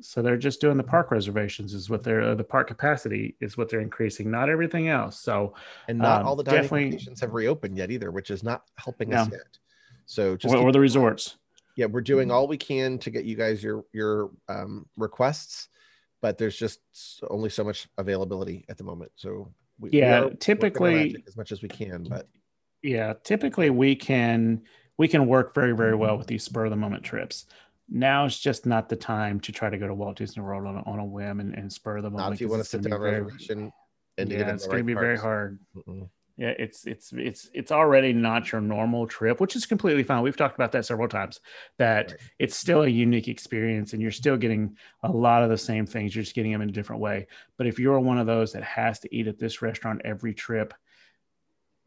[0.00, 3.70] So they're just doing the park reservations is what they're the park capacity is what
[3.70, 5.18] they're increasing not everything else.
[5.18, 5.54] So
[5.88, 9.10] and not um, all the dining locations have reopened yet either which is not helping
[9.10, 9.18] no.
[9.18, 9.58] us yet.
[10.04, 11.36] So just or, or the resorts.
[11.76, 15.68] Yeah we're doing all we can to get you guys your your um, requests
[16.20, 16.80] but there's just
[17.30, 19.12] only so much availability at the moment.
[19.16, 22.28] So we, yeah, we typically as much as we can, but
[22.82, 24.62] yeah, typically we can
[24.98, 27.46] we can work very very well with these spur of the moment trips.
[27.88, 30.76] Now it's just not the time to try to go to Walt Disney World on
[30.76, 32.26] a, on a whim and, and spur of the moment.
[32.26, 33.72] Not if you want to sit down reservation
[34.18, 35.04] and yeah, it's going right to be parts.
[35.04, 35.58] very hard.
[35.76, 36.08] Mm-mm.
[36.38, 40.22] Yeah, it's it's it's it's already not your normal trip, which is completely fine.
[40.22, 41.40] We've talked about that several times.
[41.78, 42.20] That right.
[42.38, 46.14] it's still a unique experience, and you're still getting a lot of the same things.
[46.14, 47.26] You're just getting them in a different way.
[47.56, 50.74] But if you're one of those that has to eat at this restaurant every trip,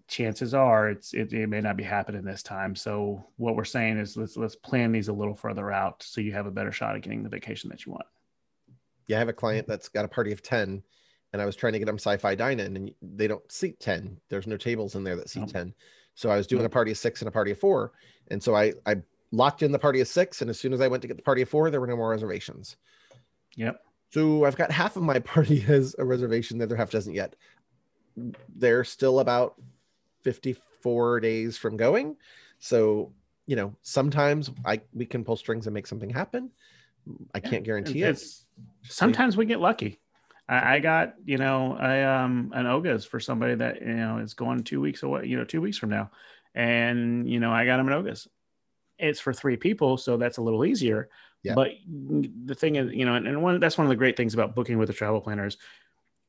[0.07, 2.75] chances are it's it, it may not be happening this time.
[2.75, 6.33] So what we're saying is let's let's plan these a little further out so you
[6.33, 8.07] have a better shot at getting the vacation that you want.
[9.05, 10.81] Yeah, I have a client that's got a party of ten
[11.33, 14.19] and I was trying to get them sci-fi dine-in, and they don't seat ten.
[14.29, 15.51] There's no tables in there that seat oh.
[15.51, 15.73] ten.
[16.15, 16.67] So I was doing hmm.
[16.67, 17.93] a party of six and a party of four,
[18.29, 18.97] and so I I
[19.31, 21.23] locked in the party of six, and as soon as I went to get the
[21.23, 22.77] party of four, there were no more reservations.
[23.55, 23.81] Yep.
[24.11, 27.35] So I've got half of my party has a reservation, the other half doesn't yet.
[28.55, 29.55] They're still about
[30.23, 32.17] 54 days from going.
[32.59, 33.13] So,
[33.45, 36.51] you know, sometimes I we can pull strings and make something happen.
[37.33, 38.45] I can't guarantee it's,
[38.83, 38.91] it.
[38.91, 39.99] Sometimes we get lucky.
[40.49, 44.33] I, I got you know I um an Oga's for somebody that you know is
[44.33, 46.09] going two weeks away, you know, two weeks from now,
[46.55, 48.27] and you know I got him an Oga's.
[48.97, 51.09] It's for three people, so that's a little easier.
[51.41, 51.53] Yeah.
[51.53, 54.33] But the thing is, you know, and, and one that's one of the great things
[54.33, 55.57] about booking with the travel planners.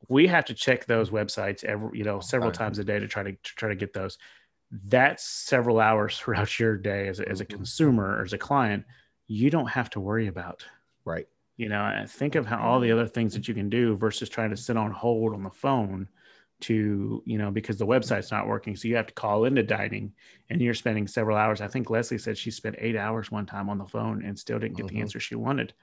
[0.09, 3.23] We have to check those websites every, you know, several times a day to try
[3.23, 4.19] to, to try to get those.
[4.71, 7.57] That's several hours throughout your day as a, as a mm-hmm.
[7.57, 8.85] consumer or as a client.
[9.27, 10.65] You don't have to worry about.
[11.05, 11.27] Right
[11.61, 14.49] you know think of how all the other things that you can do versus trying
[14.49, 16.09] to sit on hold on the phone
[16.61, 18.77] to you know because the website's not working.
[18.77, 20.13] So you have to call into dining
[20.49, 21.61] and you're spending several hours.
[21.61, 24.59] I think leslie said she spent eight hours one time on the phone and still
[24.59, 24.97] didn't get mm-hmm.
[24.97, 25.75] the answer she wanted.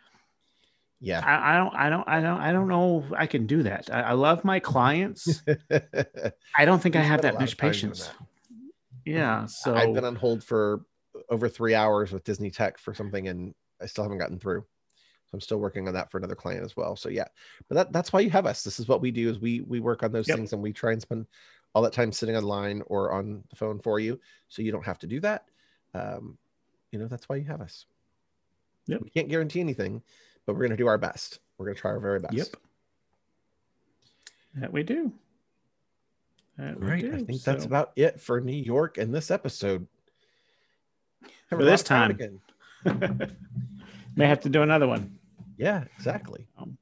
[1.00, 1.22] Yeah.
[1.24, 3.90] I, I, don't i don't i don't i don't know if i can do that.
[3.94, 5.44] I, I love my clients.
[6.58, 8.08] I don't think i have that much patience.
[8.08, 8.16] that.
[9.06, 10.82] yeah so i've been on hold for
[11.30, 14.66] over three hours with disney tech for something and i still haven't gotten through
[15.30, 16.96] so I'm still working on that for another client as well.
[16.96, 17.28] So yeah,
[17.68, 18.64] but that, that's why you have us.
[18.64, 20.38] This is what we do is we we work on those yep.
[20.38, 21.26] things and we try and spend
[21.74, 25.00] all that time sitting online or on the phone for you, so you don't have
[25.00, 25.46] to do that.
[25.94, 26.38] Um,
[26.92, 27.86] you know that's why you have us.
[28.88, 29.02] Yep.
[29.04, 30.02] We can't guarantee anything,
[30.46, 31.40] but we're going to do our best.
[31.58, 32.34] We're going to try our very best.
[32.34, 32.48] Yep.
[34.56, 35.12] That we do.
[36.58, 37.02] That we right.
[37.02, 37.52] Do, I think so.
[37.52, 39.88] that's about it for New York in this episode.
[41.50, 42.12] For this time.
[42.12, 42.40] Again.
[44.16, 45.17] May have to do another one.
[45.58, 46.48] Yeah, exactly.
[46.58, 46.78] Um,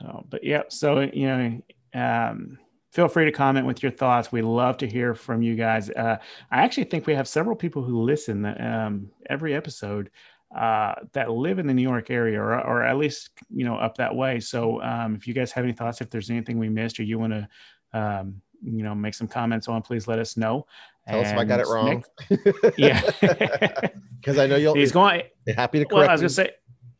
[0.00, 1.62] so, but yeah, so you know,
[1.94, 2.58] um,
[2.92, 4.32] feel free to comment with your thoughts.
[4.32, 5.90] We love to hear from you guys.
[5.90, 6.16] Uh,
[6.50, 10.10] I actually think we have several people who listen um, every episode
[10.56, 13.96] uh, that live in the New York area, or, or at least you know up
[13.96, 14.40] that way.
[14.40, 17.18] So um, if you guys have any thoughts, if there's anything we missed, or you
[17.18, 17.48] want to
[17.92, 20.66] um, you know make some comments on, please let us know.
[21.08, 22.04] Tell and us if I got it wrong.
[22.30, 23.00] Nick, yeah,
[24.20, 24.74] because I know you'll.
[24.74, 25.22] He's going.
[25.54, 25.92] Happy to correct.
[25.92, 26.50] Well, I was gonna say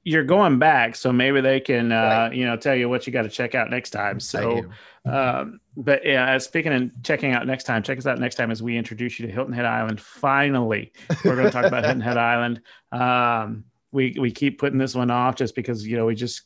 [0.06, 2.32] you're going back, so maybe they can, uh, right.
[2.32, 4.20] you know, tell you what you got to check out next time.
[4.20, 4.64] So,
[5.04, 8.62] um, but yeah, speaking and checking out next time, check us out next time as
[8.62, 10.00] we introduce you to Hilton Head Island.
[10.00, 10.92] Finally,
[11.24, 12.60] we're going to talk about Hilton Head Island.
[12.92, 16.42] Um, we we keep putting this one off just because you know we just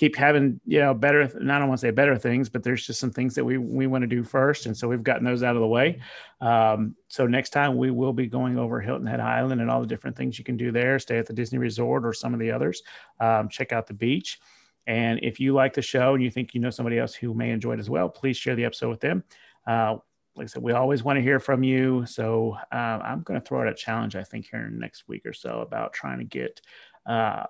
[0.00, 1.24] keep having you know better.
[1.24, 3.86] I don't want to say better things, but there's just some things that we we
[3.86, 6.00] want to do first, and so we've gotten those out of the way.
[6.40, 9.86] Um, so next time we will be going over Hilton Head Island and all the
[9.86, 10.98] different things you can do there.
[10.98, 12.82] Stay at the Disney Resort or some of the others.
[13.20, 14.40] Um, check out the beach.
[14.86, 17.50] And if you like the show and you think you know somebody else who may
[17.50, 19.22] enjoy it as well, please share the episode with them.
[19.66, 19.96] Uh,
[20.34, 22.06] like I said, we always want to hear from you.
[22.06, 25.34] So uh, I'm going to throw out a challenge, I think, here next week or
[25.34, 26.62] so about trying to get
[27.04, 27.44] uh,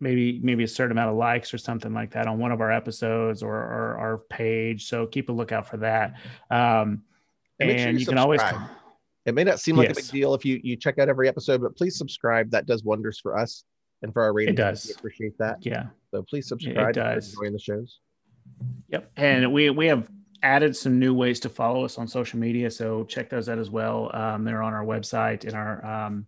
[0.00, 2.70] maybe maybe a certain amount of likes or something like that on one of our
[2.70, 4.88] episodes or, or our page.
[4.88, 6.14] So keep a lookout for that.
[6.50, 7.02] Um,
[7.58, 8.40] and, sure you, you can always.
[9.24, 9.98] It may not seem like yes.
[9.98, 12.50] a big deal if you you check out every episode, but please subscribe.
[12.50, 13.64] That does wonders for us
[14.02, 14.54] and for our rating.
[14.54, 14.86] It does.
[14.86, 15.56] We appreciate that.
[15.62, 15.86] Yeah.
[16.12, 16.90] So please subscribe.
[16.90, 17.30] It does.
[17.30, 17.98] Enjoying the shows.
[18.90, 19.10] Yep.
[19.16, 20.08] And we we have
[20.42, 22.70] added some new ways to follow us on social media.
[22.70, 24.10] So check those out as well.
[24.14, 26.26] Um, they're on our website in our um,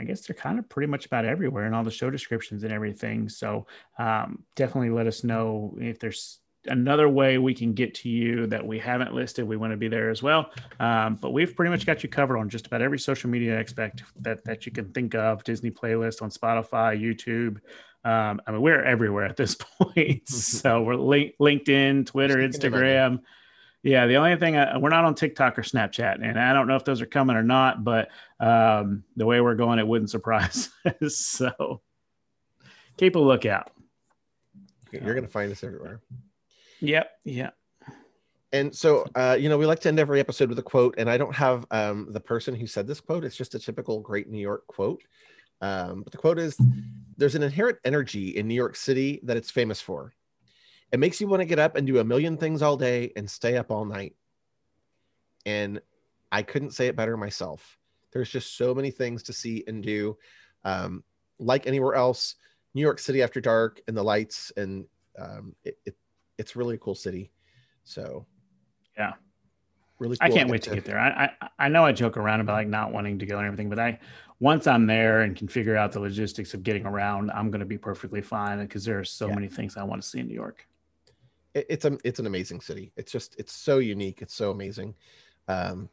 [0.00, 2.72] I guess they're kind of pretty much about everywhere in all the show descriptions and
[2.72, 3.28] everything.
[3.28, 3.66] So
[3.98, 8.66] um, definitely let us know if there's another way we can get to you that
[8.66, 9.46] we haven't listed.
[9.46, 10.50] We want to be there as well.
[10.80, 14.02] Um, but we've pretty much got you covered on just about every social media aspect
[14.20, 15.44] that that you can think of.
[15.44, 17.58] Disney playlist on Spotify, YouTube.
[18.04, 20.28] Um, I mean, we're everywhere at this point.
[20.28, 23.20] so we're link, LinkedIn, Twitter, Instagram.
[23.84, 26.76] Yeah, the only thing I, we're not on TikTok or Snapchat, and I don't know
[26.76, 27.84] if those are coming or not.
[27.84, 28.08] But
[28.40, 30.70] um, the way we're going, it wouldn't surprise
[31.02, 31.16] us.
[31.18, 31.82] so
[32.96, 33.72] keep a lookout.
[34.90, 36.00] You're going to find us everywhere.
[36.80, 37.10] Yep.
[37.24, 37.50] Yeah.
[38.52, 41.10] And so, uh, you know, we like to end every episode with a quote, and
[41.10, 43.24] I don't have um, the person who said this quote.
[43.24, 45.02] It's just a typical great New York quote.
[45.60, 46.56] Um, but the quote is
[47.18, 50.14] There's an inherent energy in New York City that it's famous for.
[50.94, 53.28] It makes you want to get up and do a million things all day and
[53.28, 54.14] stay up all night.
[55.44, 55.80] And
[56.30, 57.78] I couldn't say it better myself.
[58.12, 60.16] There's just so many things to see and do.
[60.62, 61.02] Um,
[61.40, 62.36] like anywhere else,
[62.74, 64.84] New York City after dark and the lights, and
[65.18, 65.96] um, it, it,
[66.38, 67.32] it's really a cool city.
[67.82, 68.24] So,
[68.96, 69.14] yeah,
[69.98, 70.16] really.
[70.16, 71.00] Cool I can't wait to, to get there.
[71.00, 73.68] I, I I know I joke around about like not wanting to go and everything,
[73.68, 73.98] but I
[74.38, 77.66] once I'm there and can figure out the logistics of getting around, I'm going to
[77.66, 79.34] be perfectly fine because there are so yeah.
[79.34, 80.68] many things I want to see in New York
[81.54, 82.92] it's a it's an amazing city.
[82.96, 84.22] It's just it's so unique.
[84.22, 84.94] It's so amazing.
[85.48, 85.88] Um,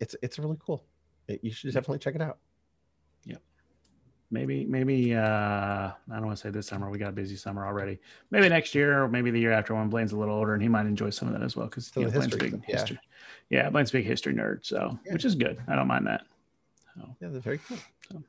[0.00, 0.84] it's it's really cool.
[1.28, 2.38] It, you should definitely check it out.
[3.24, 3.42] Yep.
[4.30, 6.90] Maybe maybe uh, I don't want to say this summer.
[6.90, 7.98] We got a busy summer already.
[8.30, 10.68] Maybe next year or maybe the year after when Blaine's a little older and he
[10.68, 12.98] might enjoy some of that as well because you know, Blaine's big stuff, history.
[13.50, 13.64] Yeah.
[13.64, 14.64] yeah, Blaine's big history nerd.
[14.64, 15.12] So yeah.
[15.12, 15.58] which is good.
[15.68, 16.22] I don't mind that.
[16.94, 17.78] So, yeah, they're very cool.
[18.10, 18.22] So,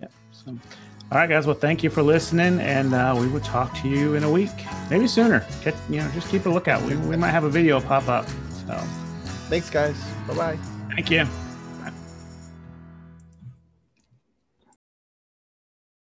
[0.00, 0.08] yeah.
[0.32, 1.46] So, all right, guys.
[1.46, 4.50] Well, thank you for listening, and uh, we will talk to you in a week,
[4.90, 5.46] maybe sooner.
[5.62, 6.82] Get, you know, just keep a lookout.
[6.82, 8.26] We, we might have a video pop up.
[8.66, 8.74] So,
[9.48, 9.96] thanks, guys.
[10.26, 10.58] Bye bye.
[10.94, 11.26] Thank you.